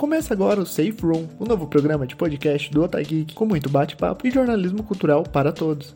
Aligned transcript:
Começa 0.00 0.32
agora 0.32 0.62
o 0.62 0.64
Safe 0.64 0.96
Room, 1.02 1.28
o 1.38 1.44
novo 1.44 1.66
programa 1.66 2.06
de 2.06 2.16
podcast 2.16 2.70
do 2.70 2.82
Otageek, 2.82 3.34
com 3.34 3.44
muito 3.44 3.68
bate-papo 3.68 4.26
e 4.26 4.30
jornalismo 4.30 4.82
cultural 4.82 5.24
para 5.24 5.52
todos. 5.52 5.94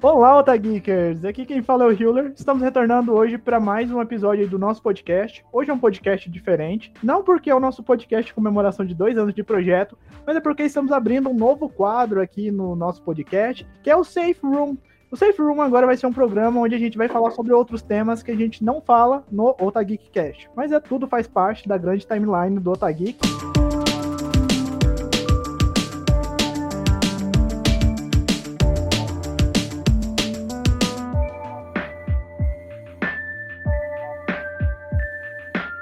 Olá, 0.00 0.38
Otageekers! 0.38 1.26
Aqui 1.26 1.44
quem 1.44 1.62
fala 1.62 1.84
é 1.84 1.88
o 1.88 1.92
Hiller. 1.92 2.32
Estamos 2.34 2.62
retornando 2.62 3.12
hoje 3.12 3.36
para 3.36 3.60
mais 3.60 3.90
um 3.90 4.00
episódio 4.00 4.48
do 4.48 4.58
nosso 4.58 4.82
podcast. 4.82 5.44
Hoje 5.52 5.70
é 5.70 5.74
um 5.74 5.78
podcast 5.78 6.30
diferente, 6.30 6.90
não 7.02 7.22
porque 7.22 7.50
é 7.50 7.54
o 7.54 7.60
nosso 7.60 7.82
podcast 7.82 8.28
de 8.28 8.34
comemoração 8.34 8.86
de 8.86 8.94
dois 8.94 9.18
anos 9.18 9.34
de 9.34 9.44
projeto, 9.44 9.98
mas 10.26 10.36
é 10.36 10.40
porque 10.40 10.62
estamos 10.62 10.90
abrindo 10.90 11.28
um 11.28 11.34
novo 11.34 11.68
quadro 11.68 12.22
aqui 12.22 12.50
no 12.50 12.74
nosso 12.74 13.02
podcast, 13.02 13.68
que 13.82 13.90
é 13.90 13.96
o 13.96 14.02
Safe 14.02 14.40
Room. 14.42 14.78
O 15.12 15.16
Safe 15.16 15.42
Room 15.42 15.60
agora 15.60 15.84
vai 15.84 15.94
ser 15.94 16.06
um 16.06 16.12
programa 16.12 16.58
onde 16.58 16.74
a 16.74 16.78
gente 16.78 16.96
vai 16.96 17.06
falar 17.06 17.32
sobre 17.32 17.52
outros 17.52 17.82
temas 17.82 18.22
que 18.22 18.30
a 18.30 18.34
gente 18.34 18.64
não 18.64 18.80
fala 18.80 19.22
no 19.30 19.54
Otageek 19.60 20.08
Cast. 20.10 20.48
Mas 20.56 20.72
é 20.72 20.80
tudo 20.80 21.06
faz 21.06 21.26
parte 21.26 21.68
da 21.68 21.76
grande 21.76 22.06
timeline 22.06 22.58
do 22.58 22.72
Otageek. 22.72 23.18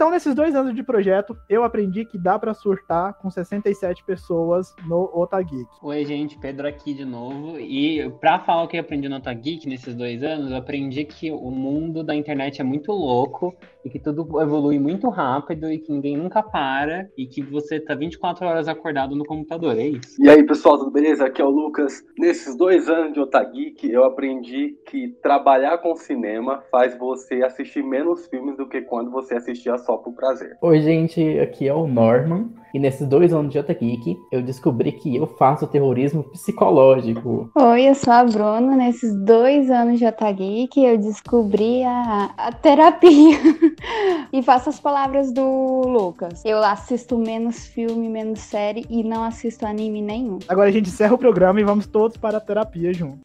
Então, 0.01 0.11
nesses 0.11 0.35
dois 0.35 0.55
anos 0.55 0.75
de 0.75 0.83
projeto, 0.83 1.37
eu 1.47 1.63
aprendi 1.63 2.07
que 2.07 2.17
dá 2.17 2.39
para 2.39 2.55
surtar 2.55 3.13
com 3.19 3.31
67 3.31 4.03
pessoas 4.03 4.75
no 4.87 5.11
Otageek. 5.13 5.69
Oi, 5.83 6.07
gente, 6.07 6.39
Pedro 6.39 6.67
aqui 6.67 6.95
de 6.95 7.05
novo. 7.05 7.61
E 7.61 8.09
para 8.19 8.39
falar 8.39 8.63
o 8.63 8.67
que 8.67 8.79
eu 8.79 8.81
aprendi 8.81 9.11
no 9.11 9.17
Otageek 9.17 9.69
nesses 9.69 9.95
dois 9.95 10.23
anos, 10.23 10.53
eu 10.53 10.57
aprendi 10.57 11.05
que 11.05 11.31
o 11.31 11.51
mundo 11.51 12.03
da 12.03 12.15
internet 12.15 12.63
é 12.63 12.65
muito 12.65 12.91
louco 12.93 13.55
e 13.85 13.91
que 13.91 13.99
tudo 13.99 14.41
evolui 14.41 14.79
muito 14.79 15.09
rápido 15.09 15.71
e 15.71 15.79
que 15.79 15.93
ninguém 15.93 16.17
nunca 16.17 16.43
para 16.43 17.09
e 17.17 17.27
que 17.27 17.43
você 17.43 17.81
tá 17.81 17.95
24 17.95 18.47
horas 18.47 18.69
acordado 18.69 19.15
no 19.15 19.25
computador, 19.25 19.77
é 19.79 19.87
isso. 19.87 20.23
E 20.23 20.29
aí, 20.29 20.43
pessoal, 20.43 20.79
tudo 20.79 20.91
beleza? 20.91 21.27
Aqui 21.27 21.41
é 21.41 21.45
o 21.45 21.51
Lucas. 21.51 22.05
Nesses 22.19 22.57
dois 22.57 22.89
anos 22.89 23.13
de 23.13 23.21
Otageek, 23.21 23.91
eu 23.91 24.05
aprendi 24.05 24.77
que 24.87 25.09
trabalhar 25.23 25.79
com 25.79 25.95
cinema 25.95 26.63
faz 26.71 26.97
você 26.99 27.43
assistir 27.43 27.83
menos 27.83 28.27
filmes 28.27 28.57
do 28.57 28.69
que 28.69 28.83
quando 28.83 29.11
você 29.11 29.35
assistia 29.35 29.77
só 29.79 29.97
por 29.97 30.15
prazer. 30.15 30.57
Oi, 30.63 30.81
gente, 30.81 31.39
aqui 31.39 31.69
é 31.69 31.75
o 31.75 31.87
Norman. 31.87 32.51
E 32.73 32.79
nesses 32.79 33.07
dois 33.07 33.33
anos 33.33 33.53
de 33.53 33.59
Otageek, 33.59 34.17
eu 34.31 34.43
descobri 34.43 34.93
que 34.93 35.17
eu 35.17 35.27
faço 35.27 35.67
terrorismo 35.67 36.23
psicológico. 36.23 37.51
Oi, 37.57 37.89
eu 37.89 37.95
sou 37.97 38.13
a 38.13 38.25
Bruna. 38.25 38.77
Nesses 38.77 39.13
dois 39.25 39.69
anos 39.71 39.99
de 39.99 40.07
Otageek, 40.07 40.81
eu 40.81 40.97
descobri 40.97 41.83
a, 41.83 42.31
a 42.37 42.53
terapia. 42.53 43.37
e 44.33 44.43
faço 44.43 44.69
as 44.69 44.81
palavras 44.81 45.33
do 45.33 45.83
Lucas. 45.87 46.45
Eu 46.45 46.63
assisto 46.63 47.19
menos 47.19 47.67
filme, 47.67 48.09
menos 48.09 48.41
série 48.41 48.87
e 48.89 49.03
não 49.03 49.25
assisto 49.25 49.67
anime 49.67 50.03
nenhum. 50.03 50.39
Agora 50.49 50.69
a 50.69 50.73
gente 50.73 50.89
encerra 50.89 51.15
o 51.15 51.19
programa 51.19 51.61
e 51.61 51.65
vamos 51.65 51.87
todos 51.87 52.17
para 52.17 52.39
a 52.39 52.41
terapia 52.41 52.93
junto. 52.93 53.21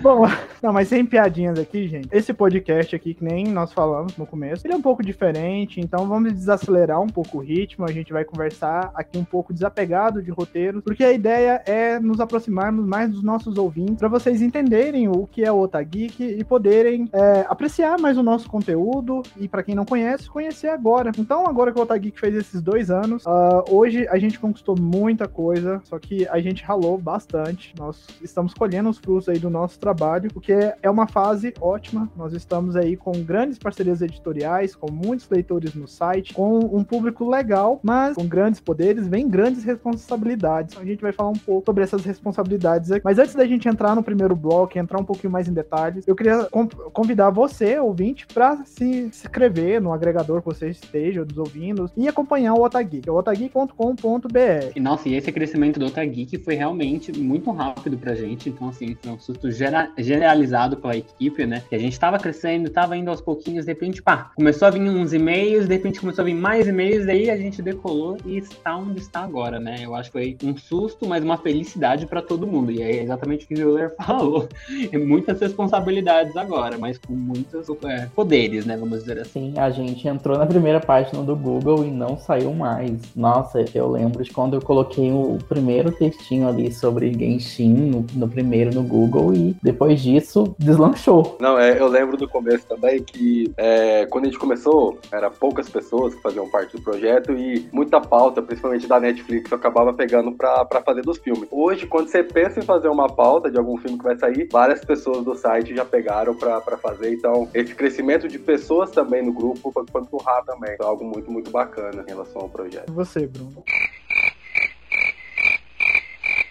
Bom, 0.00 0.26
não, 0.62 0.72
mas 0.72 0.88
sem 0.88 1.04
piadinhas 1.04 1.58
aqui, 1.58 1.88
gente. 1.88 2.08
Esse 2.12 2.32
podcast 2.32 2.94
aqui, 2.94 3.14
que 3.14 3.24
nem 3.24 3.48
nós 3.48 3.72
falamos 3.72 4.16
no 4.16 4.26
começo, 4.26 4.66
ele 4.66 4.74
é 4.74 4.76
um 4.76 4.82
pouco 4.82 5.02
diferente, 5.02 5.80
então 5.80 6.06
vamos 6.06 6.32
desacelerar 6.32 7.00
um 7.00 7.08
pouco 7.08 7.38
o 7.38 7.40
ritmo. 7.40 7.84
A 7.84 7.92
gente 7.92 8.12
vai 8.12 8.24
conversar 8.24 8.90
aqui 8.94 9.18
um 9.18 9.24
pouco 9.24 9.52
desapegado 9.52 10.22
de 10.22 10.30
roteiros, 10.30 10.82
porque 10.84 11.04
a 11.04 11.12
ideia 11.12 11.62
é 11.66 11.98
nos 11.98 12.20
aproximarmos 12.20 12.86
mais 12.86 13.10
dos 13.10 13.22
nossos 13.22 13.58
ouvintes, 13.58 13.96
para 13.96 14.08
vocês 14.08 14.40
entenderem 14.40 15.08
o 15.08 15.26
que 15.26 15.44
é 15.44 15.50
o 15.50 15.58
Otageek 15.58 16.22
e 16.22 16.44
poderem 16.44 17.08
é, 17.12 17.44
apreciar 17.48 17.98
mais 17.98 18.16
o 18.16 18.22
nosso 18.22 18.48
conteúdo 18.48 19.22
e, 19.36 19.48
para 19.48 19.62
quem 19.62 19.74
não 19.74 19.84
conhece, 19.84 20.30
conhecer 20.30 20.68
agora. 20.68 21.10
Então, 21.18 21.46
agora 21.46 21.72
que 21.72 21.78
o 21.78 21.82
Otageek 21.82 22.18
fez 22.18 22.34
esses 22.34 22.62
dois 22.62 22.90
anos, 22.90 23.24
uh, 23.26 23.64
hoje 23.68 24.06
a 24.08 24.18
gente 24.18 24.38
conquistou 24.38 24.76
muita 24.78 25.26
coisa, 25.26 25.80
só 25.84 25.98
que 25.98 26.26
a 26.28 26.38
gente 26.38 26.62
ralou 26.62 26.96
bastante. 26.98 27.74
Nós 27.78 28.06
estamos 28.22 28.54
colhendo 28.54 28.88
os 28.88 28.98
frutos 28.98 29.28
aí 29.28 29.38
do 29.38 29.50
nosso 29.50 29.78
trabalho, 29.78 29.87
porque 30.32 30.52
é 30.82 30.90
uma 30.90 31.06
fase 31.06 31.54
ótima. 31.60 32.08
Nós 32.16 32.32
estamos 32.32 32.76
aí 32.76 32.96
com 32.96 33.12
grandes 33.22 33.58
parcerias 33.58 34.00
editoriais, 34.02 34.74
com 34.74 34.90
muitos 34.90 35.28
leitores 35.28 35.74
no 35.74 35.86
site, 35.86 36.34
com 36.34 36.58
um 36.58 36.84
público 36.84 37.28
legal, 37.28 37.80
mas 37.82 38.14
com 38.16 38.26
grandes 38.26 38.60
poderes 38.60 39.06
vem 39.06 39.28
grandes 39.28 39.64
responsabilidades. 39.64 40.76
A 40.76 40.84
gente 40.84 41.00
vai 41.00 41.12
falar 41.12 41.30
um 41.30 41.38
pouco 41.38 41.66
sobre 41.66 41.84
essas 41.84 42.04
responsabilidades 42.04 42.90
aqui. 42.90 43.04
Mas 43.04 43.18
antes 43.18 43.34
da 43.34 43.46
gente 43.46 43.68
entrar 43.68 43.94
no 43.94 44.02
primeiro 44.02 44.34
bloco, 44.34 44.78
entrar 44.78 44.98
um 44.98 45.04
pouquinho 45.04 45.32
mais 45.32 45.48
em 45.48 45.52
detalhes, 45.52 46.06
eu 46.06 46.14
queria 46.14 46.48
convidar 46.92 47.30
você, 47.30 47.78
ouvinte, 47.78 48.26
para 48.26 48.64
se 48.64 48.84
inscrever 48.84 49.80
no 49.80 49.92
agregador 49.92 50.40
que 50.40 50.46
você 50.46 50.68
esteja 50.68 51.24
nos 51.24 51.38
ouvindo 51.38 51.90
e 51.96 52.08
acompanhar 52.08 52.54
o 52.54 52.62
Otageek, 52.62 53.08
é 53.08 53.12
otageek.com.br. 53.12 54.80
Nossa, 54.80 55.08
e 55.08 55.14
esse 55.14 55.30
crescimento 55.32 55.78
do 55.78 55.86
Otageek 55.86 56.38
foi 56.38 56.54
realmente 56.54 57.12
muito 57.18 57.50
rápido 57.50 57.96
pra 57.98 58.14
gente, 58.14 58.48
então 58.48 58.68
assim, 58.68 58.96
foi 59.00 59.12
um 59.12 59.18
susto 59.18 59.50
geral 59.50 59.77
generalizado 59.96 60.76
pela 60.76 60.96
equipe, 60.96 61.46
né? 61.46 61.62
Que 61.68 61.74
a 61.74 61.78
gente 61.78 61.98
tava 61.98 62.18
crescendo, 62.18 62.70
tava 62.70 62.96
indo 62.96 63.10
aos 63.10 63.20
pouquinhos, 63.20 63.64
de 63.64 63.72
repente, 63.72 64.02
pá, 64.02 64.30
começou 64.34 64.68
a 64.68 64.70
vir 64.70 64.82
uns 64.82 65.12
e-mails, 65.12 65.66
de 65.66 65.74
repente 65.74 66.00
começou 66.00 66.22
a 66.22 66.26
vir 66.26 66.34
mais 66.34 66.66
e-mails, 66.66 67.06
daí 67.06 67.30
a 67.30 67.36
gente 67.36 67.62
decolou 67.62 68.16
e 68.24 68.38
está 68.38 68.76
onde 68.76 69.00
está 69.00 69.20
agora, 69.20 69.58
né? 69.58 69.78
Eu 69.82 69.94
acho 69.94 70.10
que 70.10 70.18
foi 70.18 70.48
um 70.48 70.56
susto, 70.56 71.06
mas 71.06 71.24
uma 71.24 71.38
felicidade 71.38 72.06
para 72.06 72.22
todo 72.22 72.46
mundo. 72.46 72.70
E 72.70 72.82
é 72.82 73.02
exatamente 73.02 73.44
o 73.44 73.48
que 73.48 73.54
o 73.54 73.60
Euler 73.60 73.94
falou. 73.96 74.48
É 74.92 74.98
muitas 74.98 75.40
responsabilidades 75.40 76.36
agora, 76.36 76.76
mas 76.78 76.98
com 76.98 77.12
muitos 77.12 77.66
é, 77.84 78.06
poderes, 78.14 78.66
né? 78.66 78.76
Vamos 78.76 79.00
dizer 79.00 79.18
assim. 79.20 79.28
Sim, 79.38 79.54
a 79.56 79.70
gente 79.70 80.06
entrou 80.08 80.36
na 80.36 80.46
primeira 80.46 80.80
página 80.80 81.22
do 81.22 81.36
Google 81.36 81.84
e 81.84 81.90
não 81.90 82.18
saiu 82.18 82.52
mais. 82.52 82.92
Nossa, 83.14 83.64
eu 83.74 83.88
lembro 83.88 84.24
de 84.24 84.30
quando 84.30 84.54
eu 84.54 84.60
coloquei 84.60 85.12
o 85.12 85.38
primeiro 85.48 85.92
textinho 85.92 86.48
ali 86.48 86.72
sobre 86.72 87.12
Genshin 87.12 87.72
no, 87.72 88.06
no 88.14 88.28
primeiro 88.28 88.74
no 88.74 88.82
Google 88.82 89.34
e 89.34 89.56
depois 89.68 90.00
disso, 90.00 90.56
deslanchou. 90.58 91.36
Não, 91.38 91.58
é, 91.58 91.78
eu 91.78 91.88
lembro 91.88 92.16
do 92.16 92.26
começo 92.26 92.66
também 92.66 93.02
que 93.02 93.52
é, 93.54 94.06
quando 94.06 94.24
a 94.24 94.28
gente 94.28 94.38
começou, 94.38 94.98
era 95.12 95.30
poucas 95.30 95.68
pessoas 95.68 96.14
que 96.14 96.22
faziam 96.22 96.48
parte 96.48 96.74
do 96.74 96.82
projeto 96.82 97.32
e 97.32 97.68
muita 97.70 98.00
pauta, 98.00 98.40
principalmente 98.40 98.86
da 98.86 98.98
Netflix, 98.98 99.50
eu 99.50 99.58
acabava 99.58 99.92
pegando 99.92 100.32
pra, 100.32 100.64
pra 100.64 100.80
fazer 100.80 101.02
dos 101.02 101.18
filmes. 101.18 101.46
Hoje, 101.50 101.86
quando 101.86 102.08
você 102.08 102.22
pensa 102.22 102.60
em 102.60 102.62
fazer 102.62 102.88
uma 102.88 103.08
pauta 103.08 103.50
de 103.50 103.58
algum 103.58 103.76
filme 103.76 103.98
que 103.98 104.04
vai 104.04 104.16
sair, 104.16 104.48
várias 104.50 104.82
pessoas 104.82 105.22
do 105.22 105.34
site 105.34 105.76
já 105.76 105.84
pegaram 105.84 106.34
pra, 106.34 106.62
pra 106.62 106.78
fazer. 106.78 107.12
Então, 107.12 107.46
esse 107.52 107.74
crescimento 107.74 108.26
de 108.26 108.38
pessoas 108.38 108.90
também 108.90 109.22
no 109.22 109.34
grupo 109.34 109.70
foi, 109.70 109.84
foi 109.92 110.00
muito 110.00 110.16
rápido 110.16 110.54
também. 110.54 110.76
Foi 110.78 110.86
algo 110.86 111.04
muito, 111.04 111.30
muito 111.30 111.50
bacana 111.50 112.02
em 112.06 112.10
relação 112.10 112.40
ao 112.40 112.48
projeto. 112.48 112.88
E 112.88 112.92
você, 112.92 113.26
Bruno? 113.26 113.62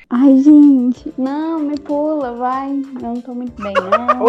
Ai, 0.09 0.37
gente, 0.39 1.13
não, 1.17 1.59
me 1.59 1.77
pula, 1.77 2.33
vai. 2.33 2.69
Eu 2.69 3.01
não 3.01 3.19
tô 3.19 3.35
muito 3.35 3.61
bem, 3.61 3.73
não. 3.75 4.25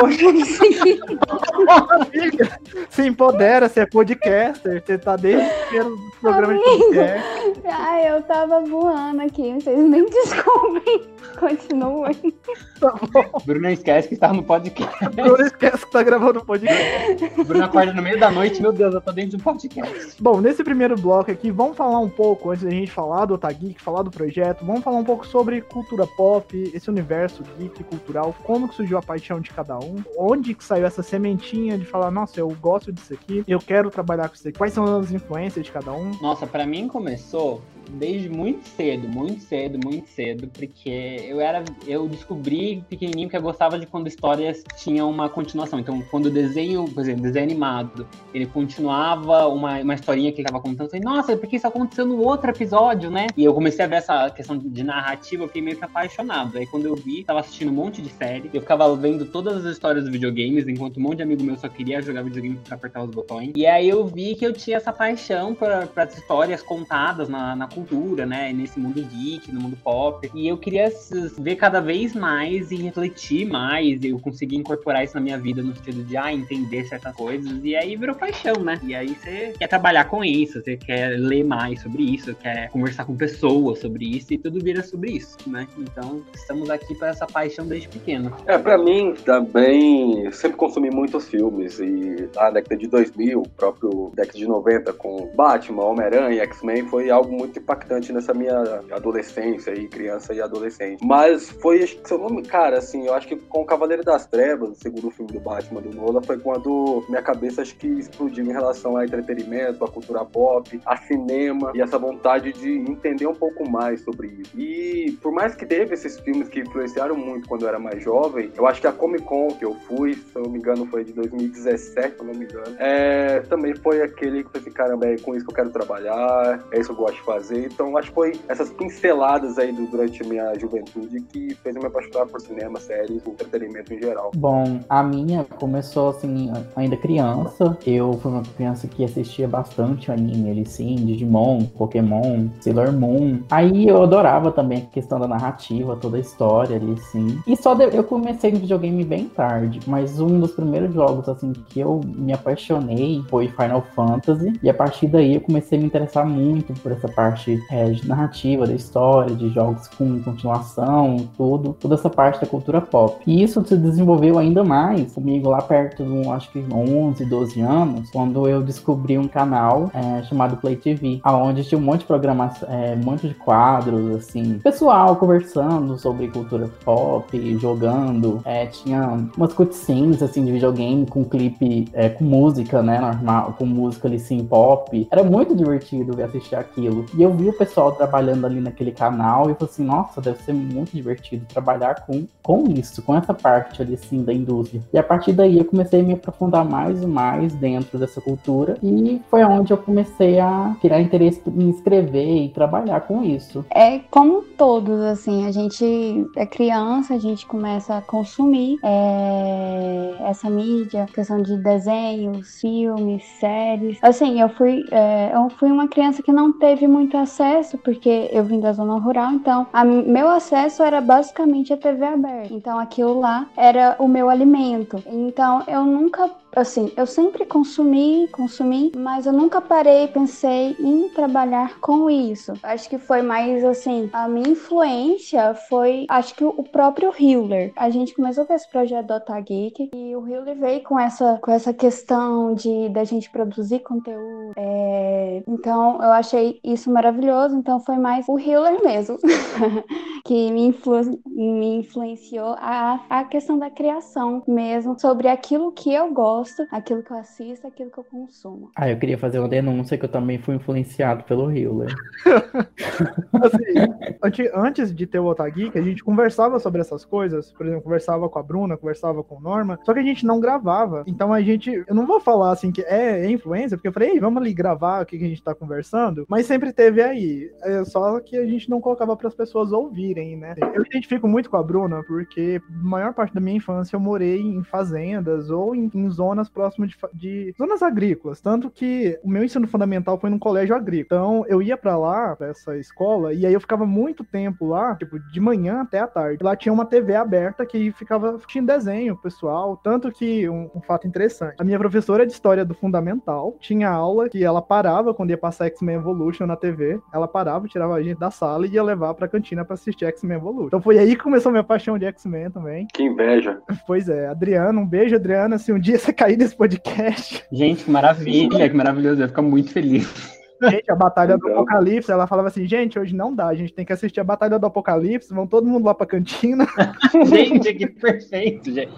Amiga, 1.90 2.60
se 2.90 3.06
empodera, 3.06 3.68
você 3.68 3.80
é 3.80 3.86
podcaster, 3.86 4.82
você 4.84 4.98
tá 4.98 5.14
desde 5.14 5.46
o 5.46 5.66
primeiro 5.66 5.96
programa 6.20 6.54
de 6.54 6.60
podcast. 6.60 7.60
Ai, 7.64 8.10
eu 8.10 8.22
tava 8.22 8.60
voando 8.62 9.22
aqui, 9.22 9.54
vocês 9.54 9.78
nem 9.88 10.04
descobrem. 10.10 11.06
Continuem. 11.38 12.34
Tá 12.80 12.92
bom. 13.12 13.42
Bruno 13.46 13.70
esquece 13.70 14.08
que 14.08 14.14
está 14.14 14.32
no 14.32 14.42
podcast. 14.42 15.08
Bruno 15.14 15.44
esquece 15.44 15.86
que 15.86 15.92
tá 15.92 16.02
gravando 16.02 16.40
o 16.40 16.44
podcast. 16.44 17.44
Bruno 17.44 17.64
acorda 17.64 17.92
no 17.92 18.02
meio 18.02 18.18
da 18.18 18.32
noite, 18.32 18.60
meu 18.60 18.72
Deus, 18.72 18.94
eu 18.94 19.00
tô 19.00 19.12
dentro 19.12 19.30
de 19.30 19.36
um 19.36 19.40
podcast. 19.40 20.16
Bom, 20.20 20.40
nesse 20.40 20.64
primeiro 20.64 20.96
bloco 20.96 21.30
aqui, 21.30 21.52
vamos 21.52 21.76
falar 21.76 22.00
um 22.00 22.08
pouco, 22.08 22.50
antes 22.50 22.64
da 22.64 22.70
gente 22.70 22.90
falar 22.90 23.26
do 23.26 23.34
Otageek, 23.34 23.80
falar 23.80 24.02
do 24.02 24.10
projeto, 24.10 24.64
vamos 24.64 24.82
falar 24.82 24.98
um 24.98 25.04
pouco 25.04 25.24
sobre 25.24 25.62
cultura 25.68 26.06
pop, 26.06 26.70
esse 26.74 26.88
universo 26.90 27.42
geek 27.58 27.84
cultural, 27.84 28.34
como 28.44 28.68
que 28.68 28.74
surgiu 28.74 28.98
a 28.98 29.02
paixão 29.02 29.40
de 29.40 29.50
cada 29.50 29.78
um, 29.78 30.02
onde 30.16 30.54
que 30.54 30.64
saiu 30.64 30.86
essa 30.86 31.02
sementinha 31.02 31.78
de 31.78 31.84
falar, 31.84 32.10
nossa, 32.10 32.40
eu 32.40 32.48
gosto 32.60 32.92
disso 32.92 33.14
aqui, 33.14 33.44
eu 33.46 33.58
quero 33.58 33.90
trabalhar 33.90 34.28
com 34.28 34.34
isso 34.34 34.48
aqui, 34.48 34.58
quais 34.58 34.72
são 34.72 34.98
as 34.98 35.12
influências 35.12 35.64
de 35.64 35.72
cada 35.72 35.92
um. 35.92 36.12
Nossa, 36.20 36.46
pra 36.46 36.66
mim 36.66 36.88
começou 36.88 37.62
desde 37.90 38.28
muito 38.28 38.66
cedo, 38.68 39.08
muito 39.08 39.42
cedo, 39.42 39.78
muito 39.82 40.08
cedo, 40.08 40.48
porque 40.48 41.24
eu 41.26 41.40
era, 41.40 41.64
eu 41.86 42.08
descobri 42.08 42.84
pequenininho 42.88 43.28
que 43.28 43.36
eu 43.36 43.42
gostava 43.42 43.78
de 43.78 43.86
quando 43.86 44.06
histórias 44.06 44.62
tinham 44.76 45.10
uma 45.10 45.28
continuação. 45.28 45.78
Então, 45.78 46.02
quando 46.10 46.26
o 46.26 46.30
desenho, 46.30 46.84
por 46.88 47.00
exemplo, 47.00 47.22
desenho 47.22 47.44
animado, 47.44 48.06
ele 48.32 48.46
continuava 48.46 49.46
uma, 49.46 49.80
uma 49.80 49.94
historinha 49.94 50.32
que 50.32 50.40
ele 50.40 50.48
estava 50.48 50.62
contando, 50.62 50.86
eu 50.86 50.90
falei, 50.90 51.04
nossa, 51.04 51.36
porque 51.36 51.56
isso 51.56 51.66
aconteceu 51.66 52.06
no 52.06 52.22
outro 52.22 52.50
episódio, 52.50 53.10
né? 53.10 53.26
E 53.36 53.44
eu 53.44 53.54
comecei 53.54 53.84
a 53.84 53.88
ver 53.88 53.96
essa 53.96 54.30
questão 54.30 54.58
de 54.58 54.82
narrativa, 54.82 55.44
eu 55.44 55.48
fiquei 55.48 55.62
meio 55.62 55.76
que 55.76 55.84
apaixonado. 55.84 56.58
Aí 56.58 56.66
quando 56.66 56.86
eu 56.86 56.94
vi, 56.94 57.24
tava 57.24 57.40
assistindo 57.40 57.70
um 57.70 57.74
monte 57.74 58.02
de 58.02 58.10
série, 58.10 58.50
eu 58.52 58.60
ficava 58.60 58.94
vendo 58.96 59.24
todas 59.26 59.64
as 59.64 59.72
histórias 59.72 60.04
dos 60.04 60.12
videogames, 60.12 60.66
enquanto 60.66 60.98
um 60.98 61.02
monte 61.02 61.16
de 61.16 61.22
amigo 61.22 61.42
meu 61.42 61.56
só 61.56 61.68
queria 61.68 62.00
jogar 62.02 62.22
videogame 62.22 62.58
pra 62.64 62.76
apertar 62.76 63.02
os 63.02 63.10
botões. 63.10 63.52
E 63.54 63.66
aí 63.66 63.88
eu 63.88 64.06
vi 64.06 64.34
que 64.34 64.44
eu 64.44 64.52
tinha 64.52 64.76
essa 64.76 64.92
paixão 64.92 65.54
para 65.54 65.88
as 65.96 66.16
histórias 66.16 66.62
contadas 66.62 67.28
na, 67.28 67.54
na 67.54 67.66
cultura, 67.78 68.26
né? 68.26 68.52
Nesse 68.52 68.78
mundo 68.78 69.02
geek, 69.02 69.52
no 69.52 69.60
mundo 69.60 69.76
pop. 69.82 70.30
E 70.34 70.48
eu 70.48 70.56
queria 70.56 70.92
ver 71.38 71.56
cada 71.56 71.80
vez 71.80 72.14
mais 72.14 72.70
e 72.70 72.76
refletir 72.76 73.46
mais. 73.46 74.02
Eu 74.02 74.18
conseguir 74.18 74.56
incorporar 74.56 75.04
isso 75.04 75.14
na 75.14 75.20
minha 75.20 75.38
vida 75.38 75.62
no 75.62 75.74
sentido 75.74 76.04
de 76.04 76.16
ah, 76.16 76.32
entender 76.32 76.84
certas 76.84 77.14
coisas. 77.14 77.60
E 77.62 77.76
aí 77.76 77.96
virou 77.96 78.14
paixão, 78.14 78.62
né? 78.62 78.80
E 78.82 78.94
aí 78.94 79.14
você 79.14 79.54
quer 79.58 79.68
trabalhar 79.68 80.04
com 80.04 80.24
isso, 80.24 80.60
você 80.62 80.76
quer 80.76 81.18
ler 81.18 81.44
mais 81.44 81.80
sobre 81.82 82.02
isso, 82.02 82.34
quer 82.34 82.68
conversar 82.70 83.04
com 83.04 83.16
pessoas 83.16 83.80
sobre 83.80 84.04
isso 84.04 84.32
e 84.32 84.38
tudo 84.38 84.60
vira 84.60 84.82
sobre 84.82 85.12
isso, 85.12 85.36
né? 85.46 85.66
Então 85.78 86.22
estamos 86.34 86.70
aqui 86.70 86.94
para 86.94 87.08
essa 87.08 87.26
paixão 87.26 87.66
desde 87.66 87.88
pequeno. 87.88 88.34
É, 88.46 88.58
para 88.58 88.78
mim 88.78 89.14
também 89.24 90.30
sempre 90.32 90.56
consumi 90.56 90.90
muitos 90.90 91.28
filmes 91.28 91.78
e 91.78 92.28
na 92.34 92.50
década 92.50 92.76
de 92.76 92.86
2000, 92.86 93.42
próprio 93.56 94.12
década 94.14 94.38
de 94.38 94.46
90 94.46 94.92
com 94.94 95.30
Batman, 95.34 95.84
Homem-Aranha 95.84 96.34
e 96.34 96.40
X-Men 96.40 96.86
foi 96.86 97.10
algo 97.10 97.32
muito 97.32 97.60
impactante 97.68 98.12
nessa 98.12 98.32
minha 98.32 98.82
adolescência 98.90 99.72
e 99.72 99.86
criança 99.88 100.32
e 100.32 100.40
adolescente. 100.40 101.04
Mas 101.04 101.50
foi, 101.50 101.82
acho 101.82 101.96
que 101.96 102.08
seu 102.08 102.18
nome, 102.18 102.42
cara, 102.42 102.78
assim, 102.78 103.06
eu 103.06 103.12
acho 103.12 103.28
que 103.28 103.36
com 103.36 103.60
o 103.60 103.66
Cavaleiro 103.66 104.02
das 104.02 104.26
Trevas, 104.26 104.70
o 104.70 104.74
segundo 104.74 105.10
filme 105.10 105.32
do 105.32 105.40
Batman 105.40 105.82
do 105.82 105.94
Nolan, 105.94 106.22
foi 106.22 106.38
quando 106.38 107.04
minha 107.08 107.22
cabeça 107.22 107.60
acho 107.60 107.76
que 107.76 107.86
explodiu 107.86 108.44
em 108.44 108.52
relação 108.52 108.96
a 108.96 109.04
entretenimento, 109.04 109.84
a 109.84 109.88
cultura 109.88 110.24
pop, 110.24 110.80
a 110.86 110.96
cinema 110.96 111.72
e 111.74 111.82
essa 111.82 111.98
vontade 111.98 112.52
de 112.52 112.70
entender 112.70 113.26
um 113.26 113.34
pouco 113.34 113.68
mais 113.68 114.00
sobre 114.00 114.28
isso. 114.28 114.58
E 114.58 115.18
por 115.20 115.32
mais 115.32 115.54
que 115.54 115.66
teve 115.66 115.94
esses 115.94 116.18
filmes 116.20 116.48
que 116.48 116.60
influenciaram 116.60 117.16
muito 117.16 117.48
quando 117.48 117.62
eu 117.62 117.68
era 117.68 117.78
mais 117.78 118.02
jovem, 118.02 118.50
eu 118.56 118.66
acho 118.66 118.80
que 118.80 118.86
a 118.86 118.92
Comic 118.92 119.24
Con 119.24 119.48
que 119.48 119.64
eu 119.64 119.74
fui, 119.86 120.14
se 120.14 120.36
eu 120.36 120.42
não 120.42 120.50
me 120.50 120.58
engano, 120.58 120.86
foi 120.86 121.04
de 121.04 121.12
2017, 121.12 122.14
se 122.14 122.20
eu 122.20 122.26
não 122.26 122.34
me 122.34 122.44
engano, 122.44 122.76
é, 122.78 123.40
também 123.40 123.74
foi 123.74 124.00
aquele 124.02 124.42
que 124.42 124.48
eu 124.48 124.52
falei 124.52 124.62
assim, 124.62 124.70
caramba, 124.70 125.06
é 125.06 125.18
com 125.18 125.34
isso 125.34 125.44
que 125.44 125.50
eu 125.50 125.56
quero 125.56 125.70
trabalhar, 125.70 126.64
é 126.72 126.80
isso 126.80 126.94
que 126.94 127.00
eu 127.00 127.04
gosto 127.04 127.16
de 127.16 127.22
fazer. 127.22 127.57
Então 127.66 127.96
acho 127.96 128.08
que 128.08 128.14
foi 128.14 128.32
essas 128.48 128.70
pinceladas 128.70 129.58
aí 129.58 129.72
durante 129.72 130.22
a 130.22 130.26
minha 130.26 130.58
juventude 130.58 131.20
que 131.20 131.54
fez 131.56 131.74
eu 131.74 131.82
me 131.82 131.88
apaixonar 131.88 132.26
por 132.26 132.40
cinema, 132.40 132.78
séries, 132.80 133.26
entretenimento 133.26 133.92
em 133.92 134.00
geral. 134.00 134.30
Bom, 134.36 134.80
a 134.88 135.02
minha 135.02 135.44
começou 135.58 136.10
assim, 136.10 136.50
ainda 136.76 136.96
criança. 136.96 137.76
Eu 137.86 138.12
fui 138.14 138.30
uma 138.30 138.42
criança 138.42 138.86
que 138.86 139.04
assistia 139.04 139.48
bastante 139.48 140.10
anime, 140.10 140.50
ele 140.50 140.66
sim, 140.66 140.96
Digimon, 140.96 141.64
Pokémon, 141.76 142.48
Sailor 142.60 142.92
Moon. 142.92 143.40
Aí 143.50 143.88
eu 143.88 144.02
adorava 144.02 144.50
também 144.52 144.78
a 144.78 144.92
questão 144.92 145.18
da 145.18 145.28
narrativa, 145.28 145.96
toda 145.96 146.16
a 146.16 146.20
história 146.20 146.76
ali, 146.76 146.98
sim. 147.00 147.40
E 147.46 147.56
só 147.56 147.74
de... 147.74 147.84
eu 147.84 148.04
comecei 148.04 148.52
no 148.52 148.58
videogame 148.58 149.04
bem 149.04 149.28
tarde, 149.28 149.80
mas 149.86 150.20
um 150.20 150.40
dos 150.40 150.52
primeiros 150.52 150.92
jogos 150.94 151.28
assim 151.28 151.52
que 151.68 151.80
eu 151.80 152.00
me 152.04 152.32
apaixonei 152.32 153.22
foi 153.28 153.48
Final 153.48 153.82
Fantasy. 153.94 154.52
E 154.62 154.70
a 154.70 154.74
partir 154.74 155.08
daí 155.08 155.34
eu 155.34 155.40
comecei 155.40 155.78
a 155.78 155.80
me 155.80 155.86
interessar 155.86 156.26
muito 156.26 156.72
por 156.80 156.92
essa 156.92 157.08
parte 157.08 157.47
é, 157.70 157.90
de 157.90 158.06
narrativa, 158.06 158.66
da 158.66 158.74
história, 158.74 159.34
de 159.34 159.48
jogos 159.50 159.88
com 159.88 160.20
continuação, 160.22 161.28
tudo, 161.36 161.76
toda 161.78 161.94
essa 161.94 162.10
parte 162.10 162.40
da 162.40 162.46
cultura 162.46 162.80
pop. 162.80 163.22
E 163.26 163.42
isso 163.42 163.64
se 163.66 163.76
desenvolveu 163.76 164.38
ainda 164.38 164.64
mais 164.64 165.12
comigo 165.12 165.48
lá 165.48 165.62
perto 165.62 166.04
de, 166.04 166.28
acho 166.28 166.50
que 166.50 166.64
11, 166.70 167.24
12 167.24 167.60
anos, 167.60 168.10
quando 168.10 168.48
eu 168.48 168.62
descobri 168.62 169.18
um 169.18 169.28
canal 169.28 169.90
é, 169.94 170.22
chamado 170.24 170.56
Play 170.56 170.76
TV, 170.76 171.20
aonde 171.22 171.64
tinha 171.64 171.78
um 171.78 171.82
monte 171.82 172.00
de 172.00 172.06
programas, 172.06 172.62
é, 172.64 172.96
um 173.00 173.04
monte 173.04 173.28
de 173.28 173.34
quadros, 173.34 174.16
assim, 174.16 174.58
pessoal 174.58 175.16
conversando 175.16 175.98
sobre 175.98 176.28
cultura 176.28 176.68
pop, 176.84 177.58
jogando, 177.58 178.40
é, 178.44 178.66
tinha 178.66 179.18
umas 179.36 179.52
cutscenes, 179.52 180.22
assim, 180.22 180.44
de 180.44 180.52
videogame 180.52 181.06
com 181.06 181.24
clipe, 181.24 181.88
é, 181.92 182.08
com 182.08 182.24
música, 182.24 182.82
né, 182.82 182.98
normal, 183.00 183.54
com 183.58 183.66
música 183.66 184.08
ali, 184.08 184.18
sim, 184.18 184.44
pop. 184.44 185.06
Era 185.10 185.22
muito 185.22 185.54
divertido 185.54 186.14
ver 186.14 186.24
assistir 186.24 186.56
aquilo. 186.56 187.04
E 187.16 187.22
eu 187.22 187.27
vi 187.32 187.48
o 187.48 187.52
pessoal 187.52 187.92
trabalhando 187.92 188.46
ali 188.46 188.60
naquele 188.60 188.92
canal 188.92 189.50
e 189.50 189.54
falei 189.54 189.70
assim, 189.72 189.84
nossa, 189.84 190.20
deve 190.20 190.42
ser 190.42 190.52
muito 190.52 190.92
divertido 190.92 191.44
trabalhar 191.46 192.06
com, 192.06 192.26
com 192.42 192.64
isso, 192.68 193.02
com 193.02 193.16
essa 193.16 193.34
parte 193.34 193.82
ali, 193.82 193.94
assim, 193.94 194.22
da 194.22 194.32
indústria. 194.32 194.80
E 194.92 194.98
a 194.98 195.02
partir 195.02 195.32
daí 195.32 195.58
eu 195.58 195.64
comecei 195.64 196.00
a 196.00 196.02
me 196.02 196.14
aprofundar 196.14 196.64
mais 196.64 197.02
e 197.02 197.06
mais 197.06 197.54
dentro 197.54 197.98
dessa 197.98 198.20
cultura 198.20 198.76
e 198.82 199.20
foi 199.30 199.44
onde 199.44 199.72
eu 199.72 199.78
comecei 199.78 200.38
a 200.38 200.76
criar 200.80 201.00
interesse 201.00 201.42
em 201.46 201.70
escrever 201.70 202.44
e 202.44 202.48
trabalhar 202.48 203.00
com 203.02 203.22
isso. 203.22 203.64
É 203.70 203.98
como 204.10 204.42
todos, 204.56 205.00
assim, 205.00 205.46
a 205.46 205.52
gente 205.52 206.26
é 206.36 206.46
criança, 206.46 207.14
a 207.14 207.18
gente 207.18 207.46
começa 207.46 207.96
a 207.96 208.02
consumir 208.02 208.78
é, 208.82 210.14
essa 210.20 210.48
mídia, 210.50 211.06
questão 211.12 211.42
de 211.42 211.56
desenhos, 211.56 212.60
filmes, 212.60 213.24
séries. 213.40 213.98
Assim, 214.02 214.40
eu 214.40 214.48
fui, 214.50 214.84
é, 214.90 215.32
eu 215.34 215.48
fui 215.50 215.70
uma 215.70 215.88
criança 215.88 216.22
que 216.22 216.32
não 216.32 216.52
teve 216.52 216.86
muito 216.86 217.16
acesso, 217.18 217.78
porque 217.78 218.28
eu 218.32 218.44
vim 218.44 218.60
da 218.60 218.72
zona 218.72 218.98
rural, 218.98 219.32
então 219.32 219.66
a, 219.72 219.84
meu 219.84 220.28
acesso 220.28 220.82
era 220.82 221.00
basicamente 221.00 221.72
a 221.72 221.76
TV 221.76 222.04
aberta. 222.04 222.54
Então 222.54 222.78
aquilo 222.78 223.20
lá 223.20 223.46
era 223.56 223.96
o 223.98 224.08
meu 224.08 224.28
alimento. 224.28 225.02
Então 225.06 225.62
eu 225.66 225.84
nunca 225.84 226.30
assim, 226.58 226.92
eu 226.96 227.06
sempre 227.06 227.46
consumi, 227.46 228.28
consumi, 228.28 228.92
mas 228.96 229.26
eu 229.26 229.32
nunca 229.32 229.60
parei 229.60 230.04
e 230.04 230.08
pensei 230.08 230.76
em 230.78 231.08
trabalhar 231.08 231.78
com 231.80 232.10
isso. 232.10 232.52
Acho 232.62 232.88
que 232.88 232.98
foi 232.98 233.22
mais 233.22 233.64
assim, 233.64 234.08
a 234.12 234.28
minha 234.28 234.48
influência 234.48 235.54
foi, 235.68 236.06
acho 236.08 236.34
que 236.34 236.44
o 236.44 236.62
próprio 236.62 237.12
Hiller. 237.18 237.72
A 237.76 237.90
gente 237.90 238.14
começou 238.14 238.44
com 238.44 238.52
esse 238.52 238.68
projeto 238.68 239.06
do 239.06 239.14
Otageek 239.14 239.90
e 239.94 240.16
o 240.16 240.26
Hiller 240.26 240.56
veio 240.56 240.82
com 240.82 240.98
essa, 240.98 241.38
com 241.42 241.50
essa 241.50 241.72
questão 241.72 242.54
de 242.54 242.88
da 242.88 243.04
gente 243.04 243.30
produzir 243.30 243.80
conteúdo. 243.80 244.52
É, 244.56 245.42
então 245.46 245.94
eu 246.02 246.10
achei 246.12 246.60
isso 246.64 246.90
maravilhoso. 246.90 247.56
Então 247.56 247.80
foi 247.80 247.96
mais 247.96 248.26
o 248.28 248.38
Hiller 248.38 248.82
mesmo 248.82 249.18
que 250.24 250.50
me, 250.50 250.66
influ, 250.66 251.00
me 251.26 251.76
influenciou 251.76 252.54
a, 252.58 253.00
a 253.08 253.24
questão 253.24 253.58
da 253.58 253.70
criação 253.70 254.42
mesmo 254.46 254.98
sobre 254.98 255.28
aquilo 255.28 255.72
que 255.72 255.92
eu 255.92 256.12
gosto 256.12 256.47
gosto, 256.48 256.66
aquilo 256.70 257.02
que 257.02 257.10
eu 257.10 257.18
assisto, 257.18 257.66
aquilo 257.66 257.90
que 257.90 257.98
eu 257.98 258.04
consumo. 258.04 258.70
Ah, 258.74 258.88
eu 258.90 258.98
queria 258.98 259.18
fazer 259.18 259.38
uma 259.38 259.48
denúncia 259.48 259.98
que 259.98 260.04
eu 260.04 260.08
também 260.08 260.38
fui 260.38 260.54
influenciado 260.54 261.24
pelo 261.24 261.50
Hiller. 261.50 261.94
assim, 263.42 264.50
antes 264.54 264.94
de 264.94 265.06
ter 265.06 265.18
o 265.18 265.26
Otagui, 265.26 265.70
que 265.70 265.78
a 265.78 265.82
gente 265.82 266.02
conversava 266.02 266.58
sobre 266.58 266.80
essas 266.80 267.04
coisas, 267.04 267.52
por 267.52 267.66
exemplo, 267.66 267.82
conversava 267.82 268.28
com 268.28 268.38
a 268.38 268.42
Bruna, 268.42 268.76
conversava 268.76 269.22
com 269.22 269.36
o 269.36 269.40
Norma, 269.40 269.78
só 269.84 269.92
que 269.92 270.00
a 270.00 270.04
gente 270.04 270.24
não 270.24 270.40
gravava. 270.40 271.04
Então 271.06 271.32
a 271.32 271.40
gente, 271.40 271.84
eu 271.86 271.94
não 271.94 272.06
vou 272.06 272.20
falar 272.20 272.52
assim 272.52 272.72
que 272.72 272.82
é, 272.82 273.26
é 273.26 273.30
influência, 273.30 273.76
porque 273.76 273.88
eu 273.88 273.92
falei, 273.92 274.10
Ei, 274.10 274.20
vamos 274.20 274.40
ali 274.42 274.54
gravar 274.54 275.02
o 275.02 275.06
que 275.06 275.16
a 275.16 275.20
gente 275.20 275.42
tá 275.42 275.54
conversando, 275.54 276.24
mas 276.28 276.46
sempre 276.46 276.72
teve 276.72 277.02
aí. 277.02 277.50
É 277.62 277.84
só 277.84 278.20
que 278.20 278.36
a 278.36 278.46
gente 278.46 278.70
não 278.70 278.80
colocava 278.80 279.16
para 279.16 279.28
as 279.28 279.34
pessoas 279.34 279.72
ouvirem, 279.72 280.36
né? 280.36 280.54
Eu 280.74 280.82
identifico 280.82 281.28
muito 281.28 281.50
com 281.50 281.56
a 281.56 281.62
Bruna, 281.62 282.02
porque 282.04 282.60
a 282.68 282.82
maior 282.84 283.12
parte 283.12 283.34
da 283.34 283.40
minha 283.40 283.56
infância 283.56 283.96
eu 283.96 284.00
morei 284.00 284.40
em 284.40 284.62
fazendas 284.64 285.50
ou 285.50 285.74
em, 285.74 285.90
em 285.94 286.10
zonas 286.10 286.27
zonas 286.28 286.48
próximas 286.48 286.90
de, 286.90 286.96
de, 287.14 287.54
zonas 287.56 287.82
agrícolas. 287.82 288.40
Tanto 288.40 288.70
que 288.70 289.18
o 289.22 289.30
meu 289.30 289.44
ensino 289.44 289.66
fundamental 289.66 290.18
foi 290.18 290.30
num 290.30 290.38
colégio 290.38 290.74
agrícola. 290.74 291.20
Então 291.20 291.44
eu 291.48 291.62
ia 291.62 291.76
para 291.76 291.96
lá, 291.96 292.36
pra 292.36 292.48
essa 292.48 292.76
escola, 292.76 293.32
e 293.32 293.46
aí 293.46 293.52
eu 293.52 293.60
ficava 293.60 293.86
muito 293.86 294.24
tempo 294.24 294.66
lá, 294.66 294.94
tipo, 294.96 295.18
de 295.18 295.40
manhã 295.40 295.80
até 295.80 296.00
a 296.00 296.06
tarde. 296.06 296.42
Lá 296.42 296.56
tinha 296.56 296.72
uma 296.72 296.84
TV 296.84 297.14
aberta 297.14 297.64
que 297.64 297.92
ficava 297.92 298.38
tinha 298.46 298.62
desenho 298.62 299.16
pessoal. 299.16 299.76
Tanto 299.76 300.10
que 300.10 300.48
um, 300.48 300.70
um 300.74 300.80
fato 300.80 301.06
interessante: 301.06 301.56
a 301.58 301.64
minha 301.64 301.78
professora 301.78 302.26
de 302.26 302.32
história 302.32 302.64
do 302.64 302.74
fundamental 302.74 303.56
tinha 303.60 303.88
aula 303.88 304.28
que 304.28 304.42
ela 304.44 304.62
parava 304.62 305.14
quando 305.14 305.30
ia 305.30 305.38
passar 305.38 305.66
X-Men 305.66 305.96
Evolution 305.96 306.46
na 306.46 306.56
TV. 306.56 307.00
Ela 307.12 307.28
parava, 307.28 307.68
tirava 307.68 307.94
a 307.94 308.02
gente 308.02 308.18
da 308.18 308.30
sala 308.30 308.66
e 308.66 308.70
ia 308.70 308.82
levar 308.82 309.14
pra 309.14 309.28
cantina 309.28 309.64
para 309.64 309.74
assistir 309.74 310.04
X-Men 310.06 310.38
Evolution. 310.38 310.66
Então 310.68 310.80
foi 310.80 310.98
aí 310.98 311.16
que 311.16 311.22
começou 311.22 311.50
a 311.50 311.52
minha 311.52 311.64
paixão 311.64 311.98
de 311.98 312.06
X-Men 312.06 312.50
também. 312.50 312.86
Que 312.92 313.02
inveja. 313.02 313.60
Pois 313.86 314.08
é, 314.08 314.28
Adriano, 314.28 314.80
um 314.80 314.86
beijo, 314.86 315.16
Adriana. 315.16 315.58
Se 315.58 315.72
um 315.72 315.78
dia 315.78 315.98
você 315.98 316.12
cair 316.18 316.36
nesse 316.36 316.56
podcast. 316.56 317.44
Gente, 317.50 317.84
que 317.84 317.90
maravilha, 317.90 318.68
que 318.68 318.76
maravilhoso. 318.76 319.20
Eu 319.20 319.24
ia 319.24 319.28
ficar 319.28 319.42
muito 319.42 319.70
feliz. 319.70 320.37
Gente, 320.62 320.90
a 320.90 320.96
Batalha 320.96 321.38
do 321.38 321.48
Apocalipse, 321.48 322.10
ela 322.10 322.26
falava 322.26 322.48
assim, 322.48 322.66
gente, 322.66 322.98
hoje 322.98 323.14
não 323.14 323.34
dá, 323.34 323.46
a 323.46 323.54
gente 323.54 323.72
tem 323.72 323.84
que 323.84 323.92
assistir 323.92 324.20
a 324.20 324.24
Batalha 324.24 324.58
do 324.58 324.66
Apocalipse, 324.66 325.32
vão 325.32 325.46
todo 325.46 325.66
mundo 325.66 325.84
lá 325.84 325.94
pra 325.94 326.06
cantina. 326.06 326.66
gente, 327.26 327.74
que 327.74 327.86
perfeito, 327.86 328.72
gente. 328.72 328.92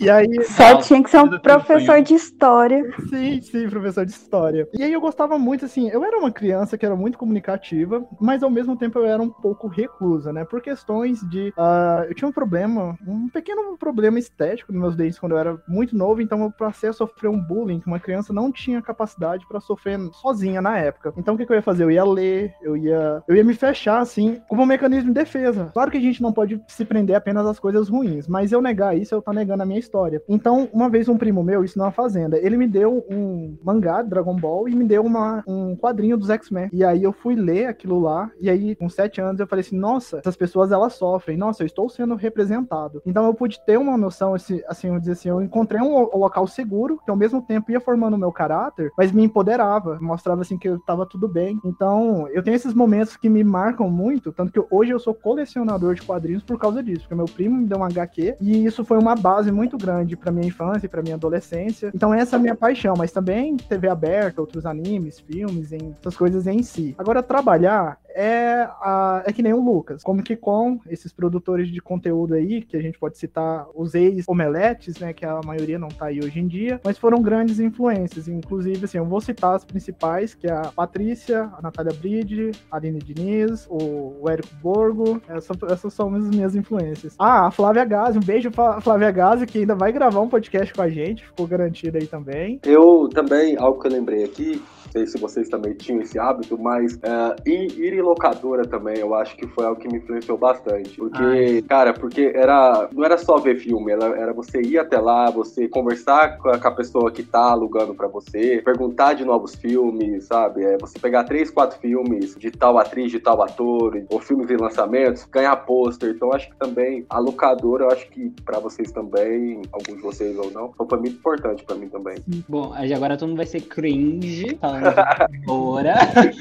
E 0.00 0.10
aí... 0.10 0.42
Só 0.44 0.78
tinha 0.78 1.02
que 1.02 1.10
ser 1.10 1.20
um 1.20 1.38
professor 1.38 2.02
de 2.02 2.14
história. 2.14 2.82
Sim, 3.08 3.40
sim, 3.40 3.68
professor 3.68 4.04
de 4.04 4.12
história. 4.12 4.68
E 4.74 4.82
aí 4.82 4.92
eu 4.92 5.00
gostava 5.00 5.38
muito, 5.38 5.64
assim, 5.64 5.88
eu 5.88 6.04
era 6.04 6.18
uma 6.18 6.30
criança 6.30 6.76
que 6.76 6.84
era 6.84 6.96
muito 6.96 7.18
comunicativa, 7.18 8.04
mas 8.20 8.42
ao 8.42 8.50
mesmo 8.50 8.76
tempo 8.76 8.98
eu 8.98 9.06
era 9.06 9.22
um 9.22 9.30
pouco 9.30 9.68
reclusa, 9.68 10.32
né, 10.32 10.44
por 10.44 10.60
questões 10.60 11.20
de... 11.28 11.48
Uh, 11.50 12.04
eu 12.08 12.14
tinha 12.14 12.28
um 12.28 12.32
problema, 12.32 12.98
um 13.06 13.28
pequeno 13.28 13.76
problema 13.78 14.18
estético 14.18 14.72
nos 14.72 14.80
meus 14.80 14.96
dentes 14.96 15.18
quando 15.18 15.32
eu 15.32 15.38
era 15.38 15.62
muito 15.68 15.96
novo, 15.96 16.20
então 16.20 16.42
eu 16.42 16.50
passei 16.50 16.90
a 16.90 16.92
sofrer 16.92 17.28
um 17.28 17.40
bullying 17.40 17.80
que 17.80 17.86
uma 17.86 18.00
criança 18.00 18.32
não 18.32 18.50
tinha 18.50 18.82
capacidade 18.82 19.46
para 19.46 19.60
sofrer 19.60 19.98
sozinha 20.12 20.60
na 20.60 20.78
época. 20.78 21.03
Época. 21.04 21.14
Então 21.16 21.34
o 21.34 21.38
que, 21.38 21.44
que 21.44 21.52
eu 21.52 21.56
ia 21.56 21.62
fazer? 21.62 21.84
Eu 21.84 21.90
ia 21.90 22.04
ler, 22.04 22.54
eu 22.62 22.76
ia, 22.76 23.22
eu 23.28 23.36
ia 23.36 23.44
me 23.44 23.54
fechar 23.54 24.00
assim, 24.00 24.40
como 24.48 24.62
um 24.62 24.66
mecanismo 24.66 25.08
de 25.08 25.14
defesa. 25.14 25.70
Claro 25.72 25.90
que 25.90 25.98
a 25.98 26.00
gente 26.00 26.22
não 26.22 26.32
pode 26.32 26.60
se 26.68 26.84
prender 26.84 27.16
apenas 27.16 27.46
às 27.46 27.58
coisas 27.58 27.88
ruins, 27.88 28.26
mas 28.26 28.52
eu 28.52 28.62
negar 28.62 28.96
isso, 28.96 29.14
eu 29.14 29.22
tô 29.22 29.32
negando 29.32 29.62
a 29.62 29.66
minha 29.66 29.78
história. 29.78 30.22
Então, 30.28 30.68
uma 30.72 30.88
vez 30.88 31.08
um 31.08 31.18
primo 31.18 31.42
meu, 31.42 31.64
isso 31.64 31.78
numa 31.78 31.90
fazenda, 31.90 32.38
ele 32.38 32.56
me 32.56 32.66
deu 32.66 33.04
um 33.10 33.56
mangá 33.62 34.02
Dragon 34.02 34.36
Ball 34.36 34.68
e 34.68 34.74
me 34.74 34.84
deu 34.84 35.02
uma, 35.02 35.42
um 35.46 35.76
quadrinho 35.76 36.16
dos 36.16 36.30
X-Men. 36.30 36.70
E 36.72 36.84
aí 36.84 37.02
eu 37.02 37.12
fui 37.12 37.34
ler 37.34 37.66
aquilo 37.66 37.98
lá, 37.98 38.30
e 38.40 38.48
aí 38.48 38.74
com 38.74 38.88
sete 38.88 39.20
anos 39.20 39.40
eu 39.40 39.46
falei 39.46 39.64
assim, 39.64 39.76
nossa, 39.76 40.18
essas 40.18 40.36
pessoas 40.36 40.72
elas 40.72 40.94
sofrem, 40.94 41.36
nossa, 41.36 41.62
eu 41.62 41.66
estou 41.66 41.88
sendo 41.88 42.14
representado. 42.14 43.02
Então 43.04 43.26
eu 43.26 43.34
pude 43.34 43.64
ter 43.64 43.78
uma 43.78 43.96
noção, 43.96 44.34
assim, 44.34 44.60
eu 44.84 44.98
dizer 44.98 45.12
assim, 45.12 45.28
eu 45.28 45.42
encontrei 45.42 45.80
um, 45.80 45.94
local 46.16 46.46
seguro, 46.46 47.00
que 47.04 47.10
ao 47.10 47.16
mesmo 47.16 47.42
tempo 47.42 47.70
ia 47.70 47.80
formando 47.80 48.14
o 48.14 48.18
meu 48.18 48.32
caráter, 48.32 48.92
mas 48.96 49.12
me 49.12 49.24
empoderava, 49.24 49.98
mostrava 50.00 50.42
assim 50.42 50.58
que 50.58 50.68
eu 50.68 50.76
tava 50.94 51.04
tudo 51.04 51.26
bem. 51.26 51.60
Então, 51.64 52.28
eu 52.28 52.42
tenho 52.42 52.54
esses 52.54 52.72
momentos 52.72 53.16
que 53.16 53.28
me 53.28 53.42
marcam 53.42 53.90
muito, 53.90 54.32
tanto 54.32 54.52
que 54.52 54.64
hoje 54.70 54.92
eu 54.92 54.98
sou 54.98 55.12
colecionador 55.12 55.94
de 55.94 56.02
quadrinhos 56.02 56.42
por 56.42 56.58
causa 56.58 56.82
disso, 56.82 57.00
porque 57.00 57.14
meu 57.14 57.26
primo 57.26 57.56
me 57.56 57.66
deu 57.66 57.78
um 57.78 57.84
HQ 57.84 58.36
e 58.40 58.64
isso 58.64 58.84
foi 58.84 58.98
uma 58.98 59.16
base 59.16 59.50
muito 59.50 59.76
grande 59.76 60.16
para 60.16 60.30
minha 60.30 60.46
infância 60.46 60.86
e 60.86 60.88
para 60.88 61.02
minha 61.02 61.16
adolescência. 61.16 61.90
Então, 61.94 62.14
essa 62.14 62.36
é 62.36 62.38
a 62.38 62.40
minha 62.40 62.54
paixão, 62.54 62.94
mas 62.96 63.10
também 63.10 63.56
TV 63.56 63.88
aberta, 63.88 64.40
outros 64.40 64.64
animes, 64.64 65.18
filmes, 65.18 65.72
em, 65.72 65.94
essas 65.98 66.16
coisas 66.16 66.46
em 66.46 66.62
si. 66.62 66.94
Agora, 66.96 67.22
trabalhar 67.22 67.98
é, 68.14 68.68
a, 68.80 69.22
é 69.26 69.32
que 69.32 69.42
nem 69.42 69.52
o 69.52 69.60
Lucas. 69.60 70.02
Como 70.02 70.22
que 70.22 70.36
com 70.36 70.80
esses 70.88 71.12
produtores 71.12 71.68
de 71.68 71.80
conteúdo 71.80 72.34
aí, 72.34 72.62
que 72.62 72.76
a 72.76 72.80
gente 72.80 72.98
pode 72.98 73.18
citar 73.18 73.66
os 73.74 73.94
ex-omeletes, 73.94 74.98
né, 74.98 75.12
que 75.12 75.26
a 75.26 75.40
maioria 75.44 75.78
não 75.78 75.88
tá 75.88 76.06
aí 76.06 76.20
hoje 76.20 76.38
em 76.38 76.46
dia, 76.46 76.80
mas 76.84 76.96
foram 76.96 77.20
grandes 77.20 77.58
influências. 77.58 78.28
Inclusive, 78.28 78.84
assim, 78.84 78.98
eu 78.98 79.04
vou 79.04 79.20
citar 79.20 79.56
as 79.56 79.64
principais, 79.64 80.34
que 80.34 80.46
é 80.46 80.52
a 80.52 80.72
Patrícia, 80.74 81.50
a 81.58 81.60
Natália 81.60 81.92
Bride, 81.92 82.52
a 82.70 82.76
Aline 82.76 83.00
Diniz, 83.00 83.66
o, 83.68 84.22
o 84.22 84.30
Érico 84.30 84.54
Borgo, 84.62 85.20
essa, 85.28 85.52
essas 85.70 85.92
são 85.92 86.14
as 86.14 86.28
minhas 86.28 86.54
influências. 86.54 87.14
Ah, 87.18 87.46
a 87.46 87.50
Flávia 87.50 87.84
Gazi, 87.84 88.18
um 88.18 88.22
beijo 88.22 88.50
pra 88.50 88.80
Flávia 88.80 89.10
Gazi, 89.10 89.46
que 89.46 89.58
ainda 89.58 89.74
vai 89.74 89.92
gravar 89.92 90.20
um 90.20 90.28
podcast 90.28 90.72
com 90.72 90.82
a 90.82 90.88
gente, 90.88 91.24
ficou 91.26 91.46
garantido 91.46 91.98
aí 91.98 92.06
também. 92.06 92.60
Eu 92.64 93.08
também, 93.12 93.56
algo 93.58 93.80
que 93.80 93.88
eu 93.88 93.92
lembrei 93.92 94.24
aqui, 94.24 94.62
sei 94.94 95.06
se 95.06 95.18
vocês 95.18 95.48
também 95.48 95.74
tinham 95.74 96.00
esse 96.00 96.18
hábito, 96.18 96.56
mas 96.56 96.94
uh, 96.94 97.34
ir, 97.44 97.76
ir 97.78 97.94
em 97.94 98.00
locadora 98.00 98.64
também, 98.64 98.98
eu 98.98 99.12
acho 99.14 99.36
que 99.36 99.46
foi 99.48 99.66
algo 99.66 99.80
que 99.80 99.88
me 99.88 99.98
influenciou 99.98 100.38
bastante. 100.38 100.96
Porque, 100.96 101.22
Ai. 101.22 101.62
cara, 101.68 101.92
porque 101.92 102.32
era 102.34 102.88
não 102.92 103.04
era 103.04 103.18
só 103.18 103.36
ver 103.38 103.56
filme, 103.56 103.90
era, 103.90 104.04
era 104.16 104.32
você 104.32 104.60
ir 104.60 104.78
até 104.78 104.98
lá, 104.98 105.30
você 105.30 105.68
conversar 105.68 106.38
com 106.38 106.48
a, 106.48 106.58
com 106.58 106.68
a 106.68 106.70
pessoa 106.70 107.10
que 107.10 107.24
tá 107.24 107.50
alugando 107.50 107.94
para 107.94 108.06
você, 108.06 108.62
perguntar 108.64 109.14
de 109.14 109.24
novos 109.24 109.56
filmes, 109.56 110.24
sabe? 110.24 110.62
É, 110.62 110.78
você 110.78 110.98
pegar 110.98 111.24
três, 111.24 111.50
quatro 111.50 111.78
filmes 111.80 112.36
de 112.36 112.50
tal 112.52 112.78
atriz, 112.78 113.10
de 113.10 113.18
tal 113.18 113.42
ator, 113.42 114.00
ou 114.08 114.20
filmes 114.20 114.48
em 114.50 114.56
lançamentos, 114.56 115.26
ganhar 115.30 115.56
pôster. 115.56 116.10
Então, 116.10 116.32
acho 116.32 116.48
que 116.50 116.56
também 116.56 117.04
a 117.10 117.18
locadora, 117.18 117.84
eu 117.84 117.90
acho 117.90 118.08
que 118.10 118.30
para 118.44 118.60
vocês 118.60 118.92
também, 118.92 119.62
alguns 119.72 119.96
de 119.96 120.02
vocês 120.02 120.38
ou 120.38 120.50
não, 120.52 120.72
foi 120.88 120.98
muito 120.98 121.16
importante 121.16 121.64
para 121.64 121.74
mim 121.74 121.88
também. 121.88 122.16
Bom, 122.48 122.72
agora 122.72 123.16
todo 123.16 123.28
mundo 123.28 123.38
vai 123.38 123.46
ser 123.46 123.62
cringe 123.62 124.56
falando 124.60 124.83
locadora. 124.84 125.94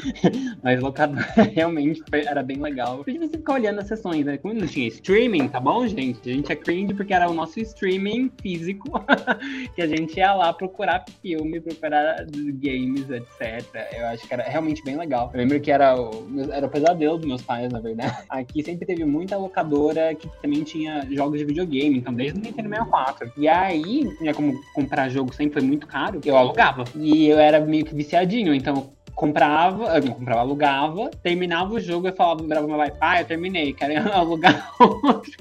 Mas 0.63 0.79
locadora 0.81 1.25
realmente 1.53 2.01
era 2.11 2.43
bem 2.43 2.57
legal. 2.57 2.97
Porque 2.97 3.19
você 3.19 3.37
ficar 3.37 3.53
olhando 3.53 3.79
as 3.79 3.87
sessões, 3.87 4.25
né? 4.25 4.37
Como 4.37 4.53
não 4.53 4.67
tinha 4.67 4.87
streaming, 4.87 5.47
tá 5.47 5.59
bom, 5.59 5.87
gente? 5.87 6.29
A 6.29 6.33
gente 6.33 6.51
é 6.51 6.55
cringe 6.55 6.93
porque 6.93 7.13
era 7.13 7.29
o 7.29 7.33
nosso 7.33 7.59
streaming 7.59 8.31
físico. 8.41 9.03
que 9.75 9.81
a 9.81 9.87
gente 9.87 10.17
ia 10.17 10.33
lá 10.33 10.53
procurar 10.53 11.03
filme, 11.21 11.59
procurar 11.59 12.25
games, 12.53 13.09
etc. 13.09 13.65
Eu 13.95 14.07
acho 14.07 14.27
que 14.27 14.33
era 14.33 14.43
realmente 14.43 14.83
bem 14.83 14.97
legal. 14.97 15.29
Eu 15.33 15.39
lembro 15.39 15.59
que 15.59 15.71
era 15.71 15.99
o, 15.99 16.25
era 16.51 16.65
o 16.65 16.69
pesadelo 16.69 17.17
dos 17.17 17.27
meus 17.27 17.41
pais, 17.41 17.71
na 17.71 17.79
verdade. 17.79 18.15
Aqui 18.29 18.63
sempre 18.63 18.85
teve 18.85 19.05
muita 19.05 19.37
locadora 19.37 20.13
que 20.15 20.29
também 20.41 20.63
tinha 20.63 21.05
jogos 21.11 21.39
de 21.39 21.45
videogame, 21.45 21.97
então 21.97 22.13
desde 22.13 22.39
o 22.39 22.41
Nintendo 22.41 22.69
64. 22.69 23.31
E 23.37 23.47
aí, 23.47 24.09
né, 24.21 24.33
como 24.33 24.59
comprar 24.73 25.09
jogo 25.09 25.33
sempre 25.33 25.59
foi 25.59 25.67
muito 25.67 25.87
caro, 25.87 26.19
eu 26.23 26.37
alugava. 26.37 26.83
E 26.95 27.27
eu 27.27 27.39
era 27.39 27.59
meio 27.59 27.85
que 27.85 27.95
viciadinho 27.95 28.32
então 28.39 28.93
comprava, 29.15 30.01
comprava, 30.01 30.39
alugava, 30.39 31.09
terminava 31.21 31.73
o 31.75 31.79
jogo 31.79 32.07
e 32.07 32.11
falava 32.11 32.43
pro 32.43 32.67
meu 32.67 32.77
pai, 32.77 32.91
pai, 32.91 33.21
eu 33.21 33.25
terminei, 33.25 33.73
quero 33.73 33.93
alugar 34.11 34.73
outro. 34.79 35.31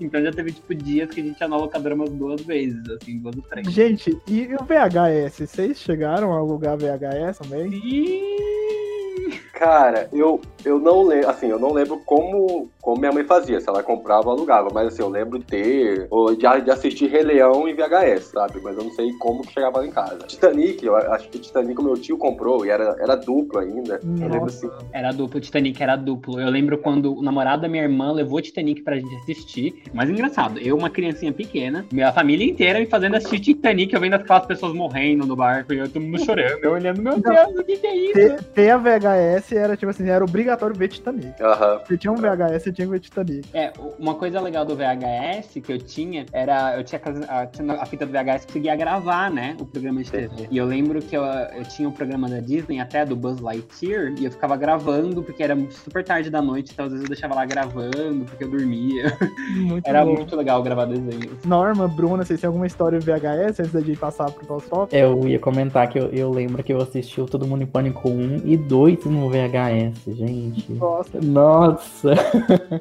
Então 0.00 0.22
já 0.22 0.32
teve, 0.32 0.52
tipo, 0.52 0.74
dias 0.74 1.10
que 1.10 1.20
a 1.20 1.24
gente 1.24 1.40
ia 1.40 1.48
na 1.48 1.56
locadora 1.56 1.94
umas 1.94 2.10
duas 2.10 2.40
vezes, 2.42 2.88
assim, 2.90 3.18
duas 3.18 3.36
ou 3.36 3.42
três. 3.42 3.70
Gente, 3.70 4.16
e 4.26 4.54
o 4.54 4.64
VHS? 4.64 5.48
Vocês 5.48 5.78
chegaram 5.78 6.32
a 6.32 6.38
alugar 6.38 6.76
VHS 6.76 7.38
também? 7.38 7.70
Sim! 7.70 8.97
Cara, 9.58 10.08
eu, 10.12 10.40
eu 10.64 10.78
não 10.78 11.02
lembro, 11.02 11.28
assim, 11.28 11.48
eu 11.48 11.58
não 11.58 11.72
lembro 11.72 12.00
como, 12.06 12.70
como 12.80 13.00
minha 13.00 13.10
mãe 13.10 13.24
fazia, 13.24 13.60
se 13.60 13.68
ela 13.68 13.82
comprava 13.82 14.28
ou 14.28 14.36
alugava, 14.36 14.68
mas 14.72 14.86
assim, 14.86 15.02
eu 15.02 15.08
lembro 15.08 15.40
de 15.40 15.44
ter, 15.46 16.06
ou 16.10 16.32
de, 16.32 16.46
de 16.62 16.70
assistir 16.70 17.08
Rei 17.08 17.24
Leão 17.24 17.68
em 17.68 17.74
VHS, 17.74 18.26
sabe? 18.26 18.60
Mas 18.62 18.78
eu 18.78 18.84
não 18.84 18.92
sei 18.92 19.12
como 19.14 19.42
que 19.42 19.52
chegava 19.52 19.78
lá 19.78 19.86
em 19.86 19.90
casa. 19.90 20.18
Titanic, 20.28 20.86
eu 20.86 20.94
acho 20.94 21.28
que 21.28 21.40
Titanic 21.40 21.80
o 21.80 21.82
meu 21.82 21.94
tio 21.94 22.16
comprou 22.16 22.64
e 22.64 22.70
era, 22.70 22.94
era 23.00 23.16
duplo 23.16 23.58
ainda. 23.58 23.98
Nossa. 24.04 24.24
Eu 24.24 24.30
lembro 24.30 24.46
assim. 24.46 24.70
Era 24.92 25.10
duplo, 25.10 25.40
Titanic 25.40 25.82
era 25.82 25.96
duplo. 25.96 26.40
Eu 26.40 26.50
lembro 26.50 26.78
quando 26.78 27.18
o 27.18 27.22
namorado 27.22 27.62
da 27.62 27.68
minha 27.68 27.82
irmã 27.82 28.12
levou 28.12 28.40
Titanic 28.40 28.82
pra 28.82 28.94
gente 28.94 29.12
assistir. 29.16 29.82
Mas 29.92 30.08
engraçado, 30.08 30.60
eu, 30.60 30.76
uma 30.76 30.88
criancinha 30.88 31.32
pequena, 31.32 31.84
minha 31.92 32.12
família 32.12 32.48
inteira 32.48 32.78
me 32.78 32.86
fazendo 32.86 33.16
assistir 33.16 33.40
Titanic, 33.40 33.92
eu 33.92 34.00
vendo 34.00 34.14
aquelas 34.14 34.46
pessoas 34.46 34.72
morrendo 34.72 35.26
no 35.26 35.34
barco 35.34 35.74
e 35.74 35.78
eu 35.78 35.88
todo 35.88 36.00
mundo 36.00 36.24
chorando, 36.24 36.62
eu 36.62 36.74
olhando, 36.74 37.02
meu 37.02 37.18
Deus, 37.18 37.56
o 37.58 37.64
que, 37.64 37.76
que 37.76 37.86
é 37.86 37.96
isso? 37.96 38.44
Ter 38.54 38.70
a 38.70 38.76
VHS 38.76 39.47
era 39.56 39.76
tipo 39.76 39.90
assim, 39.90 40.08
era 40.08 40.24
obrigatório 40.24 40.76
ver 40.76 40.88
Titanic. 40.88 41.34
Uhum. 41.42 41.86
Se 41.86 41.98
tinha 41.98 42.12
um 42.12 42.16
VHS, 42.16 42.62
você 42.62 42.72
tinha 42.72 42.86
que 42.86 42.92
ver 42.92 43.00
Titanic. 43.00 43.48
É, 43.54 43.72
uma 43.98 44.14
coisa 44.14 44.40
legal 44.40 44.64
do 44.64 44.76
VHS 44.76 45.60
que 45.62 45.72
eu 45.72 45.78
tinha 45.78 46.26
era. 46.32 46.76
Eu 46.76 46.84
tinha 46.84 47.00
a, 47.28 47.82
a 47.82 47.86
fita 47.86 48.06
do 48.06 48.12
VHS 48.12 48.44
que 48.44 48.58
conseguia 48.58 48.76
gravar, 48.76 49.30
né? 49.30 49.56
O 49.60 49.64
programa 49.64 50.02
de 50.02 50.10
TV. 50.10 50.28
Sim. 50.36 50.48
E 50.50 50.58
eu 50.58 50.66
lembro 50.66 51.00
que 51.00 51.16
eu, 51.16 51.22
eu 51.22 51.64
tinha 51.64 51.88
um 51.88 51.92
programa 51.92 52.28
da 52.28 52.40
Disney, 52.40 52.80
até 52.80 53.04
do 53.04 53.14
Buzz 53.14 53.40
Lightyear, 53.40 54.14
e 54.18 54.24
eu 54.24 54.30
ficava 54.30 54.56
gravando, 54.56 55.22
porque 55.22 55.42
era 55.42 55.56
super 55.70 56.04
tarde 56.04 56.30
da 56.30 56.42
noite, 56.42 56.72
então 56.72 56.86
às 56.86 56.92
vezes 56.92 57.04
eu 57.04 57.08
deixava 57.08 57.34
lá 57.34 57.44
gravando, 57.44 58.24
porque 58.24 58.44
eu 58.44 58.50
dormia. 58.50 59.16
Muito 59.56 59.86
era 59.86 60.04
bom. 60.04 60.14
muito 60.14 60.34
legal 60.36 60.62
gravar 60.62 60.86
desenhos. 60.86 61.44
Norma, 61.44 61.88
Bruna, 61.88 62.24
vocês 62.24 62.40
têm 62.40 62.48
alguma 62.48 62.66
história 62.66 62.98
VHS 62.98 63.60
antes 63.60 63.72
da 63.72 63.80
gente 63.80 63.98
passar 63.98 64.30
pro 64.30 64.46
nosso 64.48 64.68
top? 64.68 64.96
Eu 64.96 65.26
ia 65.26 65.38
comentar 65.38 65.88
que 65.88 65.98
eu, 65.98 66.08
eu 66.10 66.30
lembro 66.30 66.62
que 66.62 66.72
eu 66.72 66.80
assisti 66.80 67.20
o 67.20 67.26
Todo 67.26 67.46
Mundo 67.46 67.62
em 67.62 67.66
Pânico 67.66 68.08
1 68.08 68.42
e 68.44 68.56
2 68.56 69.04
no 69.06 69.28
VHS, 69.28 69.37
gente. 70.06 70.72
Nossa. 70.72 71.20
Nossa. 71.20 72.14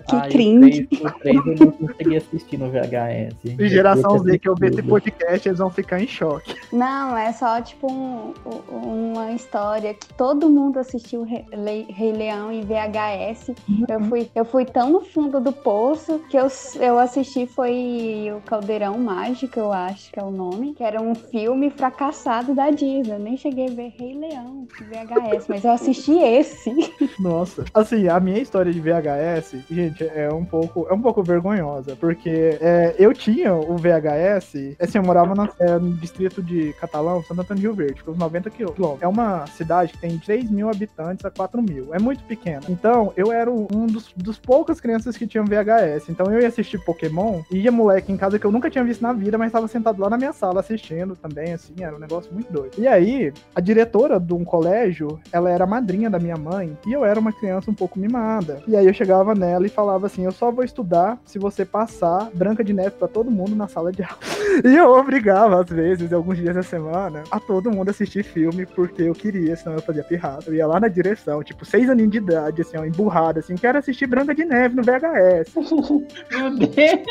Que 0.07 0.15
Ai, 0.15 0.29
cringe. 0.29 0.87
O 0.91 1.11
3, 1.19 1.35
eu 1.35 1.55
não 1.65 1.71
consegui 1.71 2.17
assistir 2.17 2.57
no 2.57 2.69
VHS. 2.69 3.35
E 3.59 3.69
geração 3.69 4.17
Z 4.19 4.39
que 4.39 4.49
eu 4.49 4.55
ver 4.55 4.71
esse 4.71 4.83
podcast, 4.83 5.47
eles 5.47 5.59
vão 5.59 5.69
ficar 5.69 6.01
em 6.01 6.07
choque. 6.07 6.55
Não, 6.71 7.17
é 7.17 7.31
só 7.33 7.61
tipo 7.61 7.91
um, 7.91 8.33
uma 8.71 9.31
história 9.31 9.93
que 9.93 10.13
todo 10.13 10.49
mundo 10.49 10.79
assistiu 10.79 11.23
Rei, 11.23 11.45
Rei 11.89 12.11
Leão 12.11 12.51
em 12.51 12.61
VHS. 12.61 13.49
Uhum. 13.67 13.85
Eu, 13.89 13.99
fui, 14.01 14.29
eu 14.35 14.45
fui 14.45 14.65
tão 14.65 14.91
no 14.91 15.01
fundo 15.01 15.39
do 15.39 15.51
poço 15.51 16.19
que 16.29 16.37
eu, 16.37 16.47
eu 16.79 16.99
assisti 16.99 17.45
foi 17.45 18.31
o 18.35 18.41
Caldeirão 18.41 18.97
Mágico, 18.97 19.59
eu 19.59 19.71
acho 19.71 20.11
que 20.11 20.19
é 20.19 20.23
o 20.23 20.31
nome, 20.31 20.73
que 20.73 20.83
era 20.83 21.01
um 21.01 21.15
filme 21.15 21.69
fracassado 21.69 22.53
da 22.53 22.69
Disney. 22.69 23.13
Eu 23.13 23.19
nem 23.19 23.37
cheguei 23.37 23.67
a 23.67 23.71
ver 23.71 23.93
Rei 23.97 24.13
Leão 24.13 24.67
em 24.81 24.85
VHS, 24.85 25.47
mas 25.47 25.65
eu 25.65 25.71
assisti 25.71 26.17
esse. 26.17 26.46
Nossa. 27.19 27.65
Assim, 27.73 28.07
a 28.07 28.19
minha 28.19 28.39
história 28.39 28.71
de 28.71 28.79
VHS, 28.79 29.57
gente, 29.69 30.03
é 30.03 30.31
um 30.31 30.45
pouco, 30.45 30.87
é 30.89 30.93
um 30.93 31.01
pouco 31.01 31.23
vergonhosa, 31.23 31.95
porque 31.95 32.57
é, 32.61 32.95
eu 32.97 33.13
tinha 33.13 33.53
o 33.53 33.77
VHS, 33.77 34.75
assim, 34.79 34.97
eu 34.97 35.03
morava 35.03 35.33
no, 35.33 35.49
é, 35.59 35.77
no 35.77 35.93
distrito 35.93 36.41
de 36.41 36.73
Catalão, 36.73 37.23
Santo 37.23 37.41
Antônio 37.41 37.61
de 37.61 37.67
Rio 37.67 37.75
Verde, 37.75 38.03
uns 38.07 38.17
90 38.17 38.49
quilômetros. 38.49 39.01
É 39.01 39.07
uma 39.07 39.45
cidade 39.47 39.93
que 39.93 39.99
tem 39.99 40.17
3 40.17 40.49
mil 40.49 40.69
habitantes 40.69 41.25
a 41.25 41.31
4 41.31 41.61
mil. 41.61 41.93
É 41.93 41.99
muito 41.99 42.23
pequena. 42.23 42.61
Então, 42.69 43.13
eu 43.15 43.31
era 43.31 43.49
um 43.49 43.87
dos, 43.87 44.13
dos 44.15 44.37
poucas 44.37 44.79
crianças 44.79 45.17
que 45.17 45.27
tinham 45.27 45.45
VHS. 45.45 46.09
Então, 46.09 46.31
eu 46.31 46.41
ia 46.41 46.47
assistir 46.47 46.77
Pokémon 46.83 47.41
ia 47.51 47.71
moleque 47.71 48.11
em 48.11 48.17
casa 48.17 48.39
que 48.39 48.45
eu 48.45 48.51
nunca 48.51 48.69
tinha 48.69 48.83
visto 48.83 49.01
na 49.01 49.13
vida, 49.13 49.37
mas 49.37 49.47
estava 49.47 49.67
sentado 49.67 50.01
lá 50.01 50.09
na 50.09 50.17
minha 50.17 50.33
sala 50.33 50.59
assistindo 50.59 51.15
também, 51.15 51.53
assim, 51.53 51.73
era 51.79 51.95
um 51.95 51.99
negócio 51.99 52.31
muito 52.33 52.51
doido. 52.51 52.71
E 52.77 52.87
aí, 52.87 53.33
a 53.55 53.61
diretora 53.61 54.19
de 54.19 54.33
um 54.33 54.43
colégio, 54.43 55.19
ela 55.31 55.49
era 55.49 55.65
madrinha 55.65 56.09
da 56.09 56.19
minha 56.19 56.36
mãe, 56.37 56.77
e 56.85 56.93
eu 56.93 57.03
era 57.03 57.19
uma 57.19 57.31
criança 57.31 57.71
um 57.71 57.73
pouco 57.73 57.99
mimada. 57.99 58.61
E 58.67 58.75
aí 58.75 58.85
eu 58.85 58.93
chegava 58.93 59.33
nela 59.33 59.65
e 59.65 59.69
falava 59.69 60.07
assim: 60.07 60.25
Eu 60.25 60.31
só 60.31 60.51
vou 60.51 60.63
estudar 60.63 61.19
se 61.25 61.39
você 61.39 61.65
passar 61.65 62.29
Branca 62.33 62.63
de 62.63 62.73
Neve 62.73 62.91
pra 62.91 63.07
todo 63.07 63.31
mundo 63.31 63.55
na 63.55 63.67
sala 63.67 63.91
de 63.91 64.03
aula. 64.03 64.17
E 64.65 64.75
eu 64.75 64.89
obrigava, 64.89 65.61
às 65.61 65.69
vezes, 65.69 66.11
alguns 66.11 66.37
dias 66.37 66.55
da 66.55 66.63
semana, 66.63 67.23
a 67.29 67.39
todo 67.39 67.69
mundo 67.69 67.89
assistir 67.89 68.23
filme 68.23 68.65
porque 68.65 69.03
eu 69.03 69.13
queria, 69.13 69.55
senão 69.55 69.75
eu 69.75 69.81
fazia 69.83 70.03
pirrata. 70.03 70.45
Eu 70.47 70.55
ia 70.55 70.65
lá 70.65 70.79
na 70.79 70.87
direção, 70.87 71.43
tipo, 71.43 71.63
seis 71.63 71.87
aninhos 71.89 72.11
de 72.11 72.17
idade, 72.17 72.61
assim, 72.61 72.75
ó, 72.75 72.83
emburrado, 72.83 73.37
assim, 73.37 73.55
quero 73.55 73.77
assistir 73.77 74.07
Branca 74.07 74.33
de 74.33 74.45
Neve 74.45 74.75
no 74.75 74.81
VHS. 74.81 75.53
Meu 76.31 76.57
Deus! 76.57 77.05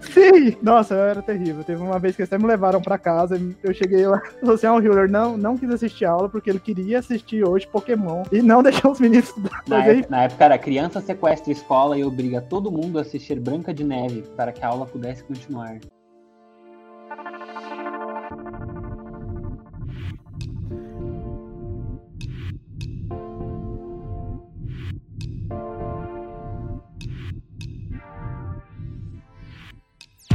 Sim! 0.00 0.56
Nossa, 0.62 0.94
era 0.94 1.22
terrível. 1.22 1.64
Teve 1.64 1.82
uma 1.82 1.98
vez 1.98 2.14
que 2.14 2.22
eles 2.22 2.32
até 2.32 2.40
me 2.40 2.48
levaram 2.48 2.80
pra 2.80 2.98
casa, 2.98 3.40
eu 3.62 3.74
cheguei 3.74 4.06
lá, 4.06 4.20
falou 4.40 4.54
assim, 4.54 4.66
ah, 4.66 4.74
o 4.74 4.82
Hiller 4.82 5.10
não, 5.10 5.36
não 5.36 5.56
quis 5.56 5.70
assistir 5.70 6.04
aula 6.04 6.28
porque 6.28 6.50
ele 6.50 6.60
queria 6.60 6.98
assistir 6.98 7.46
hoje 7.46 7.66
Pokémon 7.84 8.24
e 8.32 8.40
não 8.42 8.62
deixou 8.62 8.90
os 8.90 9.00
meninos 9.00 9.28
estudar. 9.28 9.62
Na, 9.68 9.82
aí, 9.82 9.98
época, 9.98 10.10
na 10.10 10.22
época 10.24 10.44
era 10.44 10.58
criança 10.58 11.00
sequestra 11.00 11.52
escola 11.52 11.98
e 11.98 12.04
obriga 12.04 12.40
todo 12.40 12.70
mundo 12.70 12.98
a 12.98 13.02
assistir 13.02 13.38
Branca 13.38 13.72
de 13.72 13.84
Neve 13.84 14.24
para 14.36 14.52
que 14.52 14.64
a 14.64 14.68
aula 14.68 14.86
pudesse 14.86 15.22
continuar. 15.24 15.78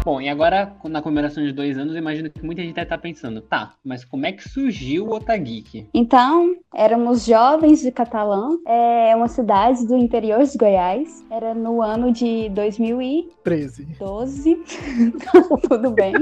Bom, 0.04 0.22
e 0.22 0.30
agora, 0.30 0.74
na 0.86 1.02
comemoração 1.02 1.44
de 1.44 1.52
dois 1.52 1.78
anos, 1.78 1.94
eu 1.94 2.00
imagino 2.00 2.30
que 2.30 2.44
muita 2.44 2.62
gente 2.62 2.74
deve 2.74 2.86
estar 2.86 2.98
pensando, 2.98 3.42
tá, 3.42 3.74
mas 3.84 4.04
como 4.06 4.26
é 4.26 4.32
que 4.32 4.48
surgiu 4.48 5.06
o 5.06 5.14
Otageek? 5.14 5.88
Então, 5.94 6.56
éramos 6.74 7.26
jovens 7.26 7.82
de 7.82 7.92
Catalão, 7.92 8.60
é 8.66 9.14
uma 9.16 9.28
cidade 9.28 9.86
do 9.86 9.98
interior 9.98 10.44
de 10.44 10.58
Goiás. 10.58 11.24
Era 11.30 11.54
no 11.54 11.82
ano 11.82 12.12
de 12.12 12.50
2012. 12.50 13.30
13. 13.44 14.64
Tudo 15.68 15.92
bem. 15.92 16.14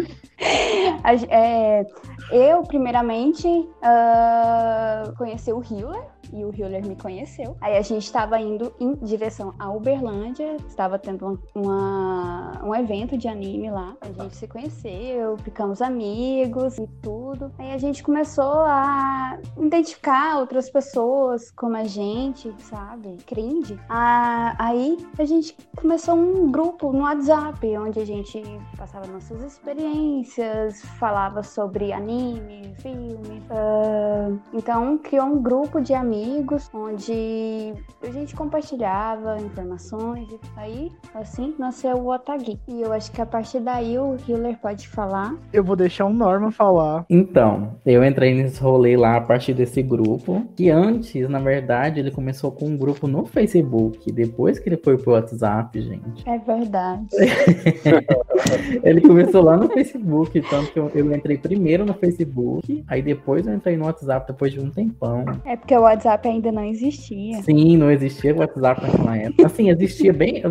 É, 1.29 1.85
eu, 2.31 2.63
primeiramente, 2.63 3.47
ah, 3.81 5.13
conheci 5.17 5.51
o 5.53 5.61
Hiller. 5.61 6.03
E 6.33 6.43
o 6.43 6.53
Hiller 6.53 6.85
me 6.85 6.97
conheceu. 6.97 7.55
Aí 7.61 7.77
a 7.77 7.81
gente 7.81 8.03
estava 8.03 8.37
indo 8.37 8.73
em 8.81 8.95
direção 8.95 9.53
a 9.57 9.71
Uberlândia. 9.71 10.57
Estava 10.67 10.99
tendo 10.99 11.25
uma- 11.25 11.39
uma- 11.55 12.61
um 12.65 12.75
evento 12.75 13.17
de 13.17 13.29
anime 13.29 13.66
lá. 13.69 13.95
A 14.01 14.11
gente 14.11 14.35
se 14.35 14.47
conheceu, 14.47 15.37
ficamos 15.37 15.81
amigos 15.81 16.77
e 16.77 16.87
tudo. 17.01 17.51
Aí 17.57 17.71
a 17.71 17.77
gente 17.77 18.03
começou 18.03 18.61
a 18.61 19.39
identificar 19.57 20.39
outras 20.39 20.69
pessoas 20.69 21.51
como 21.51 21.75
a 21.75 21.83
gente, 21.83 22.53
sabe? 22.59 23.17
Cringe. 23.25 23.79
Ah, 23.89 24.55
aí 24.59 24.97
a 25.17 25.25
gente 25.25 25.55
começou 25.75 26.15
um 26.15 26.51
grupo 26.51 26.91
no 26.91 27.03
WhatsApp, 27.03 27.77
onde 27.77 27.99
a 27.99 28.05
gente 28.05 28.41
passava 28.77 29.07
nossas 29.07 29.41
experiências, 29.41 30.81
falava 30.99 31.43
sobre 31.43 31.91
anime, 31.91 32.73
filmes. 32.77 33.43
Ah, 33.49 34.29
então 34.53 34.97
criou 34.97 35.25
um 35.27 35.41
grupo 35.41 35.81
de 35.81 35.93
amigos 35.93 36.69
onde 36.73 37.73
a 38.01 38.11
gente 38.11 38.35
compartilhava 38.35 39.37
informações 39.41 40.27
aí 40.55 40.91
assim 41.13 41.55
nasceu 41.57 41.97
o 41.97 42.13
Otagi. 42.13 42.59
E 42.67 42.81
eu 42.81 42.91
acho 42.93 43.11
que 43.11 43.21
a 43.21 43.25
partir 43.25 43.56
daí 43.59 43.97
o 43.97 44.15
Hiller 44.27 44.57
pode 44.57 44.87
falar. 44.87 45.35
Eu 45.51 45.63
vou 45.63 45.75
deixar 45.75 46.05
o 46.05 46.13
Norman 46.13 46.51
falar. 46.51 47.05
Então, 47.09 47.75
eu 47.85 48.03
entrei 48.03 48.33
nesse 48.33 48.61
rolê 48.61 48.95
lá 48.97 49.17
a 49.17 49.21
partir 49.21 49.53
desse 49.53 49.81
grupo, 49.81 50.43
que 50.55 50.69
antes, 50.69 51.27
na 51.29 51.39
verdade, 51.39 51.99
ele 51.99 52.11
começou 52.11 52.51
com 52.51 52.65
um 52.65 52.77
grupo 52.77 53.07
no 53.07 53.25
Facebook, 53.25 54.11
depois 54.11 54.59
que 54.59 54.69
ele 54.69 54.77
foi 54.77 54.97
pro 54.97 55.13
WhatsApp, 55.13 55.79
gente. 55.81 56.27
É 56.27 56.37
verdade. 56.37 57.07
Ele 58.83 59.01
começou 59.01 59.41
lá 59.41 59.57
no 59.57 59.69
Facebook, 59.69 60.39
tanto 60.41 60.71
que 60.71 60.79
eu, 60.79 60.91
eu 60.93 61.13
entrei 61.13 61.37
primeiro 61.37 61.85
no 61.85 61.93
Facebook, 61.93 62.83
aí 62.87 63.01
depois 63.01 63.45
eu 63.47 63.53
entrei 63.53 63.77
no 63.77 63.85
WhatsApp 63.85 64.27
depois 64.31 64.51
de 64.51 64.59
um 64.59 64.69
tempão. 64.69 65.25
É 65.45 65.55
porque 65.55 65.75
o 65.75 65.81
WhatsApp 65.81 66.27
ainda 66.27 66.51
não 66.51 66.63
existia. 66.63 67.41
Sim, 67.43 67.77
não 67.77 67.91
existia 67.91 68.35
WhatsApp 68.35 68.81
naquela 68.81 69.17
época. 69.17 69.45
Assim, 69.45 69.69
existia 69.69 70.13
bem. 70.13 70.43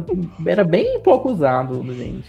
Era 0.47 0.65
bem 0.65 1.01
pouco 1.01 1.31
usado, 1.31 1.83
gente. 1.93 2.27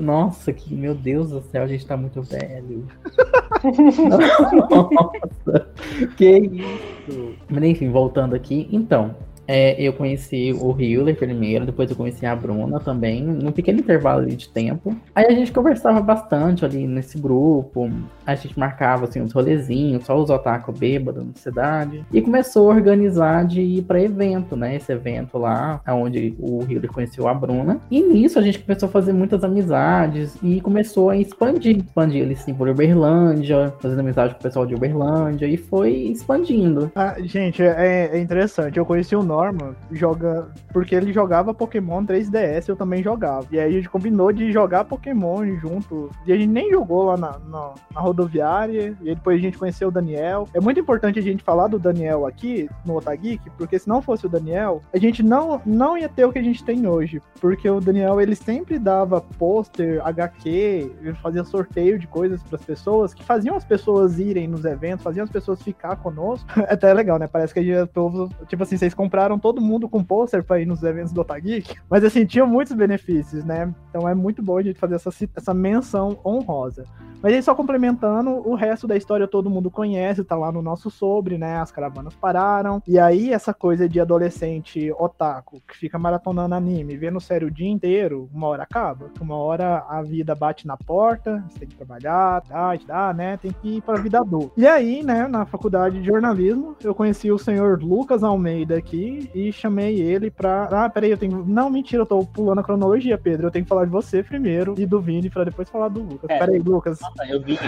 Nossa, 0.00 0.52
que 0.52 0.74
meu 0.74 0.94
Deus 0.94 1.30
do 1.30 1.40
céu, 1.42 1.62
a 1.62 1.66
gente 1.66 1.86
tá 1.86 1.96
muito 1.96 2.22
velho. 2.22 2.86
Nossa, 4.70 5.68
que 6.16 6.38
isso. 6.38 7.34
Mas 7.48 7.64
enfim, 7.64 7.90
voltando 7.90 8.34
aqui. 8.34 8.68
Então, 8.70 9.14
é, 9.46 9.80
eu 9.80 9.92
conheci 9.92 10.54
o 10.58 10.74
Hiller 10.78 11.16
primeiro, 11.16 11.66
depois 11.66 11.90
eu 11.90 11.96
conheci 11.96 12.24
a 12.26 12.34
Bruna 12.34 12.80
também, 12.80 13.22
num 13.22 13.52
pequeno 13.52 13.80
intervalo 13.80 14.22
ali 14.22 14.36
de 14.36 14.48
tempo. 14.48 14.96
Aí 15.14 15.26
a 15.26 15.32
gente 15.32 15.52
conversava 15.52 16.00
bastante 16.00 16.64
ali 16.64 16.86
nesse 16.86 17.18
grupo, 17.18 17.90
a 18.26 18.34
gente 18.34 18.58
marcava 18.58 19.04
assim 19.04 19.20
uns 19.20 19.32
rolezinhos, 19.32 20.04
só 20.04 20.16
os 20.20 20.30
otaku 20.30 20.72
bêbados 20.72 21.24
na 21.24 21.32
cidade. 21.34 22.04
E 22.12 22.20
começou 22.20 22.70
a 22.70 22.74
organizar 22.74 23.44
de 23.46 23.60
ir 23.60 23.82
pra 23.82 24.00
evento, 24.00 24.56
né? 24.56 24.76
Esse 24.76 24.92
evento 24.92 25.38
lá, 25.38 25.80
onde 25.88 26.34
o 26.38 26.62
Hiller 26.62 26.90
conheceu 26.90 27.28
a 27.28 27.34
Bruna. 27.34 27.80
E 27.90 28.00
nisso 28.02 28.38
a 28.38 28.42
gente 28.42 28.58
começou 28.58 28.88
a 28.88 28.92
fazer 28.92 29.12
muitas 29.12 29.44
amizades 29.44 30.36
e 30.42 30.60
começou 30.60 31.10
a 31.10 31.16
expandir. 31.16 31.78
Expandir 31.78 32.22
ele 32.22 32.34
assim 32.34 32.54
por 32.54 32.68
Uberlândia, 32.68 33.72
fazendo 33.80 34.00
amizade 34.00 34.34
com 34.34 34.40
o 34.40 34.42
pessoal 34.42 34.66
de 34.66 34.74
Uberlândia 34.74 35.46
e 35.46 35.56
foi 35.56 35.92
expandindo. 35.92 36.90
Ah, 36.94 37.16
gente, 37.20 37.62
é, 37.62 38.10
é 38.12 38.18
interessante. 38.18 38.78
Eu 38.78 38.86
conheci 38.86 39.14
o 39.14 39.22
Norman 39.34 39.74
joga, 39.90 40.48
porque 40.72 40.94
ele 40.94 41.12
jogava 41.12 41.52
Pokémon 41.52 42.04
3DS, 42.04 42.68
eu 42.68 42.76
também 42.76 43.02
jogava. 43.02 43.46
E 43.50 43.58
aí 43.58 43.72
a 43.72 43.76
gente 43.76 43.88
combinou 43.88 44.32
de 44.32 44.52
jogar 44.52 44.84
Pokémon 44.84 45.44
junto. 45.56 46.10
E 46.26 46.32
a 46.32 46.36
gente 46.36 46.50
nem 46.50 46.70
jogou 46.70 47.04
lá 47.04 47.16
na, 47.16 47.38
na, 47.50 47.74
na 47.92 48.00
rodoviária. 48.00 48.96
E 49.02 49.14
depois 49.14 49.38
a 49.38 49.40
gente 49.42 49.58
conheceu 49.58 49.88
o 49.88 49.90
Daniel. 49.90 50.48
É 50.54 50.60
muito 50.60 50.78
importante 50.78 51.18
a 51.18 51.22
gente 51.22 51.42
falar 51.42 51.66
do 51.68 51.78
Daniel 51.78 52.26
aqui 52.26 52.68
no 52.86 52.96
Otageek, 52.96 53.50
porque 53.58 53.78
se 53.78 53.88
não 53.88 54.00
fosse 54.00 54.26
o 54.26 54.28
Daniel, 54.28 54.82
a 54.92 54.98
gente 54.98 55.22
não, 55.22 55.60
não 55.66 55.98
ia 55.98 56.08
ter 56.08 56.24
o 56.24 56.32
que 56.32 56.38
a 56.38 56.42
gente 56.42 56.64
tem 56.64 56.86
hoje. 56.86 57.20
Porque 57.40 57.68
o 57.68 57.80
Daniel, 57.80 58.20
ele 58.20 58.34
sempre 58.36 58.78
dava 58.78 59.20
pôster, 59.20 60.00
HQ, 60.06 60.92
fazia 61.22 61.44
sorteio 61.44 61.98
de 61.98 62.06
coisas 62.06 62.42
para 62.42 62.56
as 62.56 62.64
pessoas, 62.64 63.12
que 63.14 63.24
faziam 63.24 63.56
as 63.56 63.64
pessoas 63.64 64.18
irem 64.18 64.46
nos 64.46 64.64
eventos, 64.64 65.02
faziam 65.02 65.24
as 65.24 65.30
pessoas 65.30 65.62
ficar 65.62 65.96
conosco. 65.96 66.44
É 66.66 66.72
até 66.74 66.92
legal, 66.94 67.18
né? 67.18 67.26
Parece 67.26 67.52
que 67.52 67.60
a 67.60 67.62
gente, 67.62 67.86
todo- 67.92 68.28
tipo 68.48 68.62
assim, 68.62 68.76
vocês 68.76 68.94
compraram 68.94 69.23
todo 69.38 69.60
mundo 69.60 69.88
com 69.88 70.02
pôster 70.02 70.42
pra 70.44 70.60
ir 70.60 70.66
nos 70.66 70.82
eventos 70.82 71.12
do 71.12 71.20
Otageek, 71.20 71.74
mas 71.88 72.04
assim, 72.04 72.24
tinha 72.24 72.46
muitos 72.46 72.74
benefícios, 72.74 73.44
né? 73.44 73.72
Então 73.90 74.08
é 74.08 74.14
muito 74.14 74.42
bom 74.42 74.58
a 74.58 74.62
gente 74.62 74.78
fazer 74.78 74.96
essa, 74.96 75.10
essa 75.36 75.54
menção 75.54 76.18
honrosa. 76.24 76.84
Mas 77.24 77.32
aí, 77.32 77.42
só 77.42 77.54
complementando, 77.54 78.46
o 78.46 78.54
resto 78.54 78.86
da 78.86 78.98
história 78.98 79.26
todo 79.26 79.48
mundo 79.48 79.70
conhece, 79.70 80.22
tá 80.22 80.36
lá 80.36 80.52
no 80.52 80.60
nosso 80.60 80.90
sobre, 80.90 81.38
né? 81.38 81.56
As 81.56 81.72
caravanas 81.72 82.12
pararam. 82.12 82.82
E 82.86 82.98
aí, 82.98 83.32
essa 83.32 83.54
coisa 83.54 83.88
de 83.88 83.98
adolescente 83.98 84.92
otaku 84.92 85.62
que 85.66 85.74
fica 85.74 85.98
maratonando 85.98 86.54
anime, 86.54 86.98
vendo 86.98 87.18
série 87.18 87.46
o 87.46 87.50
dia 87.50 87.70
inteiro, 87.70 88.28
uma 88.30 88.48
hora 88.48 88.64
acaba. 88.64 89.10
Uma 89.18 89.36
hora 89.36 89.86
a 89.88 90.02
vida 90.02 90.34
bate 90.34 90.66
na 90.66 90.76
porta, 90.76 91.42
você 91.48 91.60
tem 91.60 91.68
que 91.68 91.76
trabalhar, 91.76 92.42
tá, 92.42 92.76
tá, 92.86 93.14
né? 93.14 93.38
Tem 93.38 93.52
que 93.52 93.78
ir 93.78 93.80
pra 93.80 93.94
vida 93.94 94.18
adulta. 94.18 94.52
E 94.54 94.66
aí, 94.66 95.02
né, 95.02 95.26
na 95.26 95.46
faculdade 95.46 96.00
de 96.00 96.06
jornalismo, 96.06 96.76
eu 96.84 96.94
conheci 96.94 97.32
o 97.32 97.38
senhor 97.38 97.82
Lucas 97.82 98.22
Almeida 98.22 98.76
aqui 98.76 99.13
e 99.34 99.52
chamei 99.52 100.00
ele 100.00 100.30
pra. 100.30 100.64
Ah, 100.70 100.88
peraí, 100.88 101.10
eu 101.10 101.18
tenho. 101.18 101.44
Não, 101.46 101.70
mentira, 101.70 102.02
eu 102.02 102.06
tô 102.06 102.24
pulando 102.24 102.60
a 102.60 102.64
cronologia, 102.64 103.18
Pedro. 103.18 103.46
Eu 103.46 103.50
tenho 103.50 103.64
que 103.64 103.68
falar 103.68 103.84
de 103.84 103.90
você 103.90 104.22
primeiro 104.22 104.74
e 104.78 104.86
do 104.86 105.00
Vini 105.00 105.30
pra 105.30 105.44
depois 105.44 105.68
falar 105.68 105.88
do 105.88 106.00
Lucas. 106.00 106.30
É. 106.30 106.38
Peraí, 106.38 106.58
Lucas. 106.58 107.00
Nossa, 107.00 107.26
eu 107.26 107.40
vi. 107.40 107.58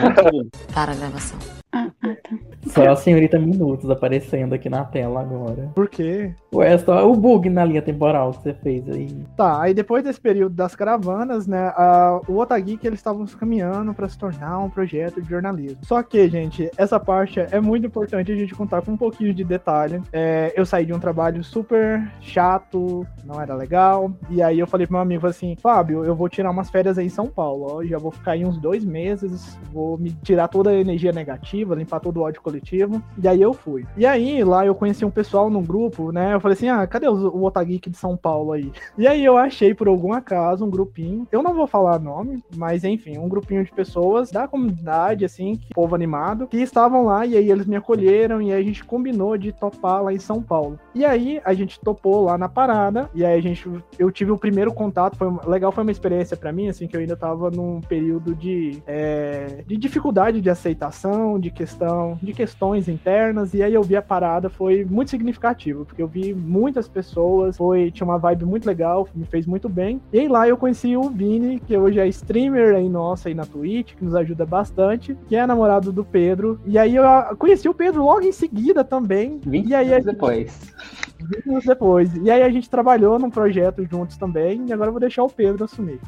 Para 0.75 0.93
a 0.93 0.95
gravação. 0.95 1.39
Ah, 1.77 1.91
ah, 2.03 2.17
tá. 2.23 2.37
Só 2.69 2.89
a 2.89 2.97
senhorita 2.97 3.39
Minutos 3.39 3.91
aparecendo 3.91 4.55
aqui 4.55 4.71
na 4.71 4.85
tela 4.85 5.21
agora. 5.21 5.71
Por 5.75 5.89
quê? 5.89 6.33
Ué, 6.55 6.73
é 6.73 6.79
só 6.79 7.11
o 7.11 7.15
bug 7.15 7.51
na 7.51 7.65
linha 7.65 7.83
temporal 7.83 8.31
que 8.33 8.43
você 8.43 8.55
fez 8.55 8.89
aí. 8.89 9.15
Tá, 9.37 9.61
aí 9.61 9.75
depois 9.75 10.03
desse 10.03 10.21
período 10.21 10.55
das 10.55 10.75
caravanas, 10.75 11.47
né, 11.47 11.69
a, 11.77 12.21
o 12.27 12.39
Otageek 12.39 12.87
eles 12.87 12.99
estavam 12.99 13.27
se 13.27 13.37
caminhando 13.37 13.93
para 13.93 14.09
se 14.09 14.19
tornar 14.19 14.59
um 14.59 14.71
projeto 14.71 15.21
de 15.21 15.29
jornalismo. 15.29 15.79
Só 15.83 16.03
que, 16.03 16.27
gente, 16.29 16.71
essa 16.79 16.99
parte 16.99 17.41
é 17.41 17.61
muito 17.61 17.87
importante 17.87 18.33
a 18.33 18.37
gente 18.37 18.55
contar 18.55 18.81
com 18.81 18.93
um 18.93 18.97
pouquinho 18.97 19.35
de 19.35 19.45
detalhe. 19.45 20.01
É, 20.13 20.53
eu 20.57 20.65
saí 20.65 20.87
de 20.87 20.95
um 20.95 20.99
trabalho 20.99 21.45
super 21.45 22.11
chato, 22.21 23.07
não 23.25 23.41
era 23.41 23.55
legal, 23.55 24.11
e 24.31 24.43
aí 24.43 24.59
eu 24.59 24.67
falei 24.67 24.87
pro 24.87 24.95
meu 24.95 25.03
amigo 25.03 25.27
assim, 25.27 25.57
Fábio, 25.57 26.05
eu 26.05 26.15
vou 26.15 26.29
tirar 26.29 26.51
umas 26.51 26.71
férias 26.71 26.97
aí 26.97 27.07
em 27.07 27.11
São 27.11 27.27
Paulo, 27.27 27.67
ó, 27.71 27.85
já 27.85 27.99
vou 27.99 28.11
ficar 28.11 28.33
aí 28.33 28.45
uns 28.45 28.59
dois 28.59 28.85
meses, 28.85 29.59
vou 29.73 29.99
me 29.99 30.13
tirar 30.23 30.49
toda 30.49 30.71
a 30.71 30.75
energia 30.75 31.13
negativa, 31.13 31.66
coletiva, 31.67 31.75
limpar 31.75 32.01
todo 32.01 32.19
o 32.19 32.23
ódio 32.23 32.41
coletivo. 32.41 33.03
E 33.21 33.27
aí 33.27 33.43
eu 33.43 33.53
fui. 33.53 33.85
E 33.97 34.07
aí 34.07 34.45
lá 34.45 34.65
eu 34.65 34.75
conheci 34.75 35.05
um 35.05 35.11
pessoal 35.11 35.51
num 35.51 35.63
grupo, 35.63 36.13
né? 36.13 36.35
Eu 36.35 36.41
falei 36.41 36.55
assim: 36.55 36.69
ah, 36.69 36.87
cadê 36.87 37.09
os, 37.09 37.23
o 37.23 37.43
Otageek 37.43 37.91
de 37.91 37.97
São 37.97 38.17
Paulo 38.17 38.53
aí? 38.53 38.71
E 38.99 39.07
aí 39.07 39.25
eu 39.25 39.37
achei 39.37 39.75
por 39.75 39.89
algum 39.89 40.13
acaso 40.13 40.65
um 40.65 40.71
grupinho. 40.71 41.27
Eu 41.31 41.43
não 41.43 41.55
vou 41.55 41.67
falar 41.67 41.99
nome, 41.99 42.43
mas 42.57 42.83
enfim, 42.83 43.19
um 43.19 43.29
grupinho 43.29 43.65
de 43.65 43.71
pessoas 43.71 44.31
da 44.31 44.49
comunidade, 44.49 45.25
assim, 45.25 45.57
que, 45.57 45.75
povo 45.75 45.95
animado, 45.95 46.47
que 46.47 46.57
estavam 46.57 47.05
lá 47.05 47.27
e 47.27 47.37
aí 47.37 47.51
eles 47.51 47.67
me 47.67 47.77
acolheram 47.77 48.41
e 48.41 48.53
aí 48.53 48.61
a 48.61 48.65
gente 48.65 48.85
combinou 48.85 49.37
de 49.37 49.53
topar 49.53 50.03
lá 50.03 50.13
em 50.13 50.19
São 50.19 50.43
Paulo. 50.43 50.79
E 50.95 51.05
aí 51.05 51.41
a 51.45 51.53
gente 51.53 51.79
topou 51.81 52.25
lá 52.25 52.39
na 52.39 52.49
parada 52.49 53.11
e 53.15 53.25
aí 53.25 53.39
a 53.39 53.43
gente, 53.43 53.69
eu 53.99 54.11
tive 54.11 54.31
o 54.31 54.39
primeiro 54.39 54.73
contato, 54.73 55.17
foi 55.17 55.29
legal, 55.47 55.71
foi 55.71 55.83
uma 55.83 55.93
experiência 55.93 56.37
para 56.37 56.53
mim, 56.53 56.69
assim, 56.69 56.87
que 56.87 56.97
eu 56.97 57.01
ainda 57.01 57.17
tava 57.17 57.51
num 57.51 57.81
período 57.81 58.35
de, 58.35 58.83
é, 58.87 59.63
de 59.67 59.77
dificuldade 59.77 60.41
de 60.41 60.51
aceitação, 60.51 61.39
de 61.39 61.51
questão, 61.57 62.19
de 62.23 62.33
questões 62.33 62.89
internas 62.89 63.55
e 63.55 63.63
aí 63.63 63.73
eu 63.73 63.83
vi 63.83 63.97
a 63.97 64.03
parada, 64.03 64.51
foi 64.51 64.85
muito 64.85 65.11
significativo, 65.11 65.85
porque 65.85 66.03
eu 66.03 66.07
vi 66.07 66.35
muitas 66.35 66.87
pessoas, 66.87 67.57
foi, 67.57 67.91
tinha 67.91 68.05
uma 68.05 68.19
vibe 68.19 68.45
muito 68.45 68.67
legal, 68.67 69.09
me 69.15 69.25
fez 69.25 69.47
muito 69.47 69.69
bem. 69.69 70.01
E 70.13 70.21
aí 70.21 70.29
lá 70.29 70.47
eu 70.47 70.57
conheci 70.57 70.97
o 70.97 71.09
Vini, 71.09 71.59
que 71.59 71.77
hoje 71.77 71.99
é 71.99 72.07
streamer 72.09 72.77
aí 72.77 72.89
nossa 72.89 73.29
aí 73.29 73.35
na 73.35 73.47
Twitch, 73.47 73.95
que 73.95 74.05
nos 74.05 74.15
ajuda 74.15 74.45
bastante, 74.45 75.17
que 75.27 75.35
é 75.35 75.47
namorado 75.47 75.91
do 75.93 76.05
Pedro. 76.05 76.61
E 76.67 76.79
aí 76.79 76.95
eu 76.95 77.05
conheci 77.39 77.69
o 77.69 77.75
Pedro 77.75 78.05
logo 78.05 78.23
em 78.23 78.33
seguida 78.33 78.85
também. 78.85 79.41
20 79.45 79.67
e 79.67 79.75
aí 79.75 79.93
anos 79.93 80.05
depois. 80.05 80.75
20 81.19 81.51
anos 81.51 81.65
depois. 81.65 82.17
E 82.17 82.31
aí 82.31 82.43
a 82.43 82.51
gente 82.51 82.69
trabalhou 82.69 83.19
num 83.19 83.31
projeto 83.31 83.85
juntos 83.91 84.17
também, 84.17 84.67
e 84.69 84.73
agora 84.73 84.89
eu 84.89 84.93
vou 84.93 85.01
deixar 85.01 85.25
o 85.25 85.31
Pedro 85.31 85.65
assumir. 85.65 86.01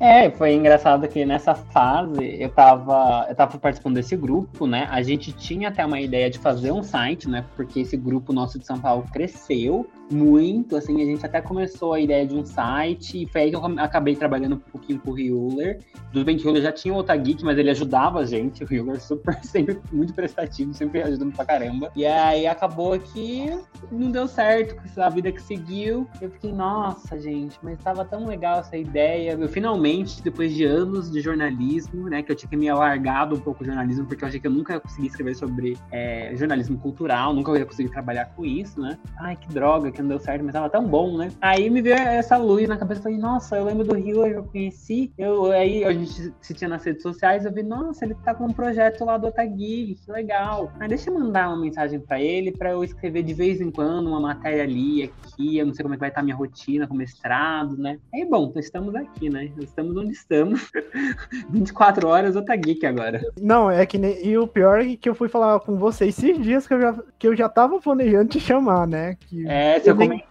É, 0.00 0.30
foi 0.30 0.54
engraçado 0.54 1.08
que 1.08 1.24
nessa 1.24 1.56
fase 1.56 2.40
eu 2.40 2.48
tava, 2.50 3.26
eu 3.28 3.34
tava 3.34 3.58
participando 3.58 3.94
desse 3.96 4.16
grupo, 4.16 4.64
né? 4.64 4.86
A 4.90 5.02
gente 5.02 5.32
tinha 5.32 5.68
até 5.68 5.84
uma 5.84 6.00
ideia 6.00 6.30
de 6.30 6.38
fazer 6.38 6.70
um 6.70 6.84
site, 6.84 7.28
né? 7.28 7.44
Porque 7.56 7.80
esse 7.80 7.96
grupo 7.96 8.32
nosso 8.32 8.60
de 8.60 8.66
São 8.66 8.78
Paulo 8.78 9.04
cresceu 9.12 9.88
muito, 10.10 10.76
assim, 10.76 11.02
a 11.02 11.04
gente 11.04 11.24
até 11.24 11.40
começou 11.40 11.92
a 11.92 12.00
ideia 12.00 12.26
de 12.26 12.34
um 12.34 12.44
site, 12.44 13.22
e 13.22 13.26
foi 13.26 13.42
aí 13.42 13.50
que 13.50 13.56
eu 13.56 13.64
acabei 13.78 14.16
trabalhando 14.16 14.56
um 14.56 14.58
pouquinho 14.58 14.98
com 14.98 15.12
o 15.12 15.18
Hewler. 15.18 15.80
Tudo 16.12 16.24
bem 16.24 16.36
que 16.36 16.44
o 16.44 16.48
Hewler 16.48 16.62
já 16.62 16.72
tinha 16.72 16.94
o 16.94 16.98
Otageek, 16.98 17.44
mas 17.44 17.58
ele 17.58 17.70
ajudava 17.70 18.20
a 18.20 18.24
gente, 18.24 18.64
o 18.64 18.72
Hewler 18.72 19.00
super, 19.00 19.34
sempre 19.44 19.78
muito 19.92 20.14
prestativo, 20.14 20.72
sempre 20.74 21.02
ajudando 21.02 21.34
pra 21.34 21.44
caramba. 21.44 21.90
E 21.94 22.06
aí 22.06 22.46
acabou 22.46 22.98
que 22.98 23.46
não 23.90 24.10
deu 24.10 24.26
certo 24.26 24.76
com 24.76 25.02
a 25.02 25.08
vida 25.08 25.30
que 25.30 25.42
seguiu. 25.42 26.08
Eu 26.20 26.30
fiquei, 26.30 26.52
nossa, 26.52 27.18
gente, 27.20 27.58
mas 27.62 27.78
tava 27.78 28.04
tão 28.04 28.26
legal 28.26 28.60
essa 28.60 28.76
ideia. 28.76 29.32
Eu 29.32 29.48
finalmente, 29.48 30.22
depois 30.22 30.54
de 30.54 30.64
anos 30.64 31.10
de 31.10 31.20
jornalismo, 31.20 32.08
né, 32.08 32.22
que 32.22 32.32
eu 32.32 32.36
tinha 32.36 32.48
que 32.48 32.56
me 32.56 32.68
alargado 32.68 33.36
um 33.36 33.40
pouco 33.40 33.62
o 33.62 33.66
jornalismo, 33.66 34.06
porque 34.06 34.24
eu 34.24 34.28
achei 34.28 34.40
que 34.40 34.46
eu 34.46 34.50
nunca 34.50 34.74
ia 34.74 34.80
conseguir 34.80 35.08
escrever 35.08 35.34
sobre 35.34 35.76
é, 35.90 36.34
jornalismo 36.34 36.78
cultural, 36.78 37.32
nunca 37.34 37.56
ia 37.58 37.66
conseguir 37.66 37.90
trabalhar 37.90 38.26
com 38.36 38.44
isso, 38.44 38.80
né? 38.80 38.98
Ai, 39.18 39.36
que 39.36 39.48
droga, 39.48 39.90
que 39.98 40.02
não 40.02 40.08
deu 40.10 40.20
certo, 40.20 40.44
mas 40.44 40.52
tava 40.52 40.70
tão 40.70 40.86
bom, 40.86 41.18
né? 41.18 41.30
Aí 41.40 41.68
me 41.68 41.82
veio 41.82 41.96
essa 41.96 42.36
luz 42.36 42.68
na 42.68 42.76
cabeça, 42.76 43.02
falei, 43.02 43.18
nossa, 43.18 43.56
eu 43.56 43.64
lembro 43.64 43.84
do 43.84 43.96
Rio, 43.96 44.24
eu 44.24 44.44
conheci, 44.44 45.12
eu, 45.18 45.50
aí 45.50 45.84
a 45.84 45.92
gente 45.92 46.32
se 46.40 46.54
tinha 46.54 46.68
nas 46.68 46.84
redes 46.84 47.02
sociais, 47.02 47.44
eu 47.44 47.52
vi, 47.52 47.62
nossa, 47.62 48.04
ele 48.04 48.14
tá 48.24 48.34
com 48.34 48.44
um 48.44 48.52
projeto 48.52 49.04
lá 49.04 49.18
do 49.18 49.26
Otagui, 49.26 49.98
que 50.04 50.12
legal. 50.12 50.72
Deixa 50.88 51.10
eu 51.10 51.18
mandar 51.18 51.48
uma 51.48 51.60
mensagem 51.60 51.98
para 51.98 52.20
ele, 52.20 52.52
para 52.52 52.70
eu 52.70 52.84
escrever 52.84 53.22
de 53.22 53.34
vez 53.34 53.60
em 53.60 53.70
quando 53.70 54.08
uma 54.08 54.20
matéria 54.20 54.62
ali, 54.62 55.02
aqui, 55.02 55.58
eu 55.58 55.66
não 55.66 55.74
sei 55.74 55.82
como 55.82 55.94
é 55.94 55.96
que 55.96 56.00
vai 56.00 56.08
estar 56.10 56.20
tá 56.20 56.24
minha 56.24 56.36
rotina 56.36 56.86
com 56.86 56.94
mestrado, 56.94 57.76
né? 57.76 57.98
Aí, 58.14 58.24
bom, 58.24 58.52
estamos 58.56 58.94
aqui, 58.94 59.28
né? 59.28 59.50
Estamos 59.58 59.96
onde 59.96 60.12
estamos. 60.12 60.70
24 61.50 62.06
horas 62.06 62.36
Otageek 62.36 62.86
agora. 62.86 63.20
Não, 63.40 63.70
é 63.70 63.84
que 63.84 63.98
nem... 63.98 64.24
E 64.24 64.38
o 64.38 64.46
pior 64.46 64.80
é 64.80 64.96
que 64.96 65.08
eu 65.08 65.14
fui 65.14 65.28
falar 65.28 65.58
com 65.60 65.76
você 65.76 66.06
esses 66.06 66.40
dias 66.40 66.66
que 66.66 66.74
eu 66.74 66.80
já, 66.80 66.98
que 67.18 67.26
eu 67.26 67.36
já 67.36 67.48
tava 67.48 67.80
planejando 67.80 68.28
te 68.28 68.40
chamar, 68.40 68.86
né? 68.86 69.16
Que... 69.20 69.48
É, 69.48 69.80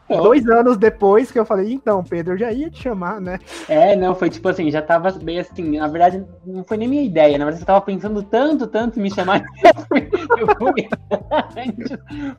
Dois 0.08 0.48
anos 0.48 0.78
depois 0.78 1.32
que 1.32 1.38
eu 1.38 1.46
falei, 1.46 1.74
então, 1.74 2.04
Pedro, 2.04 2.34
eu 2.34 2.38
já 2.38 2.52
ia 2.52 2.70
te 2.70 2.82
chamar, 2.82 3.20
né? 3.20 3.40
É, 3.68 3.96
não, 3.96 4.16
foi 4.16 4.30
tipo 4.30 4.48
assim, 4.48 4.72
já 4.72 4.82
tava 4.82 5.12
bem 5.12 5.40
assim, 5.40 5.78
na 5.78 5.88
verdade, 5.88 6.24
não 6.46 6.64
foi 6.64 6.78
nem 6.78 6.88
minha 6.88 7.04
ideia, 7.04 7.38
na 7.38 7.44
verdade, 7.44 7.64
eu 7.64 7.68
tava 7.68 7.82
pensando 7.82 8.24
tanto, 8.24 8.68
tanto 8.68 9.00
em 9.00 9.04
me 9.04 9.12
chamar. 9.12 9.44
eu 9.64 10.48
fui. 10.58 10.88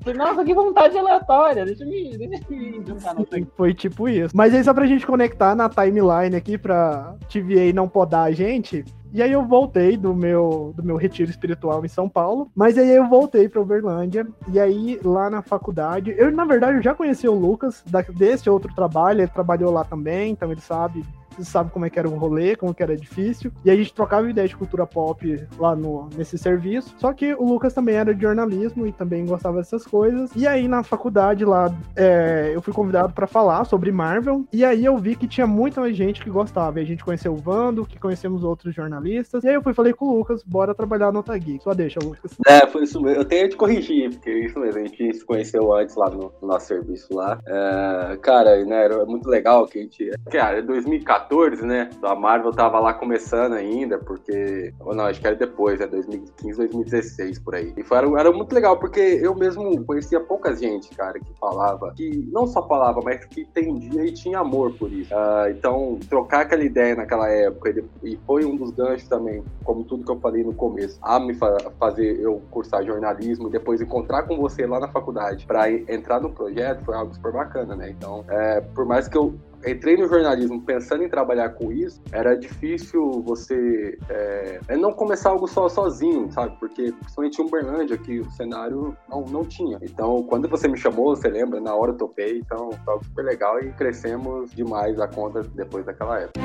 Falei, 0.03 0.19
nossa, 0.19 0.45
que 0.45 0.55
vontade 0.55 0.97
aleatória, 0.97 1.65
deixa 1.67 1.85
eu 1.85 1.89
me, 1.89 2.17
deixa 2.17 2.45
eu 2.51 2.57
me 2.57 2.83
juntar 2.87 3.15
no 3.15 3.27
Foi 3.57 3.75
tipo 3.75 4.09
isso. 4.09 4.35
Mas 4.35 4.55
aí, 4.55 4.65
só 4.65 4.73
pra 4.73 4.87
gente 4.87 5.07
conectar 5.07 5.55
na 5.55 5.69
timeline 5.69 6.37
aqui, 6.37 6.57
pra 6.57 7.15
TVA 7.29 7.73
não 7.75 7.89
podar 7.89 8.29
a 8.29 8.33
gente, 8.33 8.85
e 9.13 9.23
aí 9.23 9.33
eu 9.33 9.45
voltei 9.45 9.97
do 9.97 10.15
meu, 10.15 10.73
do 10.77 10.83
meu 10.83 10.97
retiro 10.97 11.31
espiritual 11.31 11.85
em 11.85 11.89
São 11.89 12.09
Paulo, 12.09 12.51
mas 12.55 12.77
aí 12.77 12.91
eu 12.91 13.09
voltei 13.09 13.49
para 13.49 13.61
Uberlândia, 13.61 14.27
e 14.53 14.61
aí 14.61 15.01
lá 15.03 15.31
na 15.31 15.43
faculdade, 15.43 16.15
eu 16.17 16.31
na 16.31 16.45
verdade 16.45 16.77
eu 16.77 16.83
já 16.83 16.95
conheci 16.95 17.29
o 17.29 17.35
Lucas 17.35 17.83
da, 17.87 18.03
desse 18.03 18.49
outro 18.51 18.73
trabalho, 18.75 19.21
ele 19.21 19.29
trabalhou 19.29 19.73
lá 19.73 19.85
também, 19.85 20.33
então 20.33 20.51
ele 20.51 20.61
sabe 20.61 21.05
sabe 21.45 21.71
como 21.71 21.87
é 21.87 21.91
que 21.91 21.99
era 21.99 22.09
o 22.09 22.17
rolê, 22.17 22.57
como 22.57 22.75
que 22.75 22.83
era 22.83 22.97
difícil. 22.97 23.51
E 23.65 23.71
a 23.71 23.77
gente 23.77 23.93
trocava 23.93 24.29
ideia 24.29 24.49
de 24.49 24.57
cultura 24.57 24.87
pop 24.87 25.47
lá 25.59 25.75
no, 25.75 26.09
nesse 26.17 26.39
serviço. 26.39 26.95
Só 26.99 27.13
que 27.13 27.35
o 27.35 27.45
Lucas 27.45 27.75
também 27.75 27.97
era 27.97 28.15
de 28.15 28.23
jornalismo 28.23 28.87
e 28.87 28.93
também 28.93 29.27
gostava 29.27 29.59
dessas 29.59 29.85
coisas. 29.85 30.31
E 30.35 30.47
aí 30.47 30.69
na 30.69 30.83
faculdade 30.83 31.45
lá, 31.45 31.75
é, 31.97 32.53
eu 32.55 32.63
fui 32.63 32.73
convidado 32.73 33.13
para 33.13 33.27
falar 33.27 33.65
sobre 33.65 33.91
Marvel. 33.93 34.45
E 34.53 34.65
aí 34.65 34.85
eu 34.85 34.97
vi 34.99 35.17
que 35.17 35.27
tinha 35.27 35.47
muita 35.47 35.93
gente 35.93 36.23
que 36.23 36.31
gostava. 36.31 36.81
E 36.81 36.83
a 36.83 36.87
gente 36.87 37.05
conheceu 37.05 37.33
o 37.33 37.37
Vando, 37.37 37.87
que 37.87 37.99
conhecemos 37.99 38.45
outros 38.45 38.75
jornalistas. 38.75 39.45
E 39.45 39.49
aí 39.49 39.55
eu 39.55 39.63
fui 39.63 39.75
falei 39.75 39.93
com 39.93 40.07
o 40.07 40.17
Lucas, 40.17 40.43
bora 40.43 40.75
trabalhar 40.75 41.13
no 41.13 41.21
Otagui. 41.21 41.61
Só 41.63 41.73
deixa, 41.73 42.01
Lucas. 42.03 42.37
É, 42.47 42.67
foi 42.67 42.85
isso 42.85 43.01
mesmo. 43.01 43.23
Eu 43.23 43.25
tenho 43.25 43.49
que 43.49 43.57
corrigir, 43.57 44.11
porque 44.11 44.31
é 44.31 44.47
isso 44.47 44.59
mesmo. 44.59 44.81
A 44.81 44.85
gente 44.85 45.15
se 45.15 45.25
conheceu 45.25 45.73
antes 45.75 45.95
lá 45.97 46.11
no, 46.11 46.33
no 46.41 46.49
nosso 46.49 46.67
serviço 46.67 47.15
lá. 47.15 47.39
É, 47.47 48.17
cara, 48.21 48.65
né, 48.65 48.85
era 48.85 49.05
muito 49.07 49.29
legal 49.29 49.67
que 49.67 49.79
a 49.79 49.83
gente. 49.83 50.11
Cara, 50.31 50.63
2014 50.63 51.28
14, 51.29 51.65
né? 51.65 51.91
A 52.03 52.15
Marvel 52.15 52.53
tava 52.53 52.81
lá 52.81 52.95
começando 52.95 53.53
ainda, 53.53 53.99
porque. 53.99 54.73
Ou 54.81 54.95
não, 54.95 55.05
acho 55.05 55.21
que 55.21 55.27
era 55.27 55.37
depois, 55.37 55.79
né? 55.79 55.87
2015, 55.87 56.57
2016, 56.57 57.39
por 57.41 57.55
aí. 57.55 57.73
E 57.77 57.83
foi, 57.83 57.99
era, 57.99 58.21
era 58.21 58.33
muito 58.33 58.53
legal, 58.55 58.79
porque 58.79 59.01
eu 59.01 59.35
mesmo 59.35 59.85
conhecia 59.85 60.21
pouca 60.21 60.57
gente, 60.57 60.95
cara, 60.97 61.21
que 61.21 61.33
falava, 61.39 61.93
que 61.95 62.29
não 62.33 62.47
só 62.47 62.67
falava, 62.67 63.01
mas 63.05 63.25
que 63.27 63.43
entendia 63.43 64.05
e 64.05 64.13
tinha 64.13 64.39
amor 64.39 64.73
por 64.73 64.91
isso. 64.91 65.15
Uh, 65.15 65.51
então, 65.51 65.99
trocar 66.09 66.43
aquela 66.43 66.65
ideia 66.65 66.97
naquela 66.97 67.29
época, 67.29 67.75
e 68.03 68.17
foi 68.27 68.45
um 68.45 68.57
dos 68.57 68.71
ganchos 68.71 69.07
também, 69.09 69.45
como 69.65 69.85
tudo 69.85 70.05
que 70.05 70.11
eu 70.11 70.19
falei 70.21 70.43
no 70.43 70.55
começo, 70.55 70.99
a 71.03 71.21
me 71.21 71.35
fa 71.35 71.59
fazer 71.79 72.21
eu 72.21 72.41
cursar 72.51 72.85
jornalismo 72.85 73.49
e 73.49 73.51
depois 73.51 73.81
encontrar 73.81 74.23
com 74.23 74.37
você 74.37 74.67
lá 74.67 74.81
na 74.81 74.89
faculdade 74.89 75.45
para 75.47 75.71
entrar 75.71 76.21
no 76.21 76.31
projeto, 76.31 76.85
foi 76.85 76.95
algo 76.95 77.15
super 77.15 77.33
bacana, 77.33 77.77
né? 77.77 77.91
Então, 77.91 78.25
é, 78.29 78.61
por 78.61 78.85
mais 78.85 79.09
que 79.09 79.17
eu 79.17 79.35
entrei 79.67 79.97
no 79.97 80.09
jornalismo 80.09 80.63
pensando 80.63 81.03
em 81.03 81.09
trabalhar 81.09 81.51
com 81.51 81.73
isso, 81.73 82.01
era 82.13 82.35
difícil 82.35 83.23
você 83.23 83.99
é, 84.09 84.61
é 84.69 84.77
não 84.77 84.93
começar 84.93 85.31
algo 85.31 85.47
só 85.47 85.69
sozinho, 85.69 86.31
sabe? 86.33 86.57
Porque 86.59 86.93
principalmente 86.93 87.41
em 87.41 87.45
Uberlândia, 87.45 87.99
que 87.99 88.21
o 88.21 88.31
cenário 88.33 88.97
não, 89.09 89.23
não 89.23 89.45
tinha. 89.45 89.79
Então, 89.83 90.23
quando 90.25 90.49
você 90.49 90.69
me 90.69 90.77
chamou, 90.77 91.17
você 91.17 91.29
lembra, 91.29 91.61
na 91.61 91.75
hora 91.75 91.93
eu 91.93 91.97
topei, 91.97 92.39
então 92.39 92.71
foi 92.85 92.99
super 93.05 93.25
legal 93.25 93.61
e 93.61 93.73
crescemos 93.73 94.51
demais 94.53 94.99
a 95.01 95.09
conta 95.09 95.43
depois 95.43 95.85
daquela 95.85 96.21
época. 96.21 96.41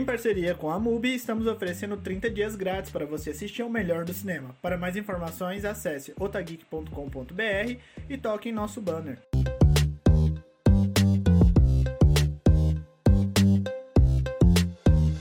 Em 0.00 0.04
parceria 0.06 0.54
com 0.54 0.70
a 0.70 0.78
MUBI, 0.78 1.14
estamos 1.14 1.46
oferecendo 1.46 1.94
30 1.94 2.30
dias 2.30 2.56
grátis 2.56 2.90
para 2.90 3.04
você 3.04 3.32
assistir 3.32 3.60
ao 3.60 3.68
melhor 3.68 4.02
do 4.06 4.14
cinema. 4.14 4.56
Para 4.62 4.78
mais 4.78 4.96
informações, 4.96 5.62
acesse 5.62 6.14
otageek.com.br 6.18 7.76
e 8.08 8.16
toque 8.16 8.48
em 8.48 8.52
nosso 8.52 8.80
banner. 8.80 9.29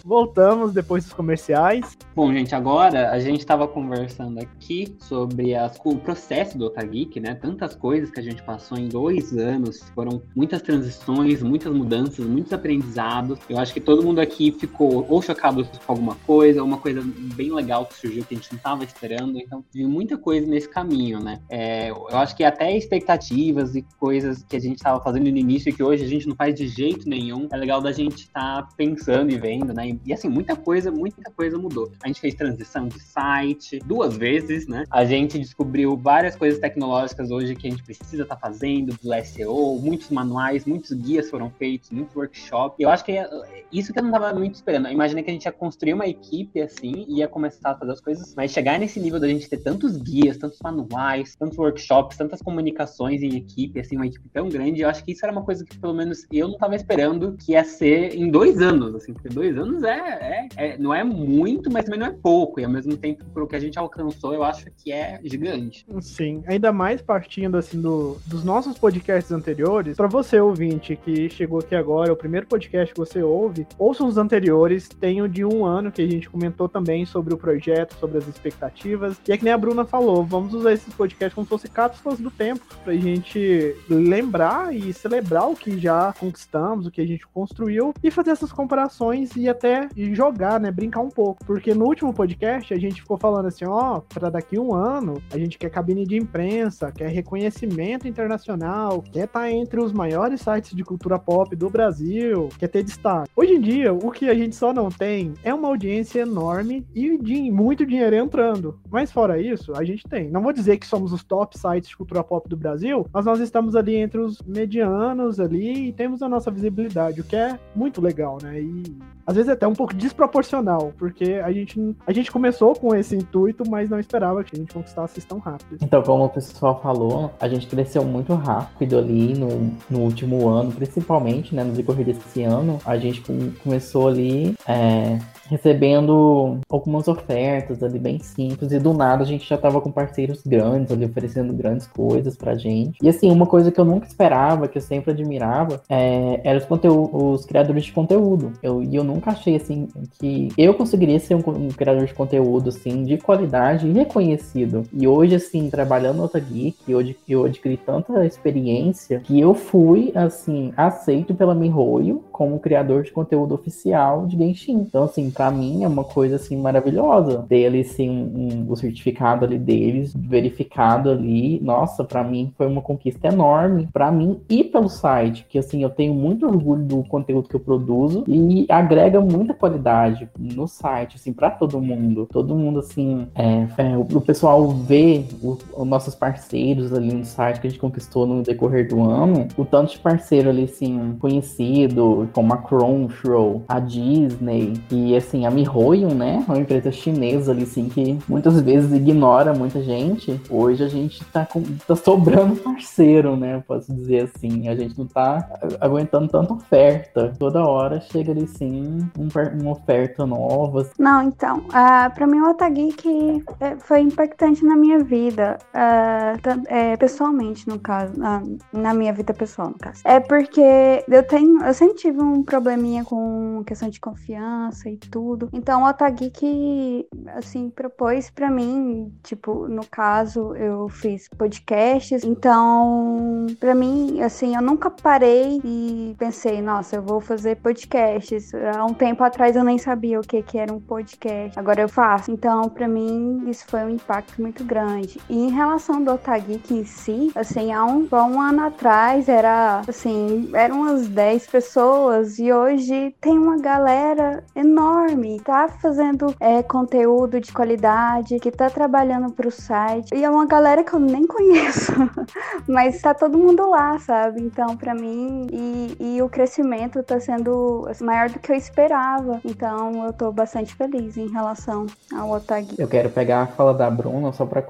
Voltamos 0.09 0.73
depois 0.73 1.03
dos 1.03 1.13
comerciais. 1.13 1.95
Bom, 2.15 2.33
gente, 2.33 2.55
agora 2.55 3.11
a 3.11 3.19
gente 3.19 3.41
estava 3.41 3.67
conversando 3.67 4.39
aqui 4.39 4.97
sobre 4.99 5.53
as, 5.53 5.79
o 5.85 5.99
processo 5.99 6.57
do 6.57 6.65
Otageek, 6.65 7.19
né? 7.19 7.35
Tantas 7.35 7.75
coisas 7.75 8.09
que 8.09 8.19
a 8.19 8.23
gente 8.23 8.41
passou 8.41 8.75
em 8.75 8.87
dois 8.87 9.37
anos, 9.37 9.83
foram 9.93 10.19
muitas 10.35 10.63
transições, 10.63 11.43
muitas 11.43 11.71
mudanças, 11.71 12.25
muitos 12.25 12.51
aprendizados. 12.51 13.37
Eu 13.47 13.59
acho 13.59 13.71
que 13.71 13.79
todo 13.79 14.03
mundo 14.03 14.19
aqui 14.19 14.51
ficou 14.51 15.05
ou 15.07 15.21
chocado 15.21 15.63
com 15.63 15.91
alguma 15.93 16.15
coisa, 16.25 16.63
uma 16.63 16.79
coisa 16.79 17.03
bem 17.35 17.53
legal 17.53 17.85
que 17.85 17.93
surgiu 17.93 18.25
que 18.25 18.33
a 18.33 18.37
gente 18.37 18.51
não 18.51 18.57
estava 18.57 18.83
esperando. 18.83 19.37
Então, 19.37 19.63
vi 19.71 19.85
muita 19.85 20.17
coisa 20.17 20.47
nesse 20.47 20.67
caminho, 20.67 21.19
né? 21.19 21.39
É, 21.47 21.91
eu 21.91 22.17
acho 22.17 22.35
que 22.35 22.43
até 22.43 22.75
expectativas 22.75 23.75
e 23.75 23.85
coisas 23.99 24.41
que 24.41 24.55
a 24.55 24.59
gente 24.59 24.77
estava 24.77 24.99
fazendo 25.03 25.29
no 25.29 25.37
início 25.37 25.69
e 25.69 25.73
que 25.73 25.83
hoje 25.83 26.03
a 26.03 26.07
gente 26.07 26.27
não 26.27 26.35
faz 26.35 26.55
de 26.55 26.67
jeito 26.67 27.07
nenhum, 27.07 27.47
é 27.51 27.55
legal 27.55 27.79
da 27.79 27.91
gente 27.91 28.23
estar 28.23 28.63
tá 28.63 28.69
pensando 28.75 29.31
e 29.31 29.37
vendo, 29.37 29.71
né? 29.71 29.89
E 29.89 29.98
assim, 30.11 30.29
muita 30.29 30.55
coisa, 30.55 30.91
muita 30.91 31.29
coisa 31.31 31.57
mudou. 31.57 31.91
A 32.03 32.07
gente 32.07 32.21
fez 32.21 32.33
transição 32.33 32.87
de 32.87 32.99
site 32.99 33.79
duas 33.85 34.17
vezes, 34.17 34.67
né? 34.67 34.83
A 34.89 35.05
gente 35.05 35.37
descobriu 35.37 35.95
várias 35.95 36.35
coisas 36.35 36.59
tecnológicas 36.59 37.31
hoje 37.31 37.55
que 37.55 37.67
a 37.67 37.71
gente 37.71 37.83
precisa 37.83 38.23
estar 38.23 38.35
tá 38.35 38.41
fazendo, 38.41 38.97
do 39.01 39.25
SEO, 39.25 39.79
muitos 39.79 40.09
manuais, 40.09 40.65
muitos 40.65 40.91
guias 40.93 41.29
foram 41.29 41.49
feitos, 41.49 41.89
muitos 41.91 42.15
workshops. 42.15 42.77
Eu 42.79 42.89
acho 42.89 43.03
que 43.03 43.11
é, 43.13 43.29
isso 43.71 43.93
que 43.93 43.99
eu 43.99 44.03
não 44.03 44.09
estava 44.09 44.37
muito 44.37 44.55
esperando. 44.55 44.87
Eu 44.87 44.93
imaginei 44.93 45.23
que 45.23 45.29
a 45.29 45.33
gente 45.33 45.45
ia 45.45 45.51
construir 45.51 45.93
uma 45.93 46.07
equipe 46.07 46.61
assim, 46.61 47.05
ia 47.07 47.27
começar 47.27 47.71
a 47.71 47.75
fazer 47.75 47.91
as 47.91 48.01
coisas, 48.01 48.33
mas 48.35 48.51
chegar 48.51 48.79
nesse 48.79 48.99
nível 48.99 49.19
da 49.19 49.27
gente 49.27 49.49
ter 49.49 49.57
tantos 49.57 49.97
guias, 49.97 50.37
tantos 50.37 50.59
manuais, 50.63 51.35
tantos 51.35 51.57
workshops, 51.57 52.17
tantas 52.17 52.41
comunicações 52.41 53.21
em 53.21 53.35
equipe, 53.35 53.79
assim, 53.79 53.95
uma 53.95 54.07
equipe 54.07 54.27
tão 54.29 54.49
grande, 54.49 54.81
eu 54.81 54.89
acho 54.89 55.03
que 55.03 55.11
isso 55.11 55.25
era 55.25 55.31
uma 55.31 55.43
coisa 55.43 55.63
que 55.63 55.77
pelo 55.77 55.93
menos 55.93 56.25
eu 56.31 56.47
não 56.47 56.55
estava 56.55 56.75
esperando 56.75 57.35
que 57.37 57.53
ia 57.53 57.63
ser 57.63 58.15
em 58.15 58.29
dois 58.29 58.61
anos, 58.61 58.95
assim, 58.95 59.13
porque 59.13 59.29
dois 59.29 59.57
anos 59.57 59.83
é, 59.83 59.88
é, 59.91 60.47
é, 60.55 60.77
não 60.77 60.93
é 60.93 61.03
muito, 61.03 61.71
mas 61.71 61.85
também 61.85 61.99
não 61.99 62.07
é 62.07 62.11
pouco, 62.11 62.59
e 62.59 62.63
ao 62.63 62.71
mesmo 62.71 62.95
tempo, 62.97 63.23
pelo 63.25 63.47
que 63.47 63.55
a 63.55 63.59
gente 63.59 63.77
alcançou, 63.77 64.33
eu 64.33 64.43
acho 64.43 64.67
que 64.77 64.91
é 64.91 65.19
gigante. 65.23 65.85
Sim, 66.01 66.43
ainda 66.47 66.71
mais 66.71 67.01
partindo, 67.01 67.57
assim, 67.57 67.81
do, 67.81 68.17
dos 68.25 68.43
nossos 68.43 68.77
podcasts 68.77 69.31
anteriores, 69.31 69.95
para 69.95 70.07
você, 70.07 70.39
ouvinte, 70.39 70.95
que 70.95 71.29
chegou 71.29 71.59
aqui 71.59 71.75
agora, 71.75 72.11
o 72.11 72.15
primeiro 72.15 72.47
podcast 72.47 72.93
que 72.93 72.99
você 72.99 73.21
ouve, 73.21 73.67
ouça 73.77 74.03
os 74.03 74.17
anteriores, 74.17 74.87
tem 74.87 75.21
o 75.21 75.27
de 75.27 75.45
um 75.45 75.65
ano 75.65 75.91
que 75.91 76.01
a 76.01 76.07
gente 76.07 76.29
comentou 76.29 76.67
também 76.67 77.05
sobre 77.05 77.33
o 77.33 77.37
projeto, 77.37 77.95
sobre 77.99 78.17
as 78.17 78.27
expectativas, 78.27 79.19
e 79.27 79.31
é 79.31 79.37
que 79.37 79.43
nem 79.43 79.53
a 79.53 79.57
Bruna 79.57 79.85
falou, 79.85 80.23
vamos 80.23 80.53
usar 80.53 80.73
esses 80.73 80.93
podcasts 80.93 81.33
como 81.33 81.45
se 81.45 81.49
fossem 81.49 81.71
cápsulas 81.71 82.19
do 82.19 82.31
tempo, 82.31 82.65
pra 82.83 82.93
gente 82.93 83.75
lembrar 83.89 84.73
e 84.75 84.93
celebrar 84.93 85.49
o 85.49 85.55
que 85.55 85.77
já 85.79 86.13
conquistamos, 86.19 86.85
o 86.85 86.91
que 86.91 87.01
a 87.01 87.07
gente 87.07 87.25
construiu, 87.27 87.93
e 88.03 88.11
fazer 88.11 88.31
essas 88.31 88.51
comparações 88.51 89.35
e 89.35 89.47
até 89.47 89.78
jogar, 89.95 90.59
né, 90.59 90.71
brincar 90.71 91.01
um 91.01 91.09
pouco, 91.09 91.45
porque 91.45 91.73
no 91.73 91.85
último 91.85 92.13
podcast 92.13 92.73
a 92.73 92.79
gente 92.79 93.01
ficou 93.01 93.17
falando 93.17 93.47
assim, 93.47 93.65
ó, 93.65 93.97
oh, 93.97 94.01
para 94.01 94.29
daqui 94.29 94.57
um 94.57 94.73
ano 94.73 95.21
a 95.31 95.37
gente 95.37 95.57
quer 95.57 95.69
cabine 95.69 96.05
de 96.05 96.17
imprensa, 96.17 96.91
quer 96.91 97.09
reconhecimento 97.09 98.07
internacional, 98.07 99.01
quer 99.01 99.25
estar 99.25 99.41
tá 99.41 99.51
entre 99.51 99.79
os 99.79 99.91
maiores 99.91 100.41
sites 100.41 100.75
de 100.75 100.83
cultura 100.83 101.19
pop 101.19 101.55
do 101.55 101.69
Brasil, 101.69 102.49
quer 102.57 102.67
ter 102.67 102.83
destaque. 102.83 103.29
Hoje 103.35 103.53
em 103.53 103.61
dia, 103.61 103.93
o 103.93 104.11
que 104.11 104.29
a 104.29 104.33
gente 104.33 104.55
só 104.55 104.73
não 104.73 104.89
tem 104.89 105.33
é 105.43 105.53
uma 105.53 105.67
audiência 105.67 106.21
enorme 106.21 106.85
e 106.93 107.17
de 107.17 107.51
muito 107.51 107.85
dinheiro 107.85 108.15
entrando. 108.15 108.79
Mas 108.89 109.11
fora 109.11 109.39
isso, 109.39 109.73
a 109.75 109.83
gente 109.83 110.03
tem. 110.07 110.29
Não 110.29 110.41
vou 110.41 110.53
dizer 110.53 110.77
que 110.77 110.87
somos 110.87 111.13
os 111.13 111.23
top 111.23 111.57
sites 111.57 111.89
de 111.89 111.97
cultura 111.97 112.23
pop 112.23 112.47
do 112.49 112.57
Brasil, 112.57 113.05
mas 113.13 113.25
nós 113.25 113.39
estamos 113.39 113.75
ali 113.75 113.95
entre 113.95 114.19
os 114.19 114.41
medianos 114.41 115.39
ali 115.39 115.89
e 115.89 115.93
temos 115.93 116.21
a 116.21 116.29
nossa 116.29 116.51
visibilidade, 116.51 117.21
o 117.21 117.23
que 117.23 117.35
é 117.35 117.59
muito 117.75 118.01
legal, 118.01 118.37
né? 118.41 118.61
E 118.61 118.83
às 119.29 119.35
vezes 119.35 119.49
é 119.49 119.53
até 119.53 119.67
um 119.69 119.75
pouco 119.75 119.93
desproporcional, 119.93 120.93
porque 120.97 121.41
a 121.43 121.51
gente, 121.51 121.95
a 122.05 122.11
gente 122.11 122.31
começou 122.31 122.73
com 122.73 122.95
esse 122.95 123.15
intuito, 123.15 123.63
mas 123.69 123.89
não 123.89 123.99
esperava 123.99 124.43
que 124.43 124.55
a 124.55 124.59
gente 124.59 124.73
conquistasse 124.73 125.21
tão 125.21 125.39
rápido. 125.39 125.77
Então, 125.81 126.01
como 126.01 126.25
o 126.25 126.29
pessoal 126.29 126.79
falou, 126.81 127.31
a 127.39 127.47
gente 127.47 127.67
cresceu 127.67 128.03
muito 128.03 128.33
rápido 128.33 128.97
ali 128.97 129.33
no, 129.33 129.71
no 129.89 129.99
último 129.99 130.47
ano, 130.49 130.71
principalmente, 130.71 131.53
né, 131.55 131.63
no 131.63 131.73
decorrer 131.73 132.05
desse 132.05 132.43
ano. 132.43 132.79
A 132.85 132.97
gente 132.97 133.21
começou 133.63 134.07
ali 134.07 134.55
é, 134.67 135.19
recebendo 135.49 136.59
algumas 136.69 137.07
ofertas 137.07 137.81
ali 137.81 137.97
bem 137.97 138.19
simples 138.19 138.71
e 138.71 138.79
do 138.79 138.93
nada 138.93 139.23
a 139.23 139.25
gente 139.25 139.47
já 139.47 139.57
tava 139.57 139.81
com 139.81 139.91
parceiros 139.91 140.41
grandes 140.45 140.91
ali 140.91 141.05
oferecendo 141.05 141.53
grandes 141.53 141.87
coisas 141.87 142.37
pra 142.37 142.55
gente. 142.55 142.97
E 143.01 143.09
assim, 143.09 143.31
uma 143.31 143.45
coisa 143.45 143.71
que 143.71 143.79
eu 143.79 143.85
nunca 143.85 144.07
esperava, 144.07 144.67
que 144.67 144.77
eu 144.77 144.81
sempre 144.81 145.11
admirava, 145.11 145.81
é, 145.89 146.39
era 146.43 146.57
os, 146.57 146.67
os 147.11 147.45
criadores 147.45 147.85
de 147.85 147.91
conteúdo. 147.91 148.53
Eu, 148.61 148.83
e 148.83 148.95
eu 148.95 149.03
nunca 149.03 149.31
achei 149.31 149.55
assim 149.55 149.87
que 150.19 150.49
eu 150.57 150.73
conseguiria 150.73 151.19
ser 151.19 151.35
um, 151.35 151.43
um, 151.47 151.67
criador 151.69 152.05
de 152.05 152.13
conteúdo 152.13 152.69
assim 152.69 153.03
de 153.03 153.17
qualidade 153.17 153.87
e 153.87 153.91
reconhecido. 153.91 154.83
E 154.93 155.07
hoje 155.07 155.35
assim, 155.35 155.69
trabalhando 155.69 156.17
no 156.17 156.23
Otageek, 156.25 156.77
eu, 156.87 156.99
eu 157.27 157.45
adquiri 157.45 157.77
tanta 157.77 158.25
experiência 158.25 159.19
que 159.21 159.39
eu 159.39 159.53
fui 159.53 160.11
assim 160.13 160.71
aceito 160.77 161.33
pela 161.33 161.55
Mihoyo 161.55 162.23
como 162.31 162.59
criador 162.59 163.03
de 163.03 163.11
conteúdo 163.11 163.55
oficial 163.55 164.27
de 164.27 164.37
Genshin. 164.37 164.73
Então 164.73 165.03
assim, 165.03 165.29
para 165.39 165.51
mim 165.51 165.85
é 165.85 165.87
uma 165.87 166.03
coisa 166.03 166.35
assim 166.35 166.57
maravilhosa. 166.57 167.45
Ter 167.47 167.65
ali 167.65 167.85
sim 167.85 168.09
um, 168.09 168.65
um, 168.65 168.65
o 168.69 168.75
certificado 168.75 169.45
ali 169.45 169.57
deles, 169.57 170.13
verificado 170.13 171.09
ali. 171.09 171.61
Nossa, 171.61 172.03
para 172.03 172.25
mim 172.25 172.51
foi 172.57 172.67
uma 172.67 172.81
conquista 172.81 173.29
enorme 173.29 173.87
para 173.93 174.11
mim 174.11 174.41
e 174.49 174.65
pelo 174.65 174.89
site, 174.89 175.45
que 175.47 175.57
assim 175.57 175.81
eu 175.81 175.89
tenho 175.89 176.13
muito 176.13 176.45
orgulho 176.45 176.83
do 176.83 177.03
conteúdo 177.05 177.47
que 177.47 177.55
eu 177.55 177.59
produzo 177.61 178.25
e 178.27 178.65
agrega 178.67 179.21
muita 179.21 179.53
qualidade 179.53 180.27
no 180.37 180.67
site, 180.67 181.15
assim, 181.15 181.31
para 181.31 181.49
todo 181.49 181.79
mundo. 181.79 182.27
Todo 182.29 182.53
mundo 182.53 182.79
assim, 182.79 183.25
é, 183.33 183.65
é, 183.77 183.97
o, 183.97 184.01
o, 184.01 184.19
pessoal 184.19 184.67
vê 184.67 185.23
os 185.41 185.87
nossos 185.87 186.15
parceiros 186.15 186.91
ali 186.91 187.13
no 187.13 187.23
site 187.23 187.61
que 187.61 187.67
a 187.67 187.69
gente 187.69 187.79
conquistou 187.79 188.27
no 188.27 188.43
decorrer 188.43 188.89
do 188.89 189.01
ano, 189.09 189.47
o 189.55 189.63
tanto 189.63 189.93
de 189.93 189.99
parceiro 189.99 190.49
ali 190.49 190.65
assim 190.65 191.15
conhecido, 191.17 192.27
como 192.33 192.53
a 192.53 192.57
Crunchyroll, 192.57 193.63
a 193.69 193.79
Disney 193.79 194.73
e 194.91 195.15
assim 195.15 195.28
assim, 195.29 195.45
a 195.45 195.51
MiHoYo, 195.51 196.13
né? 196.13 196.43
Uma 196.47 196.57
empresa 196.57 196.91
chinesa 196.91 197.51
ali, 197.51 197.63
assim, 197.63 197.87
que 197.87 198.17
muitas 198.27 198.59
vezes 198.59 198.91
ignora 198.91 199.53
muita 199.53 199.81
gente. 199.81 200.39
Hoje 200.49 200.83
a 200.83 200.87
gente 200.87 201.23
tá, 201.25 201.45
com, 201.45 201.61
tá 201.87 201.95
sobrando 201.95 202.55
parceiro, 202.57 203.35
né? 203.35 203.63
Posso 203.67 203.93
dizer 203.93 204.23
assim. 204.23 204.67
A 204.67 204.75
gente 204.75 204.97
não 204.97 205.05
tá 205.05 205.47
aguentando 205.79 206.27
tanta 206.27 206.53
oferta. 206.53 207.33
Toda 207.37 207.63
hora 207.63 208.01
chega 208.01 208.31
ali, 208.31 208.47
sim, 208.47 209.07
um, 209.17 209.29
uma 209.61 209.71
oferta 209.71 210.25
nova. 210.25 210.89
Não, 210.97 211.23
então, 211.23 211.59
uh, 211.59 212.13
pra 212.13 212.25
mim 212.25 212.39
o 212.39 212.49
Otageek 212.49 213.43
é, 213.59 213.75
foi 213.77 214.01
impactante 214.01 214.65
na 214.65 214.75
minha 214.75 214.99
vida. 215.03 215.57
Uh, 215.73 216.65
é, 216.67 216.97
pessoalmente, 216.97 217.67
no 217.67 217.79
caso. 217.79 218.13
Uh, 218.13 218.57
na 218.73 218.93
minha 218.93 219.13
vida 219.13 219.33
pessoal, 219.33 219.69
no 219.69 219.77
caso. 219.77 220.01
É 220.03 220.19
porque 220.19 221.03
eu 221.07 221.23
tenho. 221.23 221.63
Eu 221.63 221.73
sempre 221.73 221.95
tive 221.95 222.21
um 222.21 222.43
probleminha 222.43 223.03
com 223.03 223.63
questão 223.65 223.89
de 223.89 223.99
confiança 223.99 224.89
e 224.89 224.97
tudo 224.97 225.18
tudo. 225.19 225.49
Então, 225.51 225.83
o 225.83 225.89
Otageek, 225.89 227.05
assim, 227.35 227.69
propôs 227.69 228.29
para 228.29 228.49
mim, 228.49 229.13
tipo, 229.21 229.67
no 229.67 229.85
caso, 229.85 230.55
eu 230.55 230.87
fiz 230.87 231.27
podcasts. 231.27 232.23
Então, 232.23 233.45
para 233.59 233.75
mim, 233.75 234.21
assim, 234.21 234.55
eu 234.55 234.61
nunca 234.61 234.89
parei 234.89 235.59
e 235.63 236.15
pensei, 236.17 236.61
nossa, 236.61 236.95
eu 236.95 237.01
vou 237.01 237.19
fazer 237.19 237.57
podcasts. 237.57 238.53
Há 238.53 238.85
um 238.85 238.93
tempo 238.93 239.21
atrás 239.21 239.57
eu 239.57 239.63
nem 239.63 239.77
sabia 239.77 240.19
o 240.19 240.23
que, 240.23 240.41
que 240.41 240.57
era 240.57 240.73
um 240.73 240.79
podcast. 240.79 241.59
Agora 241.59 241.81
eu 241.81 241.89
faço. 241.89 242.31
Então, 242.31 242.69
para 242.69 242.87
mim, 242.87 243.43
isso 243.49 243.65
foi 243.67 243.81
um 243.81 243.89
impacto 243.89 244.41
muito 244.41 244.63
grande. 244.63 245.19
E 245.29 245.37
em 245.37 245.51
relação 245.51 246.01
do 246.01 246.13
Otageek 246.13 246.73
em 246.73 246.85
si, 246.85 247.29
assim, 247.35 247.73
há 247.73 247.83
um, 247.83 248.07
há 248.09 248.23
um 248.23 248.39
ano 248.39 248.65
atrás 248.65 249.27
era, 249.27 249.81
assim, 249.85 250.49
eram 250.53 250.81
umas 250.81 251.07
10 251.09 251.47
pessoas 251.47 252.39
e 252.39 252.53
hoje 252.53 253.13
tem 253.19 253.37
uma 253.37 253.57
galera 253.57 254.43
enorme 254.55 255.08
enorme, 255.09 255.39
tá 255.39 255.67
fazendo 255.67 256.33
é, 256.39 256.61
conteúdo 256.61 257.39
de 257.39 257.51
qualidade, 257.51 258.39
que 258.39 258.51
tá 258.51 258.69
trabalhando 258.69 259.31
pro 259.31 259.51
site. 259.51 260.13
E 260.13 260.23
é 260.23 260.29
uma 260.29 260.45
galera 260.45 260.83
que 260.83 260.93
eu 260.93 260.99
nem 260.99 261.25
conheço, 261.25 261.91
mas 262.67 263.01
tá 263.01 263.13
todo 263.13 263.37
mundo 263.37 263.69
lá, 263.69 263.97
sabe? 263.99 264.41
Então, 264.41 264.77
para 264.77 264.93
mim, 264.93 265.47
e, 265.51 265.97
e, 265.99 266.21
o 266.21 266.29
crescimento 266.29 267.01
tá 267.03 267.19
sendo 267.19 267.85
assim, 267.89 268.03
maior 268.03 268.29
do 268.29 268.39
que 268.39 268.51
eu 268.51 268.55
esperava. 268.55 269.39
Então, 269.43 270.05
eu 270.05 270.13
tô 270.13 270.31
bastante 270.31 270.73
feliz 270.75 271.17
em 271.17 271.29
relação 271.29 271.85
ao 272.13 272.31
Otag. 272.31 272.75
Eu 272.77 272.87
quero 272.87 273.09
pegar 273.09 273.41
a 273.41 273.47
fala 273.47 273.73
da 273.73 273.89
Bruna 273.89 274.31
só 274.31 274.45
pra 274.45 274.63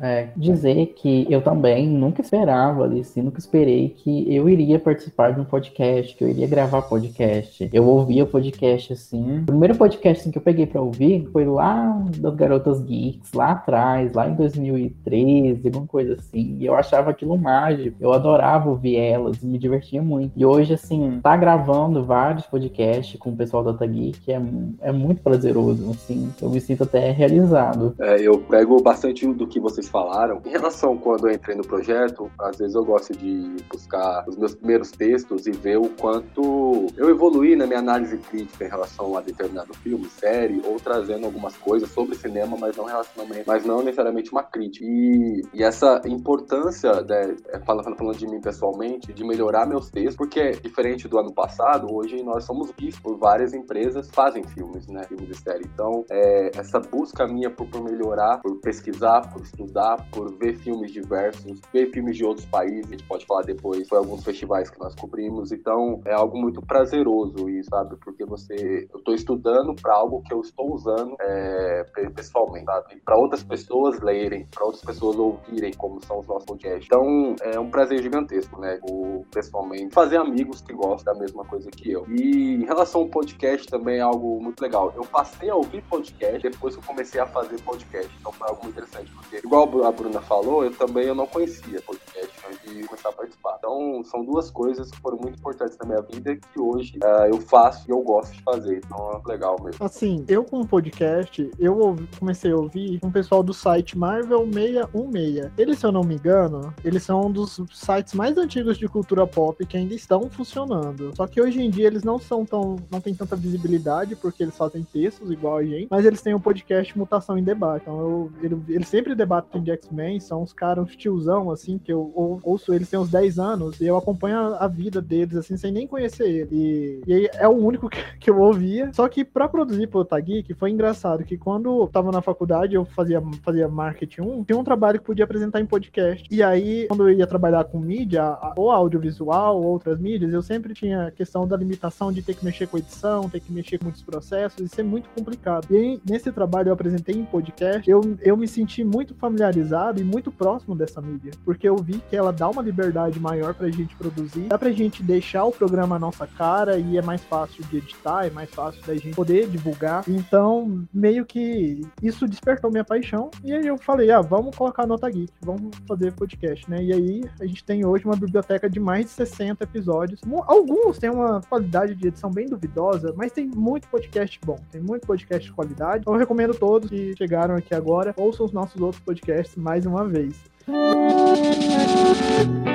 é, 0.00 0.28
dizer 0.36 0.94
que 0.96 1.26
eu 1.30 1.42
também 1.42 1.88
nunca 1.88 2.20
esperava 2.20 2.84
assim, 2.84 3.22
nunca 3.22 3.38
esperei 3.38 3.88
que 3.88 4.34
eu 4.34 4.48
iria 4.48 4.78
participar 4.78 5.32
de 5.32 5.40
um 5.40 5.44
podcast, 5.44 6.14
que 6.14 6.22
eu 6.22 6.28
iria 6.28 6.46
gravar 6.46 6.82
podcast. 6.82 7.68
Eu 7.72 7.86
ouvia 7.86 8.26
podcast 8.26 8.92
assim, 8.92 9.44
primeiro 9.54 9.76
podcast 9.76 10.20
assim, 10.20 10.30
que 10.32 10.38
eu 10.38 10.42
peguei 10.42 10.66
para 10.66 10.80
ouvir 10.80 11.28
foi 11.32 11.44
lá 11.44 12.04
das 12.18 12.34
Garotas 12.34 12.80
Geeks, 12.80 13.32
lá 13.32 13.52
atrás, 13.52 14.12
lá 14.12 14.28
em 14.28 14.34
2013, 14.34 15.68
alguma 15.68 15.86
coisa 15.86 16.14
assim. 16.14 16.56
E 16.58 16.66
eu 16.66 16.74
achava 16.74 17.10
aquilo 17.10 17.38
mágico. 17.38 17.96
Eu 18.00 18.12
adorava 18.12 18.68
ouvir 18.68 18.96
elas 18.96 19.42
e 19.42 19.46
me 19.46 19.58
divertia 19.58 20.02
muito. 20.02 20.32
E 20.36 20.44
hoje, 20.44 20.74
assim, 20.74 21.20
tá 21.22 21.36
gravando 21.36 22.04
vários 22.04 22.46
podcasts 22.46 23.18
com 23.18 23.30
o 23.30 23.36
pessoal 23.36 23.62
da 23.62 23.72
Data 23.72 23.86
Geek 23.86 24.32
é, 24.32 24.40
é 24.80 24.92
muito 24.92 25.22
prazeroso, 25.22 25.90
assim. 25.90 26.32
Eu 26.42 26.50
me 26.50 26.60
sinto 26.60 26.82
até 26.82 27.10
realizado. 27.10 27.94
É, 28.00 28.20
eu 28.20 28.38
pego 28.38 28.82
bastante 28.82 29.26
do 29.32 29.46
que 29.46 29.60
vocês 29.60 29.88
falaram. 29.88 30.40
Em 30.44 30.50
relação 30.50 30.96
quando 30.96 31.28
eu 31.28 31.34
entrei 31.34 31.56
no 31.56 31.66
projeto, 31.66 32.30
às 32.38 32.58
vezes 32.58 32.74
eu 32.74 32.84
gosto 32.84 33.16
de 33.16 33.56
buscar 33.70 34.24
os 34.28 34.36
meus 34.36 34.54
primeiros 34.54 34.90
textos 34.90 35.46
e 35.46 35.52
ver 35.52 35.78
o 35.78 35.88
quanto 36.00 36.86
eu 36.96 37.08
evoluí 37.08 37.54
na 37.54 37.66
minha 37.66 37.78
análise 37.78 38.16
crítica 38.18 38.64
em 38.64 38.68
relação 38.68 39.16
a 39.16 39.20
determinados 39.20 39.43
determinado 39.44 39.74
filme, 39.74 40.08
série, 40.08 40.60
ou 40.64 40.76
trazendo 40.76 41.26
algumas 41.26 41.56
coisas 41.56 41.90
sobre 41.90 42.16
cinema, 42.16 42.56
mas 42.58 42.76
não 42.76 42.84
relacionamento, 42.84 43.44
mas 43.46 43.64
não 43.64 43.82
necessariamente 43.82 44.32
uma 44.32 44.42
crítica. 44.42 44.84
E, 44.84 45.42
e 45.52 45.62
essa 45.62 46.00
importância, 46.06 47.02
né, 47.02 47.36
é, 47.48 47.60
falando, 47.60 47.96
falando 47.96 48.16
de 48.16 48.26
mim 48.26 48.40
pessoalmente, 48.40 49.12
de 49.12 49.24
melhorar 49.24 49.66
meus 49.66 49.90
textos, 49.90 50.16
porque 50.16 50.52
diferente 50.52 51.06
do 51.08 51.18
ano 51.18 51.32
passado, 51.32 51.92
hoje 51.92 52.22
nós 52.22 52.44
somos 52.44 52.70
vistos 52.78 53.00
por 53.00 53.16
várias 53.16 53.52
empresas 53.52 54.08
que 54.08 54.14
fazem 54.14 54.42
filmes, 54.44 54.86
né? 54.88 55.04
Filmes 55.04 55.28
de 55.28 55.36
série. 55.36 55.64
Então, 55.72 56.04
é, 56.10 56.50
essa 56.58 56.80
busca 56.80 57.26
minha 57.26 57.50
por, 57.50 57.66
por 57.66 57.82
melhorar, 57.82 58.40
por 58.40 58.56
pesquisar, 58.60 59.32
por 59.32 59.42
estudar, 59.42 60.08
por 60.10 60.32
ver 60.36 60.54
filmes 60.56 60.92
diversos, 60.92 61.60
ver 61.72 61.90
filmes 61.90 62.16
de 62.16 62.24
outros 62.24 62.46
países, 62.46 62.86
a 62.86 62.90
gente 62.90 63.04
pode 63.04 63.26
falar 63.26 63.42
depois, 63.42 63.88
foi 63.88 63.98
alguns 63.98 64.24
festivais 64.24 64.70
que 64.70 64.78
nós 64.78 64.94
cobrimos. 64.94 65.52
Então, 65.52 66.00
é 66.04 66.14
algo 66.14 66.38
muito 66.38 66.62
prazeroso 66.62 67.48
isso, 67.48 67.70
sabe? 67.70 67.96
Porque 67.96 68.24
você, 68.24 68.88
eu 68.92 68.98
estou 68.98 69.14
estudando 69.14 69.33
para 69.80 69.94
algo 69.94 70.22
que 70.22 70.32
eu 70.32 70.40
estou 70.40 70.72
usando 70.72 71.16
é, 71.20 71.84
pessoalmente, 72.14 72.64
sabe? 72.66 72.96
Para 73.04 73.16
outras 73.16 73.42
pessoas 73.42 74.00
lerem, 74.00 74.46
para 74.46 74.64
outras 74.64 74.84
pessoas 74.84 75.16
ouvirem 75.16 75.72
como 75.74 76.04
são 76.04 76.20
os 76.20 76.26
nossos 76.26 76.44
podcasts. 76.44 76.86
Então, 76.86 77.36
é 77.42 77.58
um 77.58 77.70
prazer 77.70 78.02
gigantesco, 78.02 78.60
né? 78.60 78.78
O, 78.82 79.24
pessoalmente, 79.30 79.94
fazer 79.94 80.16
amigos 80.16 80.60
que 80.60 80.72
gostam 80.72 81.14
da 81.14 81.20
mesma 81.20 81.44
coisa 81.44 81.70
que 81.70 81.90
eu. 81.90 82.06
E 82.08 82.54
em 82.54 82.64
relação 82.64 83.02
ao 83.02 83.08
podcast, 83.08 83.66
também 83.68 83.98
é 83.98 84.02
algo 84.02 84.42
muito 84.42 84.60
legal. 84.60 84.92
Eu 84.96 85.04
passei 85.04 85.50
a 85.50 85.54
ouvir 85.54 85.82
podcast 85.82 86.42
depois 86.48 86.74
que 86.74 86.82
eu 86.82 86.86
comecei 86.86 87.20
a 87.20 87.26
fazer 87.26 87.60
podcast. 87.62 88.10
Então, 88.20 88.32
foi 88.32 88.48
algo 88.48 88.62
muito 88.62 88.74
interessante, 88.74 89.10
porque, 89.12 89.36
igual 89.36 89.84
a 89.84 89.92
Bruna 89.92 90.20
falou, 90.20 90.64
eu 90.64 90.72
também 90.72 91.06
eu 91.06 91.14
não 91.14 91.26
conhecia 91.26 91.80
podcast 91.82 92.34
de 92.66 92.86
começar 92.86 93.08
a 93.10 93.12
participar. 93.12 93.56
Então, 93.58 94.02
são 94.04 94.24
duas 94.24 94.50
coisas 94.50 94.90
que 94.90 94.98
foram 95.00 95.18
muito 95.18 95.38
importantes 95.38 95.76
na 95.78 95.86
minha 95.86 96.02
vida 96.02 96.36
que 96.36 96.60
hoje 96.60 96.98
uh, 97.02 97.26
eu 97.26 97.40
faço 97.40 97.84
e 97.88 97.90
eu 97.90 98.00
gosto 98.02 98.32
de 98.32 98.42
fazer. 98.42 98.80
Então, 98.84 99.22
é 99.24 99.28
legal 99.28 99.56
mesmo. 99.62 99.84
Assim, 99.84 100.24
eu 100.28 100.44
com 100.44 100.60
o 100.60 100.66
podcast, 100.66 101.50
eu 101.58 101.78
ouvi, 101.78 102.08
comecei 102.18 102.52
a 102.52 102.56
ouvir 102.56 103.00
um 103.02 103.10
pessoal 103.10 103.42
do 103.42 103.52
site 103.52 103.96
Marvel 103.96 104.44
616. 104.52 105.52
Eles, 105.56 105.78
se 105.78 105.86
eu 105.86 105.92
não 105.92 106.02
me 106.02 106.14
engano, 106.14 106.74
eles 106.84 107.02
são 107.02 107.26
um 107.26 107.30
dos 107.30 107.60
sites 107.72 108.14
mais 108.14 108.36
antigos 108.36 108.78
de 108.78 108.88
cultura 108.88 109.26
pop 109.26 109.64
que 109.66 109.76
ainda 109.76 109.94
estão 109.94 110.28
funcionando. 110.30 111.12
Só 111.16 111.26
que 111.26 111.40
hoje 111.40 111.60
em 111.60 111.70
dia 111.70 111.86
eles 111.86 112.02
não 112.02 112.18
são 112.18 112.44
tão. 112.44 112.76
não 112.90 113.00
tem 113.00 113.14
tanta 113.14 113.36
visibilidade, 113.36 114.16
porque 114.16 114.42
eles 114.42 114.56
fazem 114.56 114.82
textos 114.82 115.30
igual 115.30 115.58
a 115.58 115.64
gente, 115.64 115.88
mas 115.90 116.04
eles 116.04 116.22
têm 116.22 116.34
um 116.34 116.40
podcast 116.40 116.96
Mutação 116.96 117.38
em 117.38 117.44
Debate. 117.44 117.82
Então 117.82 118.00
eu, 118.00 118.32
ele, 118.42 118.62
eles 118.68 118.88
sempre 118.88 119.14
debatem 119.14 119.62
de 119.62 119.70
X-Men, 119.70 120.20
são 120.20 120.42
uns 120.42 120.52
caras, 120.52 120.84
uns 120.84 120.96
tiozão, 120.96 121.50
assim, 121.50 121.78
que 121.78 121.92
eu 121.92 122.12
ou, 122.14 122.40
eles 122.68 122.88
têm 122.88 122.98
uns 122.98 123.10
10 123.10 123.38
anos 123.38 123.80
e 123.80 123.86
eu 123.86 123.96
acompanho 123.96 124.54
a, 124.54 124.68
vida 124.68 125.00
deles, 125.00 125.36
assim, 125.36 125.56
sem 125.56 125.70
nem 125.70 125.86
conhecer 125.86 126.28
ele. 126.28 126.48
E, 126.52 127.00
e 127.06 127.30
é 127.34 127.48
o 127.48 127.52
único 127.52 127.88
que, 127.90 128.02
que 128.18 128.30
eu 128.30 128.38
ouvia. 128.40 128.90
Só 128.92 129.08
que 129.08 129.24
pra 129.24 129.48
produzir 129.48 129.86
pro 129.86 130.00
Otageek 130.00 130.52
foi 130.54 130.70
engraçado 130.70 131.24
que 131.24 131.36
quando 131.36 131.82
eu 131.82 131.88
tava 131.88 132.10
na 132.10 132.20
faculdade, 132.20 132.74
eu 132.74 132.84
fazia, 132.84 133.22
fazia 133.42 133.68
marketing 133.68 134.22
1, 134.22 134.44
tinha 134.44 134.58
um 134.58 134.64
trabalho 134.64 134.98
que 134.98 135.06
podia 135.06 135.24
apresentar 135.24 135.60
em 135.60 135.66
podcast. 135.66 136.26
E 136.30 136.42
aí, 136.42 136.86
quando 136.88 137.08
eu 137.08 137.16
ia 137.16 137.26
trabalhar 137.26 137.64
com 137.64 137.78
mídia, 137.78 138.36
ou 138.56 138.70
audiovisual, 138.70 139.60
ou 139.60 139.64
outras 139.64 139.98
mídias, 139.98 140.32
eu 140.32 140.42
sempre 140.42 140.74
tinha 140.74 141.08
a 141.08 141.10
questão 141.10 141.46
da 141.46 141.56
limitação 141.56 142.12
de 142.12 142.22
ter 142.22 142.34
que 142.34 142.44
mexer 142.44 142.66
com 142.66 142.78
edição, 142.78 143.28
ter 143.28 143.40
que 143.40 143.52
mexer 143.52 143.78
com 143.78 143.84
muitos 143.84 144.02
processos, 144.02 144.60
isso 144.60 144.80
é 144.80 144.84
muito 144.84 145.08
complicado. 145.10 145.66
E 145.70 145.76
aí, 145.76 146.00
nesse 146.08 146.30
trabalho 146.32 146.68
eu 146.68 146.72
apresentei 146.74 147.14
em 147.14 147.24
podcast, 147.24 147.88
eu, 147.88 148.00
eu 148.20 148.36
me 148.36 148.48
senti 148.48 148.82
muito 148.84 149.14
familiarizado 149.14 150.00
e 150.00 150.04
muito 150.04 150.30
próximo 150.30 150.74
dessa 150.74 151.00
mídia, 151.00 151.32
porque 151.44 151.68
eu 151.68 151.76
vi 151.76 152.00
que 152.08 152.16
ela 152.16 152.32
dá 152.32 152.43
uma 152.48 152.62
liberdade 152.62 153.18
maior 153.20 153.54
pra 153.54 153.70
gente 153.70 153.94
produzir, 153.96 154.48
dá 154.48 154.58
pra 154.58 154.70
gente 154.70 155.02
deixar 155.02 155.44
o 155.44 155.52
programa 155.52 155.96
à 155.96 155.98
nossa 155.98 156.26
cara 156.26 156.78
e 156.78 156.98
é 156.98 157.02
mais 157.02 157.22
fácil 157.24 157.64
de 157.64 157.78
editar, 157.78 158.26
é 158.26 158.30
mais 158.30 158.50
fácil 158.50 158.82
da 158.86 158.94
gente 158.94 159.14
poder 159.14 159.48
divulgar. 159.48 160.04
Então, 160.08 160.84
meio 160.92 161.24
que 161.24 161.80
isso 162.02 162.26
despertou 162.26 162.70
minha 162.70 162.84
paixão 162.84 163.30
e 163.42 163.52
aí 163.52 163.66
eu 163.66 163.78
falei, 163.78 164.10
ah, 164.10 164.20
vamos 164.20 164.56
colocar 164.56 164.86
nota 164.86 165.08
geek, 165.10 165.32
vamos 165.40 165.76
fazer 165.86 166.12
podcast, 166.12 166.68
né? 166.70 166.82
E 166.82 166.92
aí 166.92 167.24
a 167.40 167.46
gente 167.46 167.64
tem 167.64 167.84
hoje 167.84 168.04
uma 168.04 168.16
biblioteca 168.16 168.68
de 168.68 168.80
mais 168.80 169.06
de 169.06 169.12
60 169.12 169.64
episódios. 169.64 170.20
Alguns 170.46 170.98
têm 170.98 171.10
uma 171.10 171.40
qualidade 171.48 171.94
de 171.94 172.08
edição 172.08 172.30
bem 172.30 172.46
duvidosa, 172.46 173.14
mas 173.16 173.32
tem 173.32 173.46
muito 173.46 173.88
podcast 173.88 174.38
bom, 174.44 174.58
tem 174.70 174.80
muito 174.80 175.06
podcast 175.06 175.48
de 175.48 175.54
qualidade. 175.54 176.00
Então 176.00 176.12
eu 176.12 176.18
recomendo 176.18 176.54
todos 176.54 176.90
que 176.90 177.14
chegaram 177.16 177.56
aqui 177.56 177.74
agora, 177.74 178.14
ouçam 178.16 178.46
os 178.46 178.52
nossos 178.52 178.80
outros 178.80 179.02
podcasts 179.02 179.56
mais 179.56 179.86
uma 179.86 180.04
vez. 180.04 180.53
E 180.66 182.73